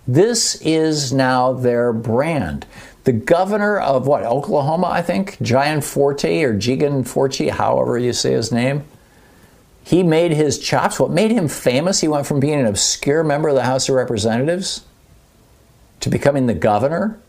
This 0.06 0.56
is 0.60 1.12
now 1.12 1.52
their 1.52 1.92
brand. 1.92 2.66
The 3.04 3.12
governor 3.12 3.78
of 3.78 4.06
what, 4.06 4.24
Oklahoma, 4.24 4.88
I 4.88 5.02
think, 5.02 5.40
Gianforte 5.40 6.44
or 6.44 6.54
Giganforte, 6.54 7.50
however 7.50 7.98
you 7.98 8.12
say 8.12 8.32
his 8.32 8.52
name, 8.52 8.84
he 9.82 10.02
made 10.02 10.32
his 10.32 10.58
chops. 10.58 10.98
What 10.98 11.10
made 11.10 11.30
him 11.30 11.48
famous, 11.48 12.00
he 12.00 12.08
went 12.08 12.26
from 12.26 12.40
being 12.40 12.58
an 12.60 12.66
obscure 12.66 13.22
member 13.22 13.50
of 13.50 13.54
the 13.54 13.64
House 13.64 13.88
of 13.88 13.94
Representatives 13.94 14.84
to 16.00 16.10
becoming 16.10 16.46
the 16.46 16.54
governor 16.54 17.20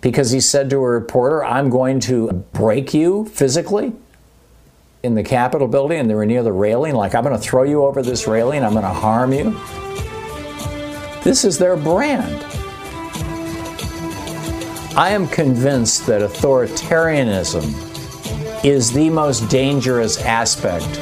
because 0.00 0.30
he 0.30 0.40
said 0.40 0.70
to 0.70 0.76
a 0.76 0.88
reporter, 0.88 1.44
I'm 1.44 1.70
going 1.70 2.00
to 2.00 2.32
break 2.52 2.94
you 2.94 3.26
physically 3.26 3.92
in 5.02 5.14
the 5.14 5.22
Capitol 5.22 5.68
building 5.68 6.00
and 6.00 6.10
they 6.10 6.14
were 6.14 6.26
near 6.26 6.42
the 6.42 6.52
railing, 6.52 6.94
like, 6.94 7.14
I'm 7.14 7.22
going 7.22 7.36
to 7.36 7.42
throw 7.42 7.62
you 7.62 7.84
over 7.84 8.02
this 8.02 8.26
railing, 8.26 8.64
I'm 8.64 8.72
going 8.72 8.84
to 8.84 8.88
harm 8.88 9.32
you. 9.32 9.52
This 11.22 11.44
is 11.44 11.58
their 11.58 11.76
brand. 11.76 12.44
I 14.96 15.10
am 15.10 15.28
convinced 15.28 16.06
that 16.06 16.22
authoritarianism 16.22 17.84
is 18.64 18.92
the 18.92 19.10
most 19.10 19.48
dangerous 19.50 20.20
aspect 20.22 21.00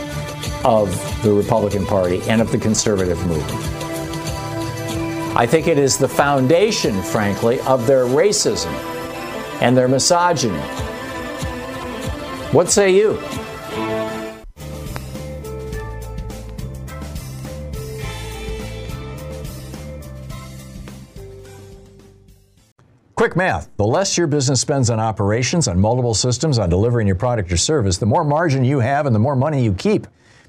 of 0.64 0.90
the 1.22 1.32
Republican 1.32 1.86
Party 1.86 2.20
and 2.28 2.40
of 2.40 2.50
the 2.50 2.58
conservative 2.58 3.24
movement. 3.26 3.73
I 5.36 5.46
think 5.46 5.66
it 5.66 5.78
is 5.78 5.98
the 5.98 6.06
foundation, 6.06 7.02
frankly, 7.02 7.58
of 7.62 7.88
their 7.88 8.04
racism 8.04 8.72
and 9.60 9.76
their 9.76 9.88
misogyny. 9.88 10.60
What 12.52 12.70
say 12.70 12.94
you? 12.94 13.20
Quick 23.16 23.34
math. 23.34 23.68
The 23.76 23.84
less 23.84 24.16
your 24.16 24.28
business 24.28 24.60
spends 24.60 24.88
on 24.88 25.00
operations, 25.00 25.66
on 25.66 25.80
multiple 25.80 26.14
systems, 26.14 26.60
on 26.60 26.70
delivering 26.70 27.08
your 27.08 27.16
product 27.16 27.50
or 27.50 27.56
service, 27.56 27.98
the 27.98 28.06
more 28.06 28.22
margin 28.22 28.64
you 28.64 28.78
have 28.78 29.06
and 29.06 29.14
the 29.14 29.18
more 29.18 29.34
money 29.34 29.64
you 29.64 29.72
keep. 29.72 30.06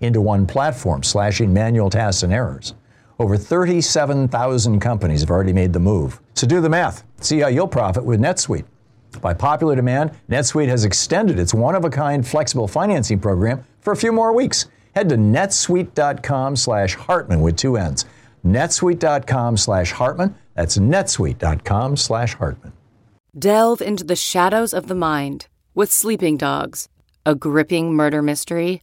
into 0.00 0.20
one 0.20 0.46
platform, 0.46 1.02
slashing 1.02 1.52
manual 1.52 1.90
tasks 1.90 2.22
and 2.22 2.32
errors. 2.32 2.74
Over 3.18 3.36
37,000 3.36 4.80
companies 4.80 5.20
have 5.20 5.30
already 5.30 5.52
made 5.52 5.72
the 5.72 5.80
move. 5.80 6.20
So 6.34 6.46
do 6.46 6.60
the 6.60 6.68
math. 6.68 7.04
See 7.20 7.38
how 7.40 7.48
you'll 7.48 7.68
profit 7.68 8.04
with 8.04 8.20
NetSuite. 8.20 8.64
By 9.20 9.34
popular 9.34 9.76
demand, 9.76 10.10
NetSuite 10.28 10.68
has 10.68 10.84
extended 10.84 11.38
its 11.38 11.54
one-of-a-kind 11.54 12.26
flexible 12.26 12.66
financing 12.66 13.20
program 13.20 13.64
for 13.80 13.92
a 13.92 13.96
few 13.96 14.10
more 14.10 14.32
weeks. 14.32 14.66
Head 14.94 15.08
to 15.10 15.16
netsuite.com 15.16 16.56
slash 16.56 16.94
Hartmann 16.94 17.40
with 17.40 17.56
two 17.56 17.76
N's. 17.76 18.04
netsuite.com 18.44 19.56
slash 19.56 19.92
Hartmann. 19.92 20.34
That's 20.54 20.78
netsuite.com 20.78 21.96
slash 21.96 22.34
Hartmann. 22.34 22.72
Delve 23.36 23.80
into 23.80 24.04
the 24.04 24.16
shadows 24.16 24.72
of 24.72 24.86
the 24.86 24.94
mind 24.94 25.48
with 25.74 25.90
Sleeping 25.90 26.36
Dogs, 26.36 26.88
a 27.26 27.34
gripping 27.34 27.94
murder 27.94 28.22
mystery 28.22 28.82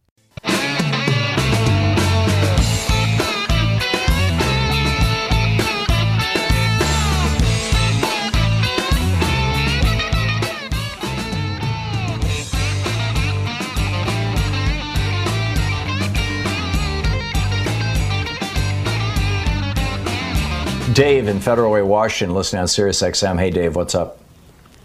Dave 20.93 21.27
in 21.27 21.39
Federal 21.39 21.71
Way, 21.71 21.83
Washington, 21.83 22.35
listening 22.35 22.61
on 22.61 22.67
Sirius 22.67 23.01
XM. 23.01 23.39
Hey, 23.39 23.49
Dave, 23.49 23.75
what's 23.75 23.95
up? 23.95 24.19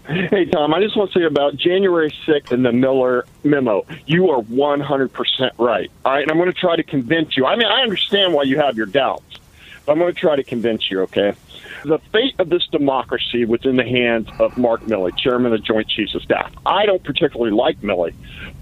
Hey, 0.05 0.45
Thom, 0.45 0.73
I 0.73 0.79
just 0.79 0.95
want 0.95 1.11
to 1.11 1.19
say 1.19 1.25
about 1.25 1.57
January 1.57 2.13
6th 2.25 2.51
and 2.51 2.63
the 2.63 2.71
Miller 2.71 3.25
memo. 3.43 3.85
You 4.05 4.29
are 4.29 4.41
100% 4.41 5.51
right. 5.57 5.91
All 6.05 6.13
right, 6.13 6.21
and 6.21 6.31
I'm 6.31 6.37
going 6.37 6.51
to 6.51 6.57
try 6.57 6.77
to 6.77 6.83
convince 6.83 7.35
you. 7.35 7.45
I 7.45 7.57
mean, 7.57 7.67
I 7.67 7.81
understand 7.81 8.33
why 8.33 8.43
you 8.43 8.57
have 8.57 8.77
your 8.77 8.85
doubts, 8.85 9.37
but 9.85 9.91
I'm 9.91 9.99
going 9.99 10.13
to 10.13 10.19
try 10.19 10.37
to 10.37 10.43
convince 10.43 10.89
you, 10.89 11.01
okay? 11.01 11.33
The 11.83 11.99
fate 12.13 12.35
of 12.39 12.47
this 12.47 12.65
democracy 12.67 13.43
was 13.43 13.65
in 13.65 13.75
the 13.75 13.83
hands 13.83 14.29
of 14.39 14.57
Mark 14.57 14.81
Milley, 14.83 15.17
chairman 15.17 15.51
of 15.51 15.59
the 15.59 15.65
Joint 15.65 15.89
Chiefs 15.89 16.15
of 16.15 16.21
Staff. 16.21 16.53
I 16.65 16.85
don't 16.85 17.03
particularly 17.03 17.51
like 17.51 17.81
Milley, 17.81 18.13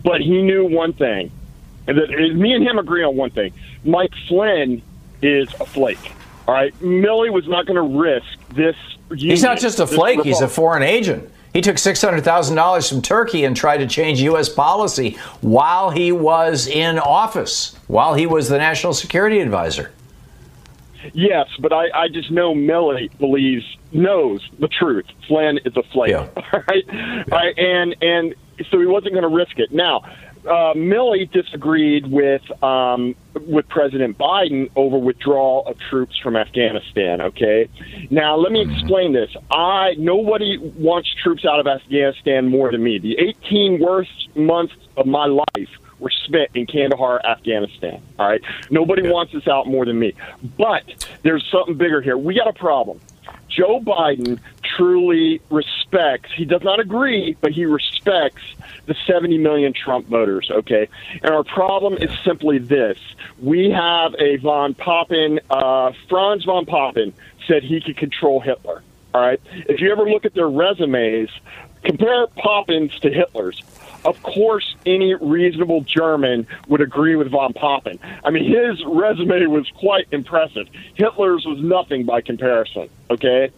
but 0.04 0.20
he 0.22 0.42
knew 0.42 0.66
one 0.66 0.94
thing. 0.94 1.30
And 1.88 2.00
that 2.00 2.10
me 2.10 2.54
and 2.54 2.68
him 2.68 2.80
agree 2.80 3.04
on 3.04 3.16
one 3.16 3.30
thing. 3.30 3.54
Mike 3.84 4.14
Flynn 4.28 4.82
is 5.22 5.54
a 5.60 5.66
flake. 5.66 6.12
All 6.48 6.54
right, 6.54 6.74
Milley 6.80 7.32
was 7.32 7.48
not 7.48 7.66
going 7.66 7.76
to 7.76 8.00
risk 8.00 8.28
this. 8.50 8.76
Union, 9.10 9.30
He's 9.30 9.44
not 9.44 9.60
just 9.60 9.80
a 9.80 9.88
flake, 9.88 10.24
he's 10.24 10.42
a 10.42 10.48
foreign 10.48 10.84
agent. 10.84 11.32
He 11.54 11.62
took 11.62 11.78
$600,000 11.78 12.90
from 12.90 13.02
Turkey 13.02 13.46
and 13.46 13.56
tried 13.56 13.78
to 13.78 13.88
change 13.88 14.20
U.S. 14.22 14.50
policy 14.50 15.18
while 15.40 15.90
he 15.90 16.12
was 16.12 16.68
in 16.68 17.00
office, 17.00 17.76
while 17.88 18.14
he 18.14 18.26
was 18.26 18.50
the 18.50 18.58
national 18.58 18.94
security 18.94 19.40
advisor. 19.40 19.92
Yes, 21.14 21.48
but 21.60 21.72
I, 21.72 21.86
I 21.94 22.08
just 22.10 22.30
know 22.30 22.54
Milley 22.54 23.16
believes, 23.20 23.64
knows 23.94 24.42
the 24.60 24.68
truth. 24.68 25.06
Flynn 25.28 25.60
is 25.64 25.78
a 25.78 25.84
flake. 25.84 26.12
Yeah. 26.12 26.28
All 26.36 26.64
right? 26.68 26.84
Yeah. 26.88 27.24
All 27.32 27.38
right? 27.38 27.58
And, 27.58 27.96
and 28.02 28.36
so 28.70 28.80
he 28.80 28.86
wasn't 28.86 29.14
going 29.14 29.24
to 29.24 29.34
risk 29.34 29.58
it. 29.58 29.72
Now, 29.72 30.04
uh, 30.48 30.74
Milley 30.74 31.30
disagreed 31.32 32.08
with 32.08 32.42
um, 32.64 33.16
with 33.48 33.68
President 33.68 34.18
Biden 34.18 34.70
over 34.76 34.98
withdrawal 34.98 35.66
of 35.68 35.78
troops 35.90 36.18
from 36.18 36.36
Afghanistan. 36.36 37.22
Okay, 37.22 37.70
now 38.10 38.36
let 38.36 38.52
me 38.52 38.62
explain 38.62 39.14
this. 39.14 39.30
I 39.52 39.96
nobody 39.98 40.58
wants 40.58 41.14
troops 41.24 41.46
out 41.46 41.60
of 41.60 41.68
Afghanistan 41.68 42.48
more 42.48 42.72
than 42.72 42.84
me. 42.84 43.00
The 43.00 43.18
18 43.46 43.80
worst 43.80 44.36
months 44.36 44.74
of 44.98 45.06
my 45.06 45.26
life 45.26 45.70
were 46.00 46.12
spent 46.26 46.52
in 46.56 46.66
Kandahar, 46.66 47.26
Afghanistan. 47.26 48.02
All 48.20 48.28
right, 48.28 48.42
nobody 48.70 49.04
yeah. 49.04 49.12
wants 49.12 49.34
us 49.34 49.48
out 49.48 49.68
more 49.68 49.86
than 49.86 49.98
me. 49.98 50.14
But 50.58 51.08
there's 51.24 51.46
something 51.52 51.76
bigger 51.76 52.02
here. 52.02 52.18
We 52.18 52.36
got 52.36 52.48
a 52.48 52.54
problem. 52.54 53.00
Joe 53.50 53.80
Biden 53.80 54.40
truly 54.64 55.42
respects, 55.50 56.32
he 56.36 56.46
does 56.46 56.64
not 56.64 56.80
agree, 56.80 57.38
but 57.42 57.52
he 57.52 57.66
respects 57.66 58.44
the 58.86 58.96
70 59.08 59.38
million 59.38 59.74
Trump 59.74 60.08
voters, 60.08 60.50
okay? 60.52 60.88
And 61.22 61.32
our 61.32 61.44
problem 61.44 61.94
is 61.94 62.10
simply 62.24 62.58
this. 62.58 62.98
We 63.40 63.70
have 63.72 64.16
a 64.20 64.38
von 64.38 64.74
Papen, 64.74 65.40
uh, 65.50 65.94
Franz 66.10 66.44
von 66.46 66.66
Papen 66.66 67.14
said 67.48 67.64
he 67.64 67.82
could 67.82 67.98
control 67.98 68.40
Hitler, 68.40 68.84
all 69.14 69.22
right? 69.22 69.40
If 69.54 69.80
you 69.80 69.92
ever 69.92 70.10
look 70.10 70.26
at 70.26 70.34
their 70.34 70.50
resumes, 70.50 71.30
compare 71.84 72.28
Papen's 72.28 73.00
to 73.00 73.10
Hitler's 73.10 73.62
of 74.06 74.22
course, 74.24 74.76
any 74.86 75.14
reasonable 75.16 75.82
German 75.82 76.48
would 76.68 76.82
agree 76.82 77.16
with 77.16 77.32
von 77.32 77.54
Papen. 77.54 78.00
I 78.24 78.30
mean, 78.30 78.46
his 78.46 78.84
resume 78.86 79.46
was 79.48 79.70
quite 79.76 80.08
impressive. 80.12 80.68
Hitler's 80.94 81.46
was 81.46 81.60
nothing 81.60 82.06
by 82.06 82.22
comparison, 82.22 82.90
okay? 83.10 83.52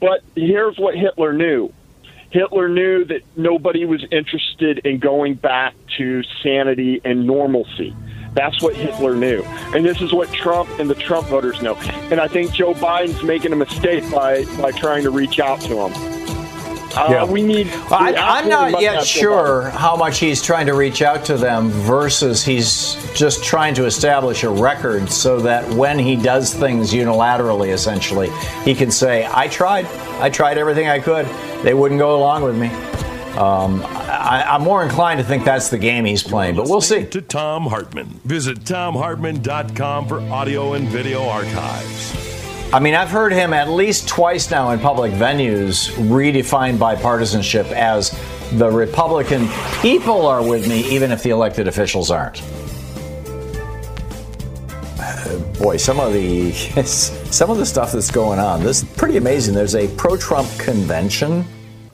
But 0.00 0.22
here's 0.34 0.78
what 0.78 0.96
Hitler 0.96 1.32
knew 1.32 1.72
Hitler 2.30 2.68
knew 2.68 3.04
that 3.04 3.20
nobody 3.36 3.84
was 3.84 4.04
interested 4.10 4.78
in 4.84 4.98
going 4.98 5.34
back 5.34 5.72
to 5.98 6.24
sanity 6.42 7.00
and 7.04 7.28
normalcy. 7.28 7.94
That's 8.32 8.60
what 8.60 8.74
Hitler 8.74 9.14
knew. 9.14 9.44
And 9.72 9.84
this 9.84 10.02
is 10.02 10.12
what 10.12 10.32
Trump 10.32 10.68
and 10.80 10.90
the 10.90 10.96
Trump 10.96 11.28
voters 11.28 11.62
know. 11.62 11.76
And 12.10 12.20
I 12.20 12.26
think 12.26 12.52
Joe 12.52 12.74
Biden's 12.74 13.22
making 13.22 13.52
a 13.52 13.56
mistake 13.56 14.02
by, 14.10 14.44
by 14.60 14.72
trying 14.72 15.04
to 15.04 15.10
reach 15.10 15.38
out 15.38 15.60
to 15.60 15.74
them. 15.76 16.33
Uh, 16.96 17.08
Yeah. 17.10 17.24
We 17.24 17.42
need. 17.42 17.66
Well, 17.68 17.94
I, 17.94 18.10
we 18.12 18.16
I'm 18.16 18.48
not 18.48 18.80
yet 18.80 18.96
have 18.96 19.04
sure 19.06 19.70
how 19.70 19.96
much 19.96 20.18
he's 20.18 20.40
trying 20.42 20.66
to 20.66 20.74
reach 20.74 21.02
out 21.02 21.24
to 21.26 21.36
them 21.36 21.68
versus 21.70 22.44
he's 22.44 22.94
just 23.14 23.42
trying 23.44 23.74
to 23.74 23.84
establish 23.86 24.42
a 24.44 24.48
record 24.50 25.10
so 25.10 25.40
that 25.40 25.68
when 25.74 25.98
he 25.98 26.16
does 26.16 26.52
things 26.54 26.92
unilaterally, 26.92 27.72
essentially, 27.72 28.30
he 28.64 28.74
can 28.74 28.90
say, 28.90 29.28
I 29.32 29.48
tried. 29.48 29.86
I 30.20 30.30
tried 30.30 30.58
everything 30.58 30.88
I 30.88 31.00
could. 31.00 31.26
They 31.64 31.74
wouldn't 31.74 31.98
go 31.98 32.16
along 32.16 32.42
with 32.44 32.56
me. 32.56 32.68
Um, 33.36 33.82
I, 33.84 34.44
I'm 34.48 34.62
more 34.62 34.84
inclined 34.84 35.18
to 35.18 35.24
think 35.24 35.44
that's 35.44 35.68
the 35.68 35.78
game 35.78 36.04
he's 36.04 36.22
playing, 36.22 36.54
but 36.54 36.68
we'll 36.68 36.80
see. 36.80 37.04
To 37.06 37.20
Thom 37.20 37.64
Hartmann. 37.64 38.20
Visit 38.24 38.60
thomhartmann.com 38.60 40.06
for 40.06 40.20
audio 40.20 40.74
and 40.74 40.86
video 40.88 41.24
archives. 41.26 42.43
I 42.74 42.80
mean, 42.80 42.96
I've 42.96 43.10
heard 43.10 43.32
him 43.32 43.52
at 43.52 43.70
least 43.70 44.08
twice 44.08 44.50
now 44.50 44.70
in 44.70 44.80
public 44.80 45.12
venues 45.12 45.90
redefine 46.08 46.76
bipartisanship 46.76 47.70
as 47.70 48.10
the 48.54 48.68
Republican 48.68 49.48
people 49.80 50.26
are 50.26 50.42
with 50.42 50.66
me, 50.68 50.80
even 50.92 51.12
if 51.12 51.22
the 51.22 51.30
elected 51.30 51.68
officials 51.68 52.10
aren't. 52.10 52.42
Uh, 54.98 55.38
boy, 55.60 55.76
some 55.76 56.00
of 56.00 56.12
the 56.12 56.50
some 56.84 57.48
of 57.48 57.58
the 57.58 57.64
stuff 57.64 57.92
that's 57.92 58.10
going 58.10 58.40
on, 58.40 58.64
this 58.64 58.82
is 58.82 58.88
pretty 58.96 59.18
amazing. 59.18 59.54
There's 59.54 59.76
a 59.76 59.86
pro-Trump 59.96 60.48
convention 60.58 61.44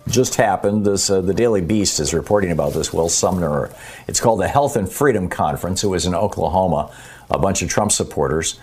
just 0.09 0.35
happened. 0.37 0.87
This 0.87 1.11
uh, 1.11 1.21
the 1.21 1.35
Daily 1.35 1.61
Beast 1.61 2.01
is 2.01 2.15
reporting 2.15 2.53
about 2.53 2.73
this. 2.73 2.91
Will 2.91 3.11
Sommer. 3.11 3.71
It's 4.09 4.19
called 4.19 4.41
the 4.41 4.49
Health 4.49 4.77
and 4.77 4.91
Freedom 4.91 5.29
Conference. 5.29 5.85
It 5.85 5.89
was 5.89 6.07
in 6.07 6.15
Oklahoma. 6.15 6.91
A 7.29 7.39
bunch 7.39 7.61
of 7.61 7.69
Trump 7.69 7.93
supporters. 7.93 8.59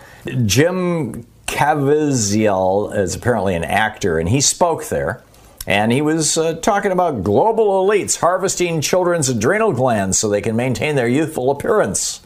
Jim 0.45 1.23
Caviezel 1.47 2.95
is 2.95 3.15
apparently 3.15 3.55
an 3.55 3.63
actor, 3.63 4.19
and 4.19 4.29
he 4.29 4.41
spoke 4.41 4.85
there. 4.89 5.23
And 5.65 5.91
he 5.91 6.01
was 6.01 6.37
uh, 6.37 6.53
talking 6.55 6.93
about 6.93 7.23
global 7.23 7.85
elites 7.85 8.19
harvesting 8.19 8.79
children's 8.79 9.27
adrenal 9.27 9.73
glands 9.73 10.17
so 10.17 10.29
they 10.29 10.41
can 10.41 10.55
maintain 10.55 10.95
their 10.95 11.09
youthful 11.09 11.51
appearance. 11.51 12.21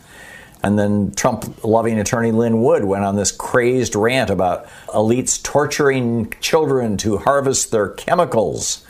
And 0.63 0.78
then 0.78 1.11
Trump 1.15 1.63
loving 1.63 1.97
attorney 1.97 2.32
Lin 2.32 2.61
Wood 2.61 2.84
went 2.84 3.03
on 3.03 3.15
this 3.15 3.32
crazed 3.32 3.95
rant 3.95 4.30
about 4.30 4.67
elites 4.89 5.41
torturing 5.41 6.32
children 6.39 6.97
to 6.97 7.17
harvest 7.17 7.72
their 7.72 7.89
chemicals. 7.89 8.86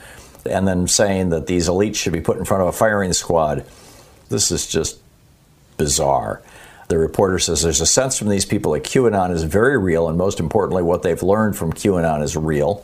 And 0.45 0.67
then 0.67 0.88
saying 0.88 1.29
that 1.29 1.47
these 1.47 1.69
elites 1.69 1.95
should 1.95 2.13
be 2.13 2.19
put 2.19 2.38
in 2.38 2.43
front 2.43 2.61
of 2.61 2.67
a 2.67 2.73
firing 2.73 3.13
squad. 3.13 3.65
This 4.27 4.51
is 4.51 4.67
just 4.67 4.99
bizarre. 5.77 6.41
The 6.91 6.97
reporter 6.97 7.39
says 7.39 7.61
there's 7.61 7.79
a 7.79 7.85
sense 7.85 8.19
from 8.19 8.27
these 8.27 8.43
people 8.43 8.73
that 8.73 8.83
QAnon 8.83 9.31
is 9.31 9.43
very 9.43 9.77
real, 9.77 10.09
and 10.09 10.17
most 10.17 10.41
importantly, 10.41 10.83
what 10.83 11.03
they've 11.03 11.23
learned 11.23 11.55
from 11.55 11.71
QAnon 11.71 12.21
is 12.21 12.35
real. 12.35 12.83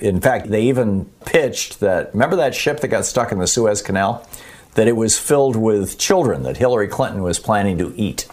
In 0.00 0.20
fact, 0.20 0.48
they 0.48 0.62
even 0.62 1.04
pitched 1.26 1.78
that 1.78 2.12
remember 2.12 2.34
that 2.34 2.56
ship 2.56 2.80
that 2.80 2.88
got 2.88 3.04
stuck 3.06 3.30
in 3.30 3.38
the 3.38 3.46
Suez 3.46 3.82
Canal? 3.82 4.26
That 4.74 4.88
it 4.88 4.96
was 4.96 5.16
filled 5.16 5.54
with 5.54 5.96
children 5.96 6.42
that 6.42 6.56
Hillary 6.56 6.88
Clinton 6.88 7.22
was 7.22 7.38
planning 7.38 7.78
to 7.78 7.94
eat. 7.94 8.26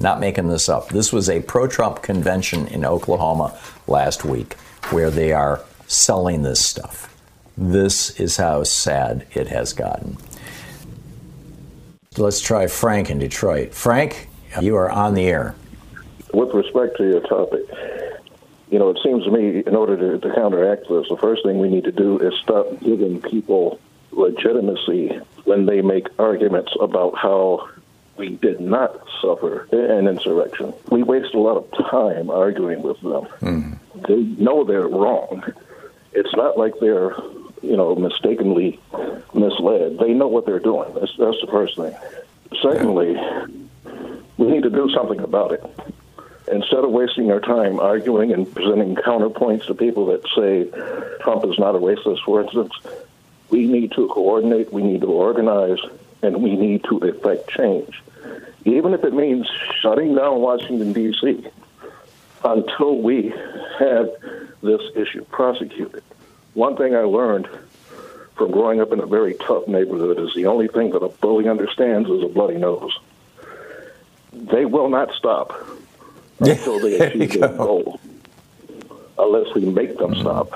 Not 0.00 0.18
making 0.18 0.48
this 0.48 0.68
up. 0.68 0.88
This 0.88 1.12
was 1.12 1.30
a 1.30 1.40
pro 1.40 1.68
Trump 1.68 2.02
convention 2.02 2.66
in 2.66 2.84
Oklahoma 2.84 3.56
last 3.86 4.24
week 4.24 4.54
where 4.90 5.12
they 5.12 5.32
are 5.32 5.62
selling 5.86 6.42
this 6.42 6.58
stuff. 6.58 7.16
This 7.56 8.18
is 8.18 8.36
how 8.36 8.64
sad 8.64 9.28
it 9.32 9.46
has 9.46 9.72
gotten. 9.72 10.16
Let's 12.20 12.40
try 12.40 12.66
Frank 12.66 13.10
in 13.10 13.18
Detroit. 13.18 13.72
Frank, 13.72 14.28
you 14.60 14.76
are 14.76 14.90
on 14.90 15.14
the 15.14 15.26
air. 15.26 15.54
With 16.34 16.54
respect 16.54 16.98
to 16.98 17.04
your 17.04 17.20
topic, 17.20 17.62
you 18.70 18.78
know, 18.78 18.90
it 18.90 18.98
seems 19.02 19.24
to 19.24 19.30
me 19.30 19.62
in 19.66 19.74
order 19.74 19.96
to, 19.96 20.18
to 20.18 20.34
counteract 20.34 20.82
this, 20.88 21.08
the 21.08 21.16
first 21.16 21.42
thing 21.44 21.58
we 21.58 21.68
need 21.68 21.84
to 21.84 21.92
do 21.92 22.18
is 22.18 22.34
stop 22.42 22.66
giving 22.80 23.20
people 23.22 23.80
legitimacy 24.12 25.18
when 25.44 25.66
they 25.66 25.80
make 25.80 26.08
arguments 26.18 26.72
about 26.80 27.16
how 27.16 27.68
we 28.16 28.36
did 28.36 28.60
not 28.60 29.02
suffer 29.22 29.66
an 29.72 30.06
insurrection. 30.06 30.74
We 30.90 31.02
waste 31.02 31.34
a 31.34 31.38
lot 31.38 31.56
of 31.56 31.90
time 31.90 32.28
arguing 32.28 32.82
with 32.82 33.00
them. 33.00 33.24
Hmm. 33.40 33.72
They 34.06 34.22
know 34.42 34.62
they're 34.62 34.86
wrong. 34.86 35.42
It's 36.12 36.34
not 36.34 36.58
like 36.58 36.74
they're, 36.80 37.14
you 37.62 37.76
know, 37.76 37.94
mistakenly 37.94 38.80
misled. 39.34 39.98
They 39.98 40.12
know 40.12 40.28
what 40.28 40.46
they're 40.46 40.58
doing. 40.58 40.92
That's, 40.94 41.12
that's 41.16 41.40
the 41.40 41.48
first 41.50 41.76
thing. 41.76 41.94
Secondly, 42.62 43.16
we 44.36 44.46
need 44.46 44.62
to 44.62 44.70
do 44.70 44.90
something 44.94 45.20
about 45.20 45.52
it. 45.52 45.64
Instead 46.50 46.84
of 46.84 46.90
wasting 46.90 47.30
our 47.30 47.40
time 47.40 47.78
arguing 47.78 48.32
and 48.32 48.52
presenting 48.52 48.96
counterpoints 48.96 49.66
to 49.66 49.74
people 49.74 50.06
that 50.06 50.22
say 50.34 50.68
Trump 51.22 51.44
is 51.44 51.58
not 51.58 51.76
a 51.76 51.78
racist, 51.78 52.24
for 52.24 52.42
instance, 52.42 52.72
we 53.50 53.66
need 53.66 53.92
to 53.92 54.08
coordinate, 54.08 54.72
we 54.72 54.82
need 54.82 55.02
to 55.02 55.10
organize, 55.10 55.78
and 56.22 56.42
we 56.42 56.56
need 56.56 56.84
to 56.84 56.98
effect 56.98 57.48
change. 57.50 58.02
Even 58.64 58.94
if 58.94 59.04
it 59.04 59.14
means 59.14 59.48
shutting 59.80 60.14
down 60.14 60.40
Washington, 60.40 60.92
D.C., 60.92 61.46
until 62.42 62.96
we 62.98 63.32
have 63.78 64.10
this 64.62 64.80
issue 64.96 65.24
prosecuted. 65.26 66.02
One 66.54 66.76
thing 66.76 66.94
I 66.94 67.00
learned 67.00 67.48
from 68.36 68.50
growing 68.50 68.80
up 68.80 68.92
in 68.92 69.00
a 69.00 69.06
very 69.06 69.34
tough 69.34 69.68
neighborhood 69.68 70.18
is 70.18 70.34
the 70.34 70.46
only 70.46 70.66
thing 70.68 70.90
that 70.90 71.02
a 71.02 71.08
bully 71.08 71.48
understands 71.48 72.08
is 72.08 72.22
a 72.22 72.28
bloody 72.28 72.56
nose. 72.56 72.98
They 74.32 74.64
will 74.64 74.88
not 74.88 75.12
stop 75.12 75.52
until 76.40 76.80
they 76.80 76.98
achieve 76.98 77.38
their 77.38 77.48
goal, 77.48 78.00
unless 79.18 79.54
we 79.54 79.66
make 79.66 79.98
them 79.98 80.14
mm. 80.14 80.20
stop. 80.20 80.52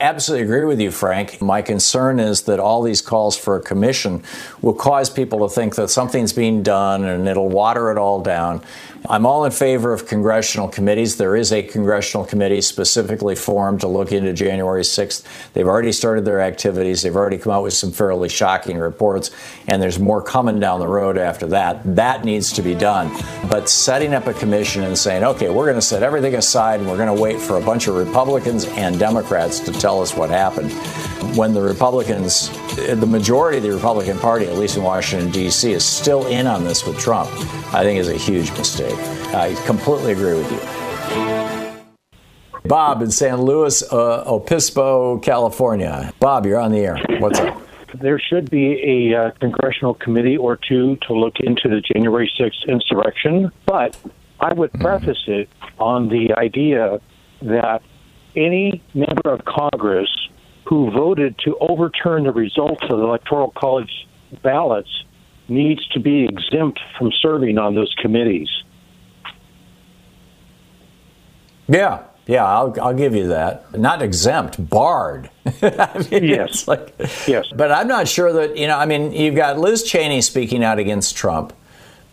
Absolutely 0.00 0.44
agree 0.44 0.64
with 0.64 0.80
you, 0.80 0.90
Frank. 0.90 1.40
My 1.40 1.62
concern 1.62 2.18
is 2.18 2.42
that 2.42 2.58
all 2.58 2.82
these 2.82 3.00
calls 3.00 3.36
for 3.36 3.54
a 3.54 3.60
commission 3.62 4.24
will 4.60 4.74
cause 4.74 5.08
people 5.08 5.46
to 5.46 5.54
think 5.54 5.76
that 5.76 5.90
something's 5.90 6.32
being 6.32 6.64
done 6.64 7.04
and 7.04 7.28
it'll 7.28 7.48
water 7.48 7.88
it 7.92 7.98
all 7.98 8.20
down. 8.20 8.64
I'm 9.08 9.26
all 9.26 9.44
in 9.44 9.50
favor 9.50 9.92
of 9.92 10.06
congressional 10.06 10.68
committees. 10.68 11.16
There 11.16 11.34
is 11.34 11.52
a 11.52 11.60
congressional 11.60 12.24
committee 12.24 12.60
specifically 12.60 13.34
formed 13.34 13.80
to 13.80 13.88
look 13.88 14.12
into 14.12 14.32
January 14.32 14.82
6th. 14.82 15.52
They've 15.54 15.66
already 15.66 15.90
started 15.90 16.24
their 16.24 16.40
activities. 16.40 17.02
They've 17.02 17.16
already 17.16 17.38
come 17.38 17.52
out 17.52 17.64
with 17.64 17.72
some 17.72 17.90
fairly 17.90 18.28
shocking 18.28 18.78
reports, 18.78 19.32
and 19.66 19.82
there's 19.82 19.98
more 19.98 20.22
coming 20.22 20.60
down 20.60 20.78
the 20.78 20.86
road 20.86 21.18
after 21.18 21.46
that. 21.48 21.80
That 21.96 22.24
needs 22.24 22.52
to 22.52 22.62
be 22.62 22.76
done. 22.76 23.10
But 23.50 23.68
setting 23.68 24.14
up 24.14 24.28
a 24.28 24.34
commission 24.34 24.84
and 24.84 24.96
saying, 24.96 25.24
okay, 25.24 25.50
we're 25.50 25.66
going 25.66 25.74
to 25.74 25.82
set 25.82 26.04
everything 26.04 26.36
aside 26.36 26.78
and 26.78 26.88
we're 26.88 26.96
going 26.96 27.14
to 27.14 27.20
wait 27.20 27.40
for 27.40 27.56
a 27.56 27.60
bunch 27.60 27.88
of 27.88 27.96
Republicans 27.96 28.66
and 28.66 29.00
Democrats 29.00 29.58
to 29.60 29.72
tell 29.72 30.00
us 30.00 30.16
what 30.16 30.30
happened. 30.30 30.70
When 31.36 31.54
the 31.54 31.62
Republicans, 31.62 32.50
the 32.76 33.06
majority 33.06 33.56
of 33.56 33.64
the 33.64 33.72
Republican 33.72 34.18
Party, 34.18 34.46
at 34.46 34.56
least 34.56 34.76
in 34.76 34.84
Washington, 34.84 35.30
D.C., 35.30 35.72
is 35.72 35.84
still 35.84 36.26
in 36.26 36.46
on 36.46 36.62
this 36.62 36.86
with 36.86 36.98
Trump, 36.98 37.30
I 37.74 37.82
think 37.82 37.98
is 37.98 38.08
a 38.08 38.16
huge 38.16 38.50
mistake. 38.52 38.91
I 39.34 39.54
completely 39.66 40.12
agree 40.12 40.34
with 40.34 40.50
you. 40.50 40.82
Bob 42.64 43.02
in 43.02 43.10
San 43.10 43.42
Luis 43.42 43.82
uh, 43.92 44.24
Obispo, 44.26 45.18
California. 45.18 46.12
Bob, 46.20 46.46
you're 46.46 46.60
on 46.60 46.72
the 46.72 46.78
air. 46.78 46.98
What's 47.18 47.38
up? 47.38 47.60
There 48.00 48.18
should 48.18 48.50
be 48.50 49.12
a 49.12 49.26
uh, 49.26 49.30
congressional 49.32 49.94
committee 49.94 50.36
or 50.36 50.56
two 50.56 50.96
to 51.08 51.12
look 51.12 51.34
into 51.40 51.68
the 51.68 51.80
January 51.80 52.32
6th 52.40 52.66
insurrection, 52.66 53.50
but 53.66 53.96
I 54.40 54.54
would 54.54 54.72
preface 54.72 55.22
it 55.26 55.48
on 55.78 56.08
the 56.08 56.34
idea 56.38 57.00
that 57.42 57.82
any 58.34 58.82
member 58.94 59.30
of 59.30 59.44
Congress 59.44 60.08
who 60.64 60.90
voted 60.90 61.38
to 61.44 61.56
overturn 61.58 62.24
the 62.24 62.32
results 62.32 62.82
of 62.84 62.98
the 62.98 63.04
Electoral 63.04 63.52
College 63.56 64.08
ballots 64.42 65.04
needs 65.48 65.86
to 65.88 66.00
be 66.00 66.24
exempt 66.24 66.80
from 66.98 67.12
serving 67.20 67.58
on 67.58 67.74
those 67.74 67.94
committees. 68.00 68.48
Yeah, 71.72 72.02
yeah, 72.26 72.44
I'll, 72.44 72.74
I'll 72.80 72.94
give 72.94 73.14
you 73.14 73.28
that. 73.28 73.78
Not 73.78 74.02
exempt, 74.02 74.68
barred. 74.68 75.30
I 75.62 76.06
mean, 76.10 76.24
yes, 76.24 76.68
like, 76.68 76.94
yes. 77.26 77.46
But 77.56 77.72
I'm 77.72 77.88
not 77.88 78.06
sure 78.08 78.32
that 78.32 78.56
you 78.56 78.66
know. 78.66 78.78
I 78.78 78.84
mean, 78.84 79.12
you've 79.12 79.34
got 79.34 79.58
Liz 79.58 79.82
Cheney 79.82 80.20
speaking 80.20 80.62
out 80.62 80.78
against 80.78 81.16
Trump, 81.16 81.54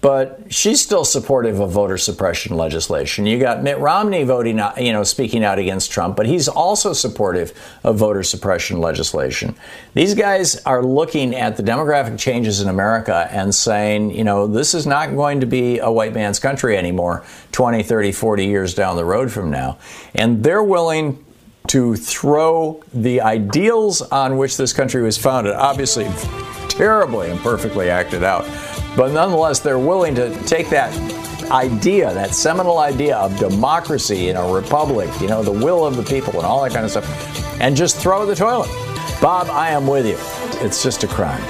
but 0.02 0.41
she's 0.50 0.82
still 0.82 1.04
supportive 1.04 1.60
of 1.60 1.72
voter 1.72 1.97
suppression 1.97 2.56
legislation. 2.56 3.26
You 3.26 3.38
got 3.38 3.64
Mitt 3.64 3.80
Romney 3.80 4.24
voting, 4.24 4.62
you 4.78 4.93
know, 4.93 5.04
speaking 5.04 5.43
out 5.43 5.60
against 5.60 5.91
Trump, 5.91 6.16
but 6.16 6.26
he's 6.26 6.47
also 6.47 6.93
supportive 6.93 7.52
of 7.84 7.97
voter 7.97 8.24
suppression 8.24 8.80
legislation. 8.80 9.56
These 9.93 10.16
guys 10.16 10.56
are 10.64 10.84
looking 10.84 11.36
at 11.36 11.58
the 11.58 11.64
demographic 11.64 12.18
changes 12.18 12.62
in 12.62 12.70
America 12.70 13.28
and 13.32 13.54
saying, 13.54 14.12
you 14.12 14.24
know, 14.24 14.47
this 14.47 14.74
is 14.74 14.88
not 14.88 15.16
going 15.16 15.41
to 15.41 15.45
be 15.45 15.80
a 15.80 15.91
white 15.91 16.14
man's 16.14 16.39
country 16.39 16.78
anymore 16.78 17.26
20, 17.52 17.84
30, 17.84 18.12
40 18.14 18.45
years 18.45 18.74
down 18.74 18.95
the 18.95 19.06
road 19.06 19.32
from 19.32 19.52
now. 19.52 19.78
And 20.16 20.43
they're 20.43 20.64
willing 20.64 21.26
to 21.68 21.95
throw 21.95 22.82
the 22.93 23.22
ideals 23.22 24.02
on 24.02 24.38
which 24.38 24.58
this 24.58 24.74
country 24.74 25.04
was 25.04 25.18
founded, 25.18 25.54
obviously 25.54 26.06
terribly 26.70 27.30
and 27.30 27.39
perfectly 27.41 27.89
acted 27.89 28.24
out, 28.24 28.45
But 28.95 29.11
nonetheless, 29.11 29.59
they're 29.59 29.79
willing 29.79 30.15
to 30.15 30.35
take 30.43 30.69
that 30.69 30.93
idea, 31.51 32.13
that 32.13 32.33
seminal 32.33 32.79
idea 32.79 33.17
of 33.17 33.37
democracy 33.37 34.29
in 34.29 34.35
a 34.35 34.51
republic, 34.51 35.09
you 35.21 35.27
know, 35.27 35.43
the 35.43 35.51
will 35.51 35.85
of 35.85 35.95
the 35.95 36.03
people 36.03 36.33
and 36.33 36.45
all 36.45 36.63
that 36.63 36.71
kind 36.71 36.85
of 36.85 36.91
stuff, 36.91 37.61
and 37.61 37.75
just 37.75 37.97
throw 37.97 38.25
the 38.25 38.35
toilet. 38.35 38.69
Bob, 39.21 39.47
I 39.49 39.69
am 39.69 39.87
with 39.87 40.05
you. 40.05 40.17
It's 40.65 40.83
just 40.83 41.03
a 41.03 41.07
crime. 41.07 41.43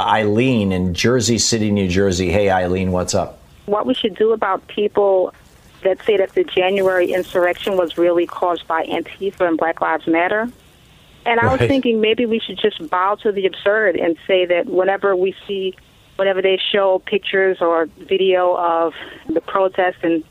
Eileen 0.00 0.72
in 0.72 0.94
Jersey 0.94 1.38
City, 1.38 1.70
New 1.70 1.88
Jersey. 1.88 2.30
Hey, 2.30 2.50
Eileen, 2.50 2.92
what's 2.92 3.14
up? 3.14 3.38
What 3.66 3.86
we 3.86 3.94
should 3.94 4.16
do 4.16 4.32
about 4.32 4.66
people 4.66 5.32
that 5.84 6.04
say 6.04 6.16
that 6.16 6.34
the 6.34 6.44
January 6.44 7.12
insurrection 7.12 7.76
was 7.76 7.96
really 7.96 8.26
caused 8.26 8.66
by 8.66 8.84
Antifa 8.86 9.48
and 9.48 9.56
Black 9.56 9.80
Lives 9.80 10.06
Matter. 10.06 10.50
And 11.24 11.40
I 11.40 11.52
was 11.52 11.60
thinking 11.60 12.00
maybe 12.00 12.26
we 12.26 12.40
should 12.40 12.58
just 12.58 12.88
bow 12.90 13.16
to 13.22 13.32
the 13.32 13.46
absurd 13.46 13.96
and 13.96 14.16
say 14.26 14.44
that 14.46 14.66
whenever 14.66 15.14
we 15.14 15.34
see, 15.46 15.74
whenever 16.16 16.42
they 16.42 16.58
show 16.72 17.00
pictures 17.06 17.58
or 17.60 17.86
video 18.08 18.56
of 18.56 18.92
the 19.28 19.40
protests 19.40 20.02
in 20.02 20.24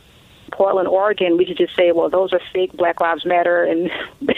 Portland, 0.51 0.87
Oregon, 0.87 1.37
we 1.37 1.45
should 1.45 1.57
just 1.57 1.75
say, 1.75 1.91
well, 1.93 2.09
those 2.09 2.33
are 2.33 2.41
fake 2.51 2.73
Black 2.73 2.99
Lives 2.99 3.25
Matter 3.25 3.63
and 3.63 3.89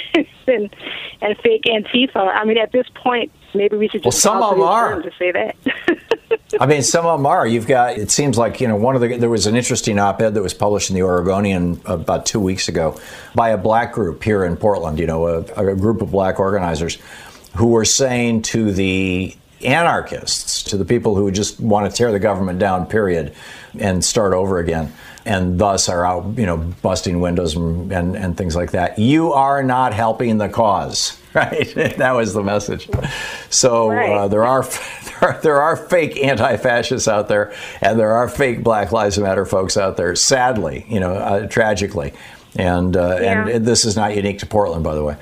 and, 0.48 0.76
and 1.22 1.38
fake 1.40 1.64
Antifa. 1.64 2.18
I 2.18 2.46
mean, 2.46 2.58
at 2.58 2.72
this 2.72 2.88
point, 2.96 3.32
maybe 3.56 3.78
we 3.78 3.88
should 3.88 4.04
Well, 4.04 4.12
just 4.12 4.22
some 4.24 4.40
bow 4.40 4.52
of 4.52 4.56
to 4.56 4.62
them 4.62 4.70
are. 4.70 5.02
to 5.02 5.12
say 5.18 5.32
that. 5.32 5.56
I 6.60 6.66
mean, 6.66 6.84
some 6.84 7.06
of 7.06 7.18
them 7.20 7.26
are. 7.26 7.46
You've 7.48 7.68
got. 7.68 7.98
It 7.98 8.12
seems 8.12 8.38
like 8.38 8.60
you 8.62 8.68
know 8.68 8.76
one 8.76 8.96
of 8.96 9.02
the. 9.02 9.18
There 9.18 9.30
was 9.30 9.46
an 9.48 9.56
interesting 9.56 10.00
op-ed 10.00 10.34
that 10.34 10.42
was 10.42 10.54
published 10.54 10.90
in 10.90 10.96
the 10.96 11.04
Oregonian 11.04 11.80
about 11.86 12.26
two 12.26 12.40
weeks 12.40 12.68
ago 12.68 13.00
by 13.36 13.50
a 13.50 13.58
black 13.58 13.94
group 13.94 14.24
here 14.24 14.44
in 14.44 14.56
Portland. 14.58 15.00
You 15.00 15.08
know, 15.08 15.28
a, 15.28 15.40
a 15.70 15.76
group 15.76 16.02
of 16.02 16.12
black 16.12 16.40
organizers 16.40 16.98
who 17.56 17.68
were 17.68 17.86
saying 17.86 18.42
to 18.44 18.72
the 18.72 19.36
anarchists, 19.64 20.64
to 20.64 20.78
the 20.78 20.86
people 20.86 21.16
who 21.16 21.30
just 21.32 21.60
want 21.60 21.90
to 21.90 21.96
tear 21.96 22.12
the 22.12 22.20
government 22.20 22.60
down, 22.60 22.86
period, 22.86 23.34
and 23.80 24.04
start 24.04 24.34
over 24.34 24.60
again, 24.60 24.92
and 25.26 25.60
thus 25.60 25.88
are 25.90 26.06
out, 26.06 26.38
you 26.38 26.46
know, 26.46 26.58
busting 26.58 27.20
windows 27.22 27.56
and, 27.56 27.92
and, 27.92 28.16
and 28.16 28.38
things 28.38 28.56
like 28.56 28.72
that. 28.72 29.00
You 29.00 29.34
are 29.34 29.64
not 29.64 29.94
helping 29.94 30.38
the 30.38 30.50
cause, 30.50 31.18
right? 31.36 31.74
that 31.98 32.12
was 32.12 32.34
the 32.34 32.44
message. 32.44 32.90
So 33.50 33.92
uh, 33.92 34.28
there 34.28 34.46
are 34.46 34.64
there 35.22 35.30
are 35.30 35.40
there 35.42 35.62
are 35.62 35.76
fake 35.78 36.18
anti-fascists 36.24 37.08
out 37.08 37.28
there, 37.28 37.54
and 37.82 38.00
there 38.00 38.12
are 38.14 38.28
fake 38.28 38.64
Black 38.64 38.92
Lives 38.92 39.18
Matter 39.18 39.46
folks 39.46 39.78
out 39.78 39.98
there. 39.98 40.16
Sadly, 40.16 40.86
you 40.90 41.00
know, 41.00 41.14
uh, 41.14 41.48
tragically, 41.48 42.14
and 42.56 42.96
uh, 42.96 43.18
Yeah. 43.22 43.48
and 43.48 43.66
this 43.66 43.86
is 43.86 43.96
not 43.96 44.16
unique 44.16 44.40
to 44.40 44.46
Portland, 44.46 44.84
by 44.84 44.96
the 44.96 45.04
way. 45.04 45.16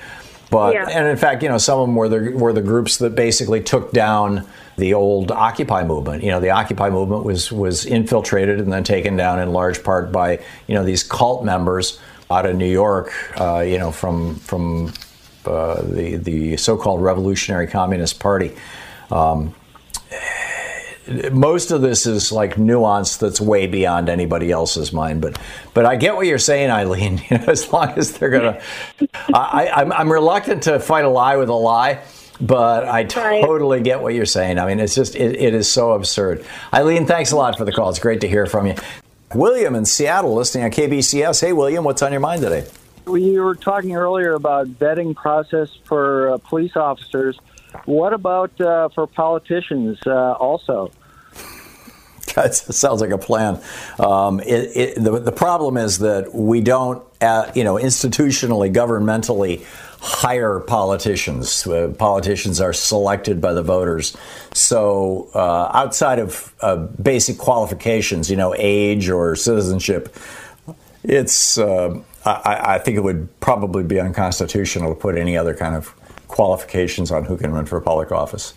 But 0.50 0.74
Yeah. 0.74 0.88
and 0.90 1.08
in 1.08 1.16
fact, 1.18 1.44
you 1.44 1.50
know, 1.50 1.58
some 1.58 1.80
of 1.80 1.88
them 1.88 1.96
were 1.96 2.10
the 2.10 2.32
were 2.36 2.52
the 2.54 2.62
groups 2.62 2.98
that 2.98 3.16
basically 3.16 3.62
took 3.62 3.92
down 3.94 4.46
the 4.78 4.94
old 4.94 5.32
Occupy 5.32 5.84
movement. 5.86 6.24
You 6.24 6.32
know, 6.32 6.40
the 6.42 6.50
Occupy 6.50 6.90
movement 6.90 7.24
was 7.24 7.52
was 7.52 7.86
infiltrated 7.86 8.60
and 8.60 8.72
then 8.74 8.84
taken 8.84 9.16
down 9.16 9.40
in 9.40 9.54
large 9.54 9.82
part 9.84 10.12
by 10.12 10.40
you 10.68 10.76
know 10.76 10.84
these 10.84 11.04
cult 11.04 11.46
members 11.46 12.00
out 12.30 12.46
of 12.46 12.56
New 12.58 12.66
York. 12.70 13.14
Uh, 13.40 13.60
you 13.60 13.78
know, 13.78 13.92
from 13.92 14.36
from 14.36 14.92
uh, 15.46 15.82
the 15.82 16.18
the 16.18 16.58
so-called 16.58 17.02
Revolutionary 17.02 17.68
Communist 17.68 18.20
Party. 18.20 18.56
Um, 19.10 19.54
most 21.32 21.72
of 21.72 21.82
this 21.82 22.06
is 22.06 22.32
like 22.32 22.58
nuance 22.58 23.18
that's 23.18 23.42
way 23.42 23.68
beyond 23.68 24.10
anybody 24.10 24.52
else's 24.52 24.94
mind. 24.94 25.22
But 25.22 25.40
but 25.74 25.86
I 25.86 25.96
get 25.96 26.16
what 26.16 26.28
you're 26.28 26.38
saying, 26.38 26.70
Eileen. 26.70 27.22
You 27.30 27.38
know, 27.38 27.46
as 27.48 27.72
long 27.72 27.90
as 27.92 28.14
they're 28.14 28.30
gonna, 28.30 28.62
I, 29.34 29.68
I, 29.68 29.82
I'm 29.82 29.92
I'm 29.92 30.12
reluctant 30.12 30.64
to 30.64 30.80
fight 30.80 31.06
a 31.06 31.10
lie 31.10 31.38
with 31.38 31.50
a 31.50 31.54
lie. 31.54 32.02
But 32.40 32.88
I 32.88 33.04
totally 33.04 33.82
get 33.82 34.02
what 34.02 34.16
you're 34.16 34.26
saying. 34.26 34.58
I 34.58 34.66
mean, 34.66 34.80
it's 34.80 34.96
just 34.96 35.16
it, 35.16 35.40
it 35.40 35.54
is 35.54 35.72
so 35.72 35.92
absurd. 35.92 36.44
Eileen, 36.74 37.06
thanks 37.06 37.32
a 37.32 37.36
lot 37.36 37.56
for 37.56 37.66
the 37.66 37.72
call. 37.72 37.90
It's 37.90 38.00
great 38.00 38.22
to 38.22 38.28
hear 38.28 38.48
from 38.48 38.66
you. 38.66 38.76
William 39.36 39.76
in 39.76 39.86
Seattle, 39.86 40.34
listening 40.34 40.66
on 40.66 40.72
KBCS. 40.72 41.40
Hey, 41.40 41.54
William, 41.54 41.84
what's 41.84 42.02
on 42.02 42.12
your 42.12 42.20
mind 42.20 42.42
today? 42.42 42.66
We 43.06 43.40
were 43.40 43.56
talking 43.56 43.96
earlier 43.96 44.34
about 44.34 44.68
vetting 44.68 45.16
process 45.16 45.70
for 45.86 46.34
uh, 46.34 46.38
police 46.38 46.76
officers. 46.76 47.40
What 47.86 48.14
about 48.14 48.60
uh, 48.62 48.90
for 48.90 49.08
politicians 49.08 50.00
uh, 50.06 50.34
also? 50.34 50.92
That 52.36 52.56
sounds 52.56 53.02
like 53.02 53.10
a 53.10 53.18
plan. 53.18 53.62
Um, 54.00 54.40
it, 54.40 54.78
it, 54.78 55.04
the, 55.04 55.20
the 55.20 55.34
problem 55.34 55.76
is 55.76 56.00
that 56.00 56.34
we 56.34 56.62
don't, 56.62 57.04
uh, 57.20 57.52
you 57.54 57.66
know, 57.66 57.76
institutionally, 57.76 58.74
governmentally 58.74 59.66
hire 60.00 60.62
politicians. 60.62 61.68
Uh, 61.68 61.94
politicians 61.98 62.62
are 62.62 62.72
selected 62.72 63.42
by 63.42 63.52
the 63.52 63.64
voters. 63.64 64.16
So 64.54 65.30
uh, 65.34 65.72
outside 65.74 66.20
of 66.20 66.56
uh, 66.62 66.78
basic 66.78 67.38
qualifications, 67.38 68.32
you 68.32 68.38
know, 68.38 68.56
age 68.58 69.10
or 69.10 69.36
citizenship, 69.36 70.16
it's. 71.04 71.58
I, 72.26 72.76
I 72.76 72.80
think 72.80 72.98
it 72.98 73.04
would 73.04 73.40
probably 73.40 73.84
be 73.84 74.00
unconstitutional 74.00 74.94
to 74.94 75.00
put 75.00 75.18
any 75.18 75.38
other 75.38 75.54
kind 75.54 75.76
of 75.76 75.96
qualifications 76.28 77.12
on 77.12 77.26
who 77.26 77.38
can 77.38 77.52
run 77.52 77.66
for 77.66 77.80
public 77.82 78.12
office. 78.12 78.54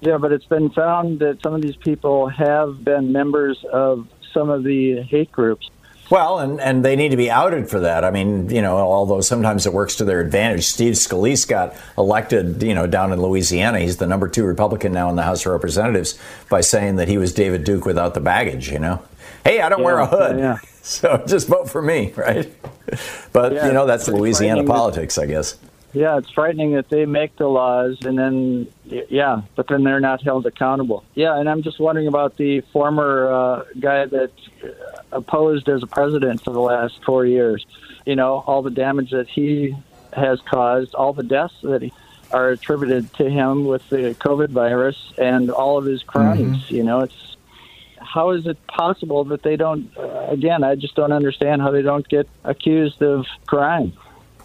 Yeah, 0.00 0.18
but 0.18 0.32
it's 0.32 0.44
been 0.44 0.70
found 0.70 1.18
that 1.20 1.42
some 1.42 1.54
of 1.54 1.62
these 1.62 1.76
people 1.76 2.28
have 2.28 2.84
been 2.84 3.10
members 3.10 3.64
of 3.72 4.06
some 4.32 4.48
of 4.50 4.62
the 4.62 5.02
hate 5.02 5.32
groups. 5.32 5.70
Well, 6.10 6.38
and, 6.38 6.58
and 6.60 6.84
they 6.84 6.96
need 6.96 7.10
to 7.10 7.18
be 7.18 7.30
outed 7.30 7.68
for 7.68 7.80
that. 7.80 8.02
I 8.02 8.10
mean, 8.10 8.48
you 8.48 8.62
know, 8.62 8.76
although 8.76 9.20
sometimes 9.20 9.66
it 9.66 9.74
works 9.74 9.96
to 9.96 10.04
their 10.04 10.20
advantage. 10.20 10.64
Steve 10.64 10.94
Scalise 10.94 11.46
got 11.46 11.76
elected, 11.98 12.62
you 12.62 12.74
know, 12.74 12.86
down 12.86 13.12
in 13.12 13.20
Louisiana. 13.20 13.80
He's 13.80 13.98
the 13.98 14.06
number 14.06 14.26
two 14.26 14.44
Republican 14.44 14.92
now 14.92 15.10
in 15.10 15.16
the 15.16 15.22
House 15.22 15.44
of 15.44 15.52
Representatives 15.52 16.18
by 16.48 16.62
saying 16.62 16.96
that 16.96 17.08
he 17.08 17.18
was 17.18 17.34
David 17.34 17.64
Duke 17.64 17.84
without 17.84 18.14
the 18.14 18.20
baggage, 18.20 18.70
you 18.70 18.78
know. 18.78 19.02
Hey, 19.48 19.62
I 19.62 19.70
don't 19.70 19.82
wear 19.82 19.98
a 19.98 20.06
hood. 20.06 20.38
yeah. 20.38 20.58
So 20.82 21.22
just 21.26 21.48
vote 21.48 21.68
for 21.68 21.82
me, 21.82 22.12
right? 22.16 22.50
But, 23.32 23.52
Yeah, 23.52 23.66
you 23.66 23.72
know, 23.74 23.86
that's 23.86 24.08
Louisiana 24.08 24.62
frightening 24.62 24.64
that- 24.66 24.72
politics, 24.72 25.18
I 25.18 25.26
guess. 25.26 25.56
Yeah, 25.94 26.18
it's 26.18 26.30
frightening 26.30 26.72
that 26.72 26.90
they 26.90 27.06
make 27.06 27.34
the 27.36 27.46
laws 27.48 27.98
and 28.04 28.18
then, 28.18 28.68
yeah, 28.84 29.40
but 29.56 29.68
then 29.68 29.84
they're 29.84 30.00
not 30.00 30.22
held 30.22 30.44
accountable. 30.46 31.02
Yeah, 31.14 31.38
and 31.38 31.48
I'm 31.48 31.62
just 31.62 31.80
wondering 31.80 32.08
about 32.08 32.36
the 32.36 32.60
former 32.72 33.26
uh, 33.32 33.64
guy 33.80 34.04
that 34.04 34.30
opposed 35.12 35.68
as 35.70 35.82
a 35.82 35.86
president 35.86 36.42
for 36.44 36.50
the 36.52 36.60
last 36.60 37.02
four 37.04 37.24
years. 37.24 37.66
You 38.04 38.16
know, 38.16 38.44
all 38.46 38.60
the 38.60 38.70
damage 38.70 39.10
that 39.12 39.28
he 39.28 39.74
has 40.12 40.40
caused, 40.42 40.94
all 40.94 41.14
the 41.14 41.22
deaths 41.22 41.54
that 41.62 41.80
he, 41.80 41.92
are 42.32 42.50
attributed 42.50 43.12
to 43.14 43.28
him 43.30 43.64
with 43.64 43.88
the 43.88 44.14
COVID 44.20 44.50
virus 44.50 45.12
and 45.16 45.50
all 45.50 45.78
of 45.78 45.86
his 45.86 46.02
crimes. 46.02 46.70
You 46.70 46.82
know, 46.84 47.00
it's 47.00 47.36
how 48.12 48.30
is 48.30 48.46
it 48.46 48.58
possible 48.66 49.24
that 49.24 49.42
they 49.42 49.56
don't? 49.56 49.96
Uh, 49.96 50.26
again, 50.30 50.64
I 50.64 50.74
just 50.74 50.94
don't 50.94 51.12
understand 51.12 51.62
how 51.62 51.70
they 51.70 51.82
don't 51.82 52.08
get 52.08 52.28
accused 52.44 53.02
of 53.02 53.26
crime. 53.46 53.92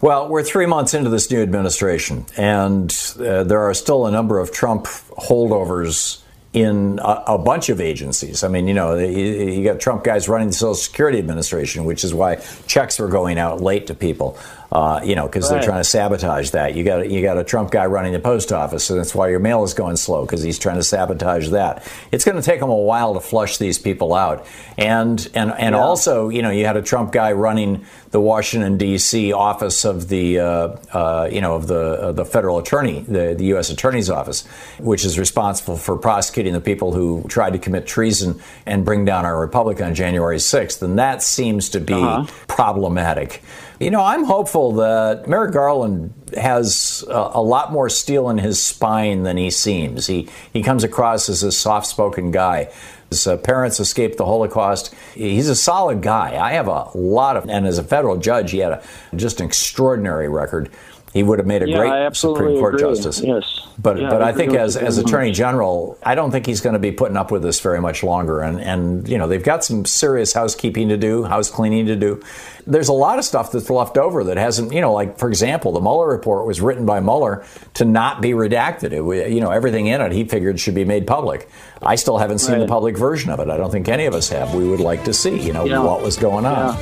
Well, 0.01 0.27
we're 0.27 0.43
three 0.43 0.65
months 0.65 0.93
into 0.93 1.09
this 1.09 1.31
new 1.31 1.41
administration, 1.41 2.25
and 2.35 2.91
uh, 3.19 3.45
there 3.45 3.61
are 3.61 3.73
still 3.73 4.05
a 4.05 4.11
number 4.11 4.39
of 4.39 4.51
Trump 4.51 4.85
holdovers 4.85 6.21
in 6.51 6.99
a, 7.01 7.23
a 7.27 7.37
bunch 7.37 7.69
of 7.69 7.81
agencies. 7.81 8.43
I 8.43 8.47
mean, 8.47 8.67
you 8.67 8.73
know, 8.73 8.95
you, 8.95 9.07
you 9.07 9.63
got 9.63 9.79
Trump 9.79 10.03
guys 10.03 10.29
running 10.29 10.49
the 10.49 10.53
Social 10.53 10.75
Security 10.75 11.17
Administration, 11.17 11.85
which 11.85 12.03
is 12.03 12.13
why 12.13 12.35
checks 12.67 12.99
were 12.99 13.07
going 13.07 13.39
out 13.39 13.61
late 13.61 13.87
to 13.87 13.95
people. 13.95 14.37
Uh, 14.73 14.99
you 15.03 15.13
know, 15.15 15.27
because 15.27 15.43
Right. 15.51 15.57
they're 15.59 15.67
trying 15.69 15.81
to 15.81 15.83
sabotage 15.83 16.49
that. 16.49 16.73
You 16.73 16.83
got 16.83 17.07
you 17.07 17.21
got 17.21 17.37
a 17.37 17.43
Trump 17.43 17.69
guy 17.69 17.85
running 17.85 18.11
the 18.11 18.17
post 18.19 18.51
office, 18.51 18.89
and 18.89 18.97
that's 18.99 19.13
why 19.13 19.27
your 19.29 19.37
mail 19.39 19.63
is 19.63 19.75
going 19.75 19.97
slow 19.97 20.25
because 20.25 20.41
he's 20.41 20.57
trying 20.57 20.77
to 20.77 20.83
sabotage 20.83 21.49
that. 21.49 21.83
It's 22.11 22.25
going 22.25 22.37
to 22.37 22.41
take 22.41 22.59
them 22.59 22.71
a 22.71 22.75
while 22.75 23.13
to 23.13 23.19
flush 23.19 23.59
these 23.59 23.77
people 23.77 24.15
out, 24.15 24.47
and 24.75 25.29
and 25.35 25.53
and 25.59 25.75
also, 25.75 26.29
you 26.29 26.41
know, 26.41 26.49
you 26.49 26.65
had 26.65 26.75
a 26.75 26.81
Trump 26.81 27.11
guy 27.11 27.33
running 27.33 27.85
the 28.09 28.19
Washington 28.19 28.77
D.C. 28.77 29.31
office 29.31 29.85
of 29.85 30.07
the 30.07 30.39
uh, 30.39 30.45
uh, 30.91 31.29
you 31.31 31.39
know 31.41 31.53
of 31.53 31.67
the 31.67 32.01
uh, 32.01 32.11
the 32.11 32.25
federal 32.25 32.57
attorney, 32.57 33.01
the 33.07 33.35
the 33.37 33.45
U.S. 33.53 33.69
Attorney's 33.69 34.09
office, 34.09 34.43
which 34.79 35.05
is 35.05 35.19
responsible 35.19 35.77
for 35.77 35.95
prosecuting 35.97 36.53
the 36.53 36.61
people 36.61 36.93
who 36.93 37.23
tried 37.27 37.53
to 37.53 37.59
commit 37.59 37.85
treason 37.85 38.39
and 38.65 38.83
bring 38.83 39.05
down 39.05 39.23
our 39.23 39.39
republic 39.39 39.81
on 39.81 39.93
January 39.93 40.37
6th, 40.39 40.81
and 40.81 40.97
that 40.97 41.21
seems 41.21 41.69
to 41.69 41.79
be 41.79 41.93
Uh-huh. 41.93 42.25
problematic. 42.47 43.43
You 43.79 43.89
know, 43.89 44.03
I'm 44.03 44.23
hopeful 44.23 44.73
that 44.73 45.27
Merrick 45.27 45.53
Garland 45.53 46.13
has 46.37 47.03
a, 47.09 47.31
a 47.33 47.41
lot 47.41 47.71
more 47.71 47.89
steel 47.89 48.29
in 48.29 48.37
his 48.37 48.61
spine 48.61 49.23
than 49.23 49.37
he 49.37 49.49
seems. 49.49 50.07
He 50.07 50.29
he 50.51 50.61
comes 50.63 50.83
across 50.83 51.29
as 51.29 51.43
a 51.43 51.51
soft-spoken 51.51 52.31
guy. 52.31 52.71
His 53.09 53.27
uh, 53.27 53.37
parents 53.37 53.79
escaped 53.79 54.17
the 54.17 54.25
Holocaust. 54.25 54.93
He's 55.13 55.49
a 55.49 55.55
solid 55.55 56.01
guy. 56.01 56.37
I 56.39 56.53
have 56.53 56.67
a 56.67 56.89
lot 56.95 57.37
of, 57.37 57.47
and 57.47 57.67
as 57.67 57.77
a 57.77 57.83
federal 57.83 58.17
judge, 58.17 58.51
he 58.51 58.59
had 58.59 58.71
a, 58.71 58.83
just 59.15 59.39
an 59.39 59.45
extraordinary 59.45 60.29
record. 60.29 60.69
He 61.13 61.21
would 61.21 61.37
have 61.37 61.45
made 61.47 61.61
a 61.61 61.69
Yeah, 61.69 61.77
great 61.77 62.15
Supreme 62.15 62.57
Court 62.59 62.73
agree. 62.73 62.89
justice. 62.89 63.21
Yes. 63.21 63.67
But 63.79 63.99
Yeah, 63.99 64.09
but 64.09 64.23
I 64.23 64.29
I, 64.29 64.33
think 64.33 64.55
as 64.55 64.75
as 64.75 64.97
Attorney 64.97 65.29
much. 65.29 65.37
General, 65.37 65.95
I 66.03 66.15
don't 66.15 66.31
think 66.31 66.45
he's 66.47 66.59
going 66.59 66.73
to 66.73 66.79
be 66.79 66.91
putting 66.91 67.17
up 67.17 67.29
with 67.31 67.43
this 67.43 67.59
very 67.59 67.79
much 67.79 68.01
longer. 68.03 68.41
And 68.41 68.59
and 68.59 69.07
you 69.07 69.17
know 69.19 69.27
they've 69.27 69.43
got 69.43 69.63
some 69.63 69.85
serious 69.85 70.33
housekeeping 70.33 70.89
to 70.89 70.97
do, 70.97 71.23
house 71.23 71.51
cleaning 71.51 71.85
to 71.85 71.95
do. 71.95 72.21
There's 72.65 72.87
a 72.87 72.93
lot 72.93 73.19
of 73.19 73.25
stuff 73.25 73.51
that's 73.51 73.69
left 73.69 73.97
over 73.97 74.23
that 74.23 74.37
hasn't, 74.37 74.71
you 74.73 74.81
know, 74.81 74.93
like 74.93 75.19
for 75.19 75.27
example, 75.29 75.71
the 75.73 75.81
Mueller 75.81 76.07
report 76.07 76.47
was 76.47 76.61
written 76.61 76.85
by 76.85 76.99
Mueller 76.99 77.45
to 77.75 77.85
not 77.85 78.21
be 78.21 78.31
redacted. 78.31 78.91
It, 78.93 79.31
you 79.31 79.41
know, 79.41 79.51
everything 79.51 79.87
in 79.87 80.01
it 80.01 80.11
he 80.13 80.23
figured 80.23 80.59
should 80.59 80.73
be 80.75 80.85
made 80.85 81.05
public. 81.05 81.47
I 81.81 81.95
still 81.95 82.17
haven't 82.17 82.39
seen 82.39 82.57
the 82.59 82.65
public 82.67 82.97
version 82.97 83.29
of 83.29 83.39
it. 83.39 83.49
I 83.49 83.57
don't 83.57 83.69
think 83.71 83.87
any 83.87 84.05
of 84.05 84.15
us 84.15 84.29
have. 84.29 84.55
We 84.55 84.67
would 84.67 84.79
like 84.79 85.03
to 85.03 85.13
see, 85.13 85.37
you 85.39 85.51
know, 85.53 85.65
Yeah. 85.65 85.83
what 85.83 86.01
was 86.01 86.15
going 86.17 86.45
on. 86.45 86.77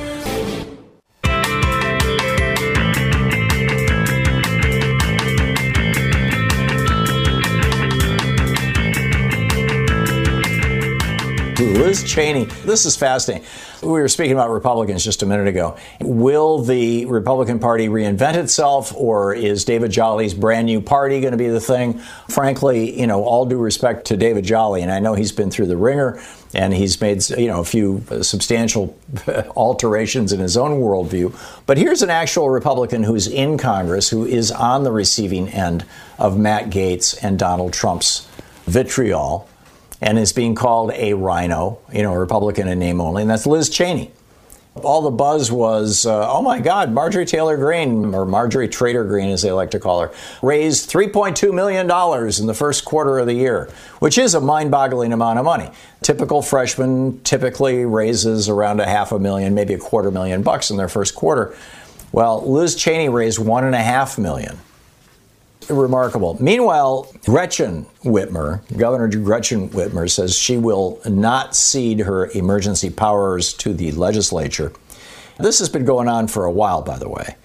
Liz 11.92 12.04
Cheney. 12.04 12.46
This 12.64 12.86
is 12.86 12.96
fascinating. 12.96 13.46
We 13.82 13.90
were 13.90 14.08
speaking 14.08 14.32
about 14.32 14.48
Republicans 14.48 15.04
just 15.04 15.22
a 15.22 15.26
minute 15.26 15.46
ago. 15.46 15.76
Will 16.00 16.60
the 16.60 17.04
Republican 17.04 17.58
Party 17.58 17.88
reinvent 17.88 18.36
itself, 18.36 18.94
or 18.96 19.34
is 19.34 19.66
David 19.66 19.90
Jolly's 19.90 20.32
brand 20.32 20.64
new 20.64 20.80
party 20.80 21.20
going 21.20 21.32
to 21.32 21.36
be 21.36 21.48
the 21.48 21.60
thing? 21.60 21.98
Frankly, 22.30 22.98
you 22.98 23.06
know, 23.06 23.24
all 23.24 23.44
due 23.44 23.58
respect 23.58 24.06
to 24.06 24.16
David 24.16 24.42
Jolly, 24.42 24.80
and 24.80 24.90
I 24.90 25.00
know 25.00 25.12
he's 25.12 25.32
been 25.32 25.50
through 25.50 25.66
the 25.66 25.76
ringer 25.76 26.18
and 26.54 26.72
he's 26.72 26.98
made 26.98 27.28
you 27.28 27.48
know 27.48 27.60
a 27.60 27.64
few 27.64 28.02
uh, 28.10 28.22
substantial 28.22 28.96
alterations 29.54 30.32
in 30.32 30.40
his 30.40 30.56
own 30.56 30.80
worldview. 30.80 31.36
But 31.66 31.76
here's 31.76 32.00
an 32.00 32.08
actual 32.08 32.48
Republican 32.48 33.02
who's 33.02 33.26
in 33.26 33.58
Congress 33.58 34.08
who 34.08 34.24
is 34.24 34.50
on 34.50 34.84
the 34.84 34.92
receiving 34.92 35.50
end 35.50 35.84
of 36.18 36.38
Matt 36.38 36.70
Gaetz 36.70 37.22
and 37.22 37.38
Donald 37.38 37.74
Trump's 37.74 38.26
vitriol 38.64 39.46
and 40.02 40.18
is 40.18 40.32
being 40.32 40.54
called 40.54 40.90
a 40.94 41.14
rhino, 41.14 41.78
you 41.92 42.02
know, 42.02 42.12
a 42.12 42.18
Republican 42.18 42.66
in 42.66 42.80
name 42.80 43.00
only, 43.00 43.22
and 43.22 43.30
that's 43.30 43.46
Liz 43.46 43.70
Cheney. 43.70 44.10
All 44.74 45.02
the 45.02 45.10
buzz 45.10 45.52
was, 45.52 46.06
uh, 46.06 46.32
oh 46.32 46.40
my 46.40 46.58
God, 46.58 46.90
Marjorie 46.92 47.26
Taylor 47.26 47.58
Greene, 47.58 48.14
or 48.14 48.24
Marjorie 48.24 48.68
Trader 48.68 49.04
Greene, 49.04 49.28
as 49.28 49.42
they 49.42 49.52
like 49.52 49.70
to 49.72 49.78
call 49.78 50.00
her, 50.00 50.10
raised 50.40 50.90
$3.2 50.90 51.52
million 51.52 51.82
in 51.82 52.46
the 52.46 52.54
first 52.54 52.84
quarter 52.84 53.18
of 53.18 53.26
the 53.26 53.34
year, 53.34 53.70
which 54.00 54.16
is 54.16 54.34
a 54.34 54.40
mind 54.40 54.70
boggling 54.70 55.12
amount 55.12 55.38
of 55.38 55.44
money. 55.44 55.70
Typical 56.00 56.40
freshman 56.40 57.20
typically 57.20 57.84
raises 57.84 58.48
around 58.48 58.80
a 58.80 58.86
half 58.86 59.12
a 59.12 59.18
million, 59.18 59.54
maybe 59.54 59.74
a 59.74 59.78
quarter 59.78 60.10
million 60.10 60.42
bucks 60.42 60.70
in 60.70 60.78
their 60.78 60.88
first 60.88 61.14
quarter. 61.14 61.54
Well, 62.10 62.50
Liz 62.50 62.74
Cheney 62.74 63.10
raised 63.10 63.38
one 63.38 63.64
and 63.64 63.74
a 63.74 63.82
half 63.82 64.18
million. 64.18 64.58
Remarkable. 65.72 66.36
Meanwhile, 66.40 67.12
Gretchen 67.24 67.86
Whitmer, 68.04 68.60
Governor 68.76 69.08
Gretchen 69.08 69.68
Whitmer, 69.70 70.10
says 70.10 70.36
she 70.36 70.56
will 70.56 71.00
not 71.06 71.56
cede 71.56 72.00
her 72.00 72.26
emergency 72.32 72.90
powers 72.90 73.52
to 73.54 73.72
the 73.72 73.92
legislature. 73.92 74.72
This 75.38 75.58
has 75.58 75.68
been 75.68 75.84
going 75.84 76.08
on 76.08 76.28
for 76.28 76.44
a 76.44 76.52
while, 76.52 76.82
by 76.82 76.98
the 76.98 77.08
way. 77.08 77.36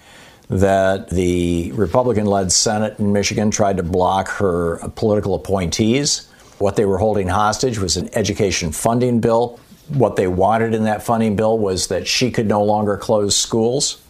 That 0.48 1.10
the 1.10 1.72
Republican 1.72 2.26
led 2.26 2.52
Senate 2.52 2.98
in 2.98 3.12
Michigan 3.12 3.50
tried 3.50 3.76
to 3.78 3.82
block 3.82 4.28
her 4.28 4.78
political 4.94 5.34
appointees. 5.34 6.28
What 6.58 6.76
they 6.76 6.84
were 6.84 6.98
holding 6.98 7.28
hostage 7.28 7.78
was 7.78 7.96
an 7.96 8.08
education 8.14 8.72
funding 8.72 9.20
bill. 9.20 9.60
What 9.88 10.16
they 10.16 10.26
wanted 10.26 10.74
in 10.74 10.84
that 10.84 11.02
funding 11.02 11.36
bill 11.36 11.58
was 11.58 11.88
that 11.88 12.06
she 12.06 12.30
could 12.30 12.46
no 12.46 12.62
longer 12.62 12.96
close 12.96 13.36
schools. 13.36 14.02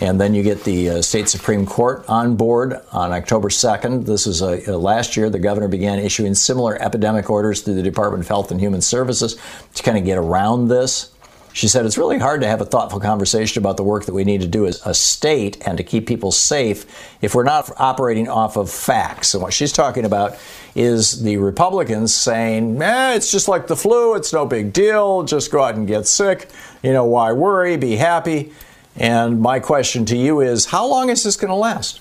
And 0.00 0.20
then 0.20 0.32
you 0.32 0.44
get 0.44 0.62
the 0.62 0.90
uh, 0.90 1.02
state 1.02 1.28
Supreme 1.28 1.66
Court 1.66 2.04
on 2.08 2.36
board 2.36 2.80
on 2.92 3.12
October 3.12 3.48
2nd. 3.48 4.06
This 4.06 4.28
is 4.28 4.42
uh, 4.42 4.60
uh, 4.68 4.78
last 4.78 5.16
year. 5.16 5.28
The 5.28 5.40
governor 5.40 5.66
began 5.66 5.98
issuing 5.98 6.34
similar 6.34 6.80
epidemic 6.80 7.28
orders 7.28 7.62
through 7.62 7.74
the 7.74 7.82
Department 7.82 8.22
of 8.22 8.28
Health 8.28 8.52
and 8.52 8.60
Human 8.60 8.80
Services 8.80 9.36
to 9.74 9.82
kind 9.82 9.98
of 9.98 10.04
get 10.04 10.16
around 10.16 10.68
this. 10.68 11.10
She 11.52 11.66
said 11.66 11.84
it's 11.84 11.98
really 11.98 12.18
hard 12.18 12.42
to 12.42 12.46
have 12.46 12.60
a 12.60 12.64
thoughtful 12.64 13.00
conversation 13.00 13.60
about 13.60 13.76
the 13.76 13.82
work 13.82 14.04
that 14.04 14.12
we 14.12 14.22
need 14.22 14.42
to 14.42 14.46
do 14.46 14.66
as 14.66 14.80
a 14.86 14.94
state 14.94 15.66
and 15.66 15.76
to 15.78 15.82
keep 15.82 16.06
people 16.06 16.30
safe 16.30 16.86
if 17.20 17.34
we're 17.34 17.42
not 17.42 17.68
operating 17.78 18.28
off 18.28 18.56
of 18.56 18.70
facts. 18.70 19.34
And 19.34 19.42
what 19.42 19.52
she's 19.52 19.72
talking 19.72 20.04
about 20.04 20.38
is 20.76 21.24
the 21.24 21.38
Republicans 21.38 22.14
saying, 22.14 22.80
eh, 22.80 23.14
it's 23.14 23.32
just 23.32 23.48
like 23.48 23.66
the 23.66 23.74
flu, 23.74 24.14
it's 24.14 24.32
no 24.32 24.46
big 24.46 24.72
deal, 24.72 25.24
just 25.24 25.50
go 25.50 25.64
out 25.64 25.74
and 25.74 25.88
get 25.88 26.06
sick. 26.06 26.48
You 26.84 26.92
know, 26.92 27.06
why 27.06 27.32
worry? 27.32 27.76
Be 27.76 27.96
happy. 27.96 28.52
And 28.98 29.40
my 29.40 29.60
question 29.60 30.04
to 30.06 30.16
you 30.16 30.40
is 30.40 30.66
how 30.66 30.86
long 30.86 31.08
is 31.08 31.22
this 31.22 31.36
going 31.36 31.50
to 31.50 31.54
last? 31.54 32.00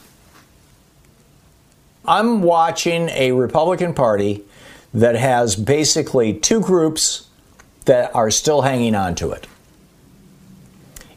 I'm 2.05 2.41
watching 2.41 3.09
a 3.09 3.33
Republican 3.33 3.93
Party 3.93 4.43
that 4.93 5.15
has 5.15 5.55
basically 5.55 6.33
two 6.33 6.59
groups 6.59 7.27
that 7.85 8.13
are 8.15 8.31
still 8.31 8.61
hanging 8.61 8.95
on 8.95 9.13
to 9.15 9.31
it. 9.31 9.45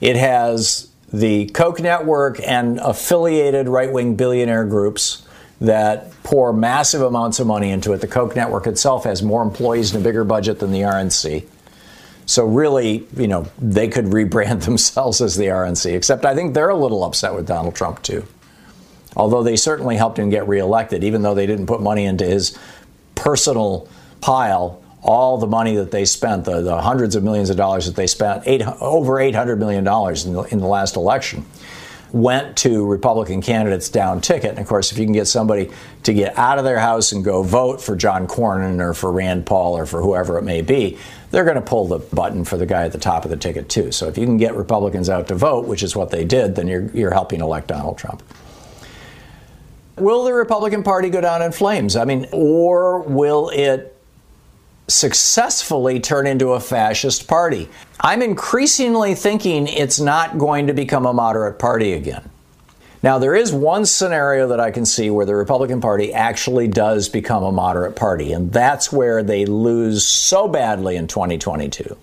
It 0.01 0.17
has 0.17 0.91
the 1.13 1.47
Koch 1.49 1.81
network 1.81 2.41
and 2.47 2.79
affiliated 2.81 3.69
right 3.69 3.93
wing 3.93 4.17
billionaire 4.17 4.65
groups 4.65 5.27
that 5.61 6.11
pour 6.23 6.53
massive 6.53 7.03
amounts 7.03 7.41
of 7.41 7.47
money 7.47 7.71
into 7.71 7.93
it. 7.93 8.01
The 8.01 8.07
Koch 8.07 8.37
network 8.37 8.67
itself 8.67 9.05
has 9.05 9.23
more 9.23 9.43
employees 9.43 9.95
and 9.95 10.03
a 10.03 10.05
bigger 10.05 10.25
budget 10.25 10.59
than 10.59 10.73
the 10.73 10.81
RNC. 10.81 11.47
So 12.31 12.47
really, 12.47 13.09
you 13.17 13.27
know, 13.27 13.45
they 13.59 13.89
could 13.89 14.05
rebrand 14.05 14.63
themselves 14.65 15.21
as 15.21 15.37
the 15.37 15.47
RNC, 15.47 15.93
except 15.93 16.25
I 16.25 16.33
think 16.33 16.55
they're 16.55 16.69
a 16.69 16.77
little 16.77 17.03
upset 17.03 17.35
with 17.35 17.45
Donald 17.45 17.75
Trump 17.75 18.03
too. 18.03 18.25
Although 19.17 19.43
they 19.43 19.57
certainly 19.57 19.97
helped 19.97 20.17
him 20.17 20.31
get 20.31 20.47
reelected, 20.47 21.03
even 21.03 21.23
though 21.23 21.35
they 21.35 21.47
didn't 21.47 21.67
put 21.67 21.83
money 21.83 22.05
into 22.05 22.25
his 22.25 22.57
personal 23.17 23.89
pile, 24.21 24.81
all 25.03 25.39
the 25.39 25.49
money 25.49 25.75
that 25.75 25.91
they 25.91 26.05
spent, 26.05 26.45
the, 26.45 26.61
the 26.61 26.81
hundreds 26.81 27.17
of 27.17 27.25
millions 27.25 27.51
of 27.51 27.57
dollars 27.57 27.87
that 27.87 27.97
they 27.97 28.07
spent, 28.07 28.45
eight, 28.47 28.63
over 28.81 29.15
$800 29.15 29.59
million 29.59 29.79
in 29.81 30.33
the, 30.33 30.43
in 30.53 30.61
the 30.61 30.69
last 30.69 30.95
election, 30.95 31.45
went 32.13 32.57
to 32.59 32.87
Republican 32.87 33.41
candidates 33.41 33.89
down 33.89 34.21
ticket. 34.21 34.51
And 34.51 34.59
of 34.59 34.67
course, 34.67 34.93
if 34.93 34.99
you 34.99 35.05
can 35.05 35.13
get 35.13 35.27
somebody 35.27 35.71
to 36.03 36.13
get 36.13 36.37
out 36.37 36.59
of 36.59 36.65
their 36.65 36.79
house 36.79 37.13
and 37.13 37.25
go 37.25 37.43
vote 37.43 37.81
for 37.81 37.97
John 37.97 38.27
Cornyn 38.27 38.81
or 38.81 38.95
for 38.95 39.13
Rand 39.13 39.47
Paul 39.47 39.77
or 39.77 39.87
for 39.87 40.03
whoever 40.03 40.39
it 40.39 40.43
may 40.43 40.63
be, 40.63 40.99
they're 41.31 41.45
going 41.45 41.57
to 41.57 41.63
pull 41.63 41.87
the 41.87 41.99
button 41.99 42.45
for 42.45 42.57
the 42.57 42.67
guy 42.67 42.85
at 42.85 42.93
the 42.93 42.99
top 42.99 43.25
of 43.25 43.31
the 43.31 43.37
ticket 43.37 43.69
too. 43.69 43.93
So 43.93 44.09
if 44.09 44.19
you 44.19 44.27
can 44.27 44.37
get 44.37 44.55
Republicans 44.55 45.09
out 45.09 45.29
to 45.29 45.35
vote, 45.35 45.67
which 45.67 45.83
is 45.83 45.95
what 45.95 46.11
they 46.11 46.25
did, 46.25 46.57
then 46.57 46.67
you're, 46.67 46.91
you're 46.91 47.13
helping 47.13 47.41
elect 47.41 47.69
Donald 47.69 47.99
Trump. 47.99 48.23
Will 49.97 50.25
the 50.25 50.33
Republican 50.33 50.83
Party 50.83 51.11
go 51.11 51.21
down 51.21 51.43
in 51.43 51.53
flames? 51.53 51.95
I 51.95 52.05
mean, 52.05 52.27
or 52.33 53.03
will 53.03 53.51
it 53.51 54.00
successfully 54.91 56.01
turn 56.01 56.27
into 56.27 56.53
a 56.53 56.61
fascist 56.61 57.29
party? 57.29 57.69
I'm 58.01 58.23
increasingly 58.23 59.15
thinking 59.15 59.67
it's 59.67 60.01
not 60.01 60.39
going 60.39 60.67
to 60.67 60.73
become 60.73 61.07
a 61.07 61.13
moderate 61.13 61.59
party 61.59 61.93
again. 61.93 62.29
Now, 63.03 63.19
there 63.19 63.35
is 63.35 63.51
one 63.51 63.87
scenario 63.87 64.49
that 64.49 64.61
I 64.61 64.71
can 64.71 64.85
see 64.85 65.09
where 65.09 65.25
the 65.25 65.35
Republican 65.35 65.81
Party 65.81 66.13
actually 66.13 66.69
does 66.69 67.09
become 67.09 67.43
a 67.43 67.53
moderate 67.53 67.97
party, 67.97 68.33
and 68.33 68.53
that's 68.53 68.93
where 68.93 69.23
they 69.23 69.47
lose 69.47 70.07
so 70.07 70.47
badly 70.47 70.97
in 70.97 71.07
2022 71.07 71.97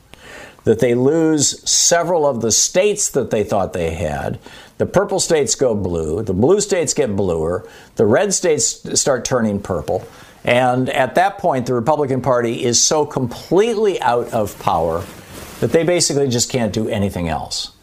that 0.68 0.80
they 0.80 0.96
lose 0.96 1.70
several 1.70 2.28
of 2.28 2.42
the 2.42 2.52
states 2.52 3.12
that 3.12 3.32
they 3.32 3.42
thought 3.42 3.72
they 3.72 3.94
had. 3.94 4.38
The 4.80 4.86
purple 4.86 5.22
states 5.22 5.56
go 5.56 5.74
blue, 5.74 6.22
the 6.24 6.34
blue 6.34 6.60
states 6.60 6.94
get 6.94 7.16
bluer, 7.16 7.66
the 7.96 8.06
red 8.06 8.34
states 8.34 9.00
start 9.00 9.24
turning 9.24 9.62
purple. 9.62 10.06
And 10.48 10.90
at 10.90 11.16
that 11.16 11.40
point, 11.40 11.66
the 11.66 11.74
Republican 11.74 12.22
Party 12.22 12.64
is 12.64 12.82
so 12.82 13.06
completely 13.06 14.02
out 14.02 14.32
of 14.34 14.58
power 14.60 15.04
that 15.60 15.74
they 15.74 15.84
basically 15.84 16.30
just 16.30 16.50
can't 16.50 16.72
do 16.72 16.88
anything 16.88 17.28
else. 17.28 17.74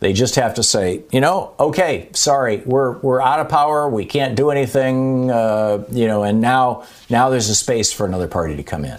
They 0.00 0.12
just 0.12 0.34
have 0.34 0.54
to 0.54 0.62
say, 0.64 1.02
you 1.12 1.20
know, 1.20 1.54
okay, 1.58 2.08
sorry, 2.14 2.58
we're 2.66 2.98
we're 2.98 3.20
out 3.20 3.40
of 3.40 3.48
power. 3.48 3.88
We 3.88 4.04
can't 4.04 4.36
do 4.36 4.50
anything, 4.50 5.30
uh, 5.30 5.84
you 5.90 6.06
know. 6.06 6.24
And 6.24 6.40
now 6.40 6.84
now 7.08 7.30
there's 7.30 7.48
a 7.48 7.54
space 7.54 7.92
for 7.92 8.04
another 8.04 8.28
party 8.28 8.56
to 8.56 8.62
come 8.62 8.84
in. 8.84 8.98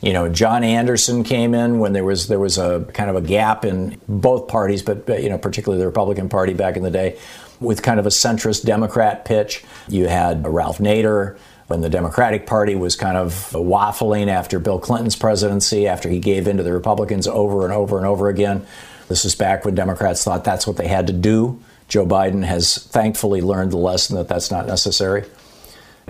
You 0.00 0.12
know, 0.12 0.28
John 0.28 0.64
Anderson 0.64 1.24
came 1.24 1.54
in 1.54 1.78
when 1.78 1.92
there 1.92 2.04
was 2.04 2.28
there 2.28 2.38
was 2.38 2.58
a 2.58 2.86
kind 2.92 3.08
of 3.08 3.16
a 3.16 3.22
gap 3.22 3.64
in 3.64 4.00
both 4.08 4.48
parties, 4.48 4.82
but 4.82 5.06
you 5.22 5.28
know, 5.28 5.38
particularly 5.38 5.80
the 5.80 5.86
Republican 5.86 6.28
Party 6.28 6.54
back 6.54 6.76
in 6.76 6.82
the 6.82 6.90
day, 6.90 7.18
with 7.60 7.82
kind 7.82 8.00
of 8.00 8.06
a 8.06 8.10
centrist 8.10 8.64
Democrat 8.64 9.24
pitch. 9.24 9.64
You 9.88 10.08
had 10.08 10.46
Ralph 10.46 10.78
Nader 10.78 11.38
when 11.72 11.80
the 11.80 11.88
Democratic 11.88 12.46
Party 12.46 12.74
was 12.74 12.96
kind 12.96 13.16
of 13.16 13.32
waffling 13.52 14.28
after 14.28 14.58
Bill 14.58 14.78
Clinton's 14.78 15.16
presidency, 15.16 15.88
after 15.88 16.10
he 16.10 16.18
gave 16.18 16.46
in 16.46 16.58
to 16.58 16.62
the 16.62 16.70
Republicans 16.70 17.26
over 17.26 17.64
and 17.64 17.72
over 17.72 17.96
and 17.96 18.04
over 18.04 18.28
again. 18.28 18.66
This 19.08 19.24
is 19.24 19.34
back 19.34 19.64
when 19.64 19.74
Democrats 19.74 20.22
thought 20.22 20.44
that's 20.44 20.66
what 20.66 20.76
they 20.76 20.86
had 20.86 21.06
to 21.06 21.14
do. 21.14 21.58
Joe 21.88 22.04
Biden 22.04 22.44
has 22.44 22.76
thankfully 22.76 23.40
learned 23.40 23.72
the 23.72 23.78
lesson 23.78 24.16
that 24.16 24.28
that's 24.28 24.50
not 24.50 24.66
necessary. 24.66 25.24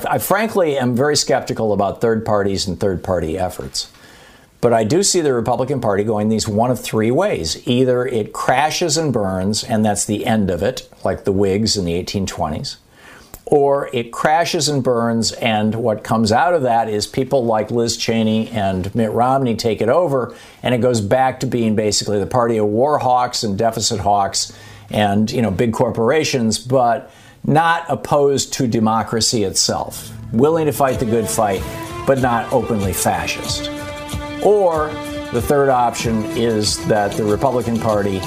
I 0.04 0.18
frankly 0.18 0.76
am 0.76 0.96
very 0.96 1.14
skeptical 1.14 1.72
about 1.72 2.00
third 2.00 2.24
parties 2.26 2.66
and 2.66 2.80
third 2.80 3.04
party 3.04 3.38
efforts. 3.38 3.88
But 4.60 4.72
I 4.72 4.82
do 4.82 5.04
see 5.04 5.20
the 5.20 5.32
Republican 5.32 5.80
Party 5.80 6.02
going 6.02 6.28
these 6.28 6.48
one 6.48 6.72
of 6.72 6.80
three 6.80 7.12
ways. 7.12 7.64
Either 7.68 8.04
it 8.04 8.32
crashes 8.32 8.96
and 8.96 9.12
burns, 9.12 9.62
and 9.62 9.84
that's 9.84 10.06
the 10.06 10.26
end 10.26 10.50
of 10.50 10.60
it, 10.60 10.92
like 11.04 11.22
the 11.22 11.30
Whigs 11.30 11.76
in 11.76 11.84
the 11.84 12.02
1820s, 12.02 12.78
or 13.52 13.90
it 13.92 14.10
crashes 14.12 14.70
and 14.70 14.82
burns, 14.82 15.30
and 15.32 15.74
what 15.74 16.02
comes 16.02 16.32
out 16.32 16.54
of 16.54 16.62
that 16.62 16.88
is 16.88 17.06
people 17.06 17.44
like 17.44 17.70
Liz 17.70 17.98
Cheney 17.98 18.48
and 18.48 18.92
Mitt 18.94 19.10
Romney 19.10 19.56
take 19.56 19.82
it 19.82 19.90
over, 19.90 20.34
and 20.62 20.74
it 20.74 20.78
goes 20.78 21.02
back 21.02 21.40
to 21.40 21.46
being 21.46 21.76
basically 21.76 22.18
the 22.18 22.26
party 22.26 22.56
of 22.56 22.64
war 22.64 22.98
hawks 22.98 23.42
and 23.42 23.58
deficit 23.58 24.00
hawks 24.00 24.58
and 24.88 25.30
you 25.30 25.42
know 25.42 25.50
big 25.50 25.74
corporations, 25.74 26.58
but 26.58 27.10
not 27.44 27.84
opposed 27.90 28.54
to 28.54 28.66
democracy 28.66 29.42
itself, 29.42 30.10
willing 30.32 30.64
to 30.64 30.72
fight 30.72 30.98
the 30.98 31.04
good 31.04 31.28
fight, 31.28 31.62
but 32.06 32.22
not 32.22 32.50
openly 32.54 32.94
fascist. 32.94 33.68
Or 34.42 34.88
the 35.34 35.42
third 35.42 35.68
option 35.68 36.24
is 36.38 36.82
that 36.86 37.12
the 37.12 37.24
Republican 37.24 37.78
Party 37.78 38.18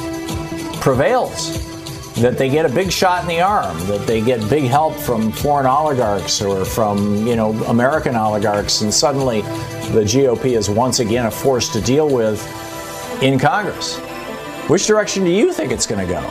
prevails, 0.81 1.74
that 2.17 2.37
they 2.37 2.49
get 2.49 2.65
a 2.65 2.69
big 2.69 2.91
shot 2.91 3.21
in 3.23 3.27
the 3.27 3.41
arm, 3.41 3.77
that 3.87 4.07
they 4.07 4.21
get 4.21 4.49
big 4.49 4.63
help 4.63 4.95
from 4.95 5.31
foreign 5.31 5.65
oligarchs 5.65 6.41
or 6.41 6.63
from, 6.63 7.27
you 7.27 7.35
know, 7.35 7.51
American 7.65 8.15
oligarchs, 8.15 8.81
and 8.81 8.93
suddenly 8.93 9.41
the 9.91 10.03
GOP 10.03 10.57
is 10.57 10.69
once 10.69 10.99
again 10.99 11.25
a 11.25 11.31
force 11.31 11.67
to 11.73 11.81
deal 11.81 12.09
with 12.09 12.41
in 13.21 13.37
Congress. 13.37 13.97
Which 14.67 14.87
direction 14.87 15.25
do 15.25 15.29
you 15.29 15.51
think 15.51 15.71
it's 15.71 15.85
going 15.85 16.07
to 16.07 16.13
go? 16.13 16.21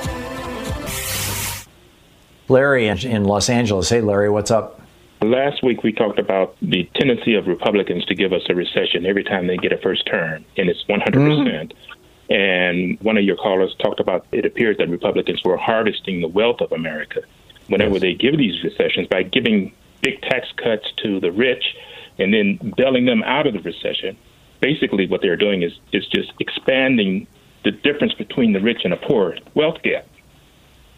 Larry 2.48 2.88
in 2.88 3.24
Los 3.24 3.48
Angeles. 3.48 3.88
Hey, 3.88 4.00
Larry, 4.00 4.30
what's 4.30 4.50
up? 4.50 4.80
Last 5.22 5.62
week 5.62 5.82
we 5.82 5.92
talked 5.92 6.18
about 6.18 6.56
the 6.60 6.88
tendency 6.94 7.34
of 7.34 7.46
Republicans 7.46 8.04
to 8.06 8.14
give 8.14 8.32
us 8.32 8.42
a 8.48 8.54
recession 8.54 9.06
every 9.06 9.24
time 9.24 9.46
they 9.46 9.56
get 9.56 9.72
a 9.72 9.78
first 9.78 10.06
term, 10.06 10.44
and 10.56 10.68
it's 10.68 10.84
100%. 10.84 11.04
percent 11.04 11.74
mm-hmm. 11.74 11.93
And 12.30 12.98
one 13.00 13.18
of 13.18 13.24
your 13.24 13.36
callers 13.36 13.74
talked 13.78 14.00
about 14.00 14.26
it 14.32 14.46
appears 14.46 14.78
that 14.78 14.88
Republicans 14.88 15.42
were 15.44 15.56
harvesting 15.56 16.20
the 16.20 16.28
wealth 16.28 16.60
of 16.60 16.72
America 16.72 17.22
whenever 17.68 17.94
yes. 17.94 18.00
they 18.02 18.14
give 18.14 18.38
these 18.38 18.62
recessions 18.62 19.08
by 19.08 19.22
giving 19.22 19.72
big 20.02 20.20
tax 20.22 20.48
cuts 20.56 20.90
to 21.02 21.20
the 21.20 21.32
rich 21.32 21.76
and 22.18 22.32
then 22.32 22.72
bailing 22.76 23.06
them 23.06 23.22
out 23.24 23.46
of 23.46 23.54
the 23.54 23.60
recession. 23.60 24.16
Basically, 24.60 25.06
what 25.06 25.20
they're 25.20 25.36
doing 25.36 25.62
is, 25.62 25.72
is 25.92 26.06
just 26.06 26.32
expanding 26.40 27.26
the 27.64 27.70
difference 27.70 28.14
between 28.14 28.52
the 28.52 28.60
rich 28.60 28.82
and 28.84 28.92
the 28.92 28.96
poor 28.96 29.36
wealth 29.54 29.82
gap. 29.82 30.06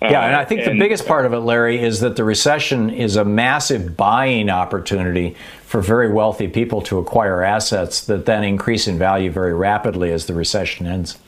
Yeah, 0.02 0.26
and 0.26 0.36
I 0.36 0.42
uh, 0.42 0.46
think 0.46 0.60
and, 0.60 0.78
the 0.78 0.84
biggest 0.84 1.06
part 1.06 1.24
of 1.24 1.32
it, 1.32 1.38
Larry, 1.38 1.82
is 1.82 2.00
that 2.00 2.16
the 2.16 2.24
recession 2.24 2.90
is 2.90 3.16
a 3.16 3.24
massive 3.24 3.96
buying 3.96 4.50
opportunity 4.50 5.36
for 5.76 5.82
very 5.82 6.10
wealthy 6.10 6.48
people 6.48 6.80
to 6.80 6.98
acquire 6.98 7.42
assets 7.42 8.06
that 8.06 8.24
then 8.24 8.42
increase 8.42 8.88
in 8.88 8.96
value 8.96 9.30
very 9.30 9.52
rapidly 9.52 10.10
as 10.10 10.24
the 10.24 10.32
recession 10.32 10.86
ends, 10.86 11.18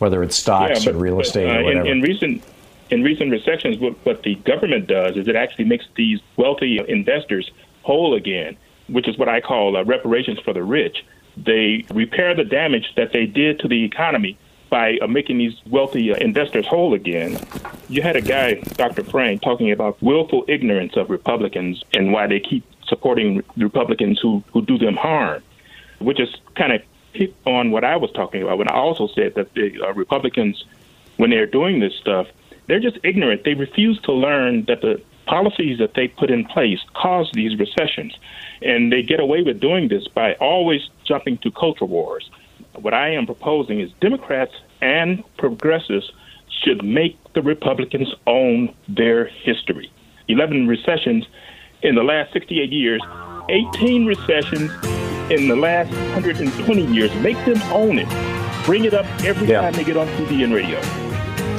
whether 0.00 0.24
it's 0.24 0.34
stocks 0.34 0.84
yeah, 0.84 0.90
but, 0.90 0.96
or 0.96 0.98
real 0.98 1.20
estate 1.20 1.48
uh, 1.48 1.60
or 1.60 1.62
whatever. 1.62 1.86
In, 1.86 1.98
in, 1.98 2.02
recent 2.02 2.42
in 2.90 3.04
recent 3.04 3.30
recessions, 3.30 3.78
what, 3.78 3.92
what 4.04 4.24
the 4.24 4.34
government 4.34 4.88
does 4.88 5.16
is 5.16 5.28
it 5.28 5.36
actually 5.36 5.66
makes 5.66 5.84
these 5.94 6.18
wealthy 6.36 6.80
investors 6.88 7.48
whole 7.82 8.14
again, 8.14 8.56
which 8.88 9.06
is 9.06 9.16
what 9.18 9.28
I 9.28 9.40
call 9.40 9.76
uh, 9.76 9.84
reparations 9.84 10.40
for 10.40 10.52
the 10.52 10.64
rich. 10.64 11.04
They 11.36 11.84
repair 11.94 12.34
the 12.34 12.44
damage 12.44 12.92
that 12.96 13.12
they 13.12 13.26
did 13.26 13.60
to 13.60 13.68
the 13.68 13.84
economy 13.84 14.36
by 14.68 14.98
uh, 15.00 15.06
making 15.06 15.38
these 15.38 15.54
wealthy 15.70 16.12
uh, 16.12 16.16
investors 16.16 16.66
whole 16.66 16.92
again. 16.92 17.38
You 17.88 18.02
had 18.02 18.16
a 18.16 18.20
guy, 18.20 18.54
Dr. 18.54 19.04
Frank, 19.04 19.42
talking 19.42 19.70
about 19.70 20.02
willful 20.02 20.44
ignorance 20.48 20.96
of 20.96 21.08
Republicans 21.08 21.84
and 21.94 22.12
why 22.12 22.26
they 22.26 22.40
keep 22.40 22.64
supporting 22.88 23.42
Republicans 23.56 24.18
who, 24.20 24.42
who 24.52 24.62
do 24.62 24.78
them 24.78 24.96
harm, 24.96 25.42
which 25.98 26.20
is 26.20 26.34
kind 26.54 26.72
of 26.72 26.82
on 27.46 27.70
what 27.70 27.84
I 27.84 27.96
was 27.96 28.10
talking 28.12 28.42
about 28.42 28.58
when 28.58 28.68
I 28.68 28.74
also 28.74 29.08
said 29.08 29.34
that 29.34 29.54
the 29.54 29.80
uh, 29.82 29.92
Republicans, 29.94 30.64
when 31.16 31.30
they're 31.30 31.46
doing 31.46 31.80
this 31.80 31.94
stuff, 31.94 32.26
they're 32.66 32.80
just 32.80 32.98
ignorant. 33.02 33.44
They 33.44 33.54
refuse 33.54 34.00
to 34.02 34.12
learn 34.12 34.64
that 34.66 34.82
the 34.82 35.00
policies 35.26 35.78
that 35.78 35.94
they 35.94 36.08
put 36.08 36.30
in 36.30 36.44
place 36.44 36.80
cause 36.94 37.30
these 37.32 37.58
recessions. 37.58 38.14
And 38.62 38.92
they 38.92 39.02
get 39.02 39.18
away 39.18 39.42
with 39.42 39.60
doing 39.60 39.88
this 39.88 40.06
by 40.08 40.34
always 40.34 40.88
jumping 41.04 41.38
to 41.38 41.50
culture 41.50 41.84
wars 41.84 42.28
what 42.80 42.94
I 42.94 43.10
am 43.10 43.26
proposing 43.26 43.80
is 43.80 43.90
Democrats 44.00 44.52
and 44.80 45.22
progressives 45.36 46.12
should 46.48 46.84
make 46.84 47.16
the 47.34 47.42
Republicans 47.42 48.14
own 48.26 48.74
their 48.88 49.26
history. 49.26 49.90
11 50.28 50.66
recessions 50.66 51.26
in 51.82 51.94
the 51.94 52.02
last 52.02 52.32
68 52.32 52.72
years, 52.72 53.02
18 53.48 54.06
recessions 54.06 54.70
in 55.30 55.48
the 55.48 55.56
last 55.56 55.90
120 55.90 56.86
years. 56.86 57.14
Make 57.16 57.36
them 57.44 57.60
own 57.72 57.98
it. 57.98 58.08
Bring 58.64 58.84
it 58.84 58.94
up 58.94 59.06
every 59.24 59.48
yeah. 59.48 59.60
time 59.60 59.72
they 59.72 59.84
get 59.84 59.96
on 59.96 60.06
TV 60.08 60.44
and 60.44 60.52
radio. 60.52 60.80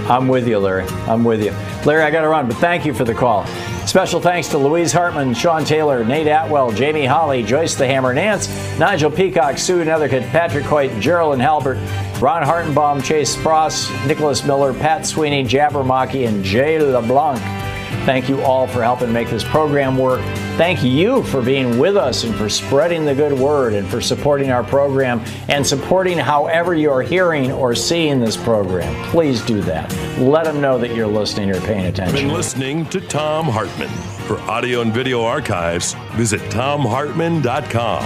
I'm 0.09 0.30
with 0.30 0.47
you, 0.47 0.57
Larry. 0.57 0.86
I'm 1.07 1.24
with 1.24 1.43
you. 1.43 1.51
Larry, 1.86 2.03
I 2.03 2.11
got 2.11 2.22
to 2.22 2.30
run, 2.30 2.47
but 2.47 2.55
thank 2.57 2.86
you 2.86 2.93
for 2.93 3.03
the 3.03 3.13
call. 3.13 3.45
Special 3.86 4.22
thanks 4.22 4.49
to 4.49 4.57
Louise 4.57 4.91
Hartmann, 4.91 5.34
Sean 5.34 5.63
Taylor, 5.63 6.03
Nate 6.03 6.28
Atwell, 6.28 6.72
Jamie 6.72 7.05
Holly, 7.05 7.43
Joyce 7.43 7.76
the 7.76 7.86
Hammer 7.86 8.13
Nance, 8.13 8.47
Nigel 8.78 9.11
Peacock, 9.11 9.57
Sue 9.57 9.84
Nethercutt, 9.84 10.30
Patrick 10.30 10.65
Hoyt, 10.65 10.91
Geraldine 11.01 11.39
Halbert, 11.39 11.78
Ron 12.22 12.43
Hartenbaum, 12.43 13.03
Chase 13.03 13.36
Spross, 13.36 13.89
Nicholas 14.07 14.45
Miller, 14.45 14.74
Pat 14.74 15.05
Sweeney, 15.05 15.43
Jabbermocky, 15.43 16.28
and 16.28 16.43
Jay 16.43 16.80
LeBlanc. 16.80 17.66
Thank 18.08 18.30
you 18.30 18.41
all 18.41 18.68
for 18.68 18.82
helping 18.82 19.12
make 19.12 19.30
this 19.30 19.43
program 19.43 19.97
work. 19.97 20.22
Thank 20.55 20.82
you 20.82 21.24
for 21.24 21.41
being 21.41 21.78
with 21.78 21.97
us 21.97 22.24
and 22.24 22.34
for 22.34 22.47
spreading 22.47 23.03
the 23.03 23.14
good 23.14 23.38
word 23.38 23.74
and 23.74 23.86
for 23.86 23.99
supporting 23.99 24.49
our 24.49 24.64
program 24.64 25.20
and 25.49 25.68
supporting 25.68 26.18
however 26.18 26.74
you're 26.74 27.01
hearing 27.01 27.51
or 27.51 27.76
seeing 27.76 28.22
this 28.22 28.38
program. 28.38 28.95
Please 29.08 29.41
do 29.41 29.60
that. 29.64 29.93
Let 30.20 30.45
them 30.45 30.62
know 30.62 30.78
that 30.78 30.95
you're 30.95 31.05
listening 31.05 31.51
or 31.51 31.60
paying 31.60 31.88
attention. 31.88 32.16
Been 32.16 32.34
listening 32.34 32.86
to 32.91 33.01
Thom 33.01 33.45
Hartmann. 33.45 33.89
For 34.26 34.39
audio 34.49 34.80
and 34.80 34.93
video 34.93 35.24
archives, 35.24 35.93
visit 36.14 36.39
thomhartmann.com. 36.43 38.05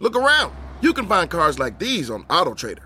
Look 0.00 0.16
around. 0.16 0.52
You 0.80 0.92
can 0.92 1.06
find 1.06 1.30
cars 1.30 1.60
like 1.60 1.78
these 1.78 2.10
on 2.10 2.24
AutoTrader. 2.24 2.85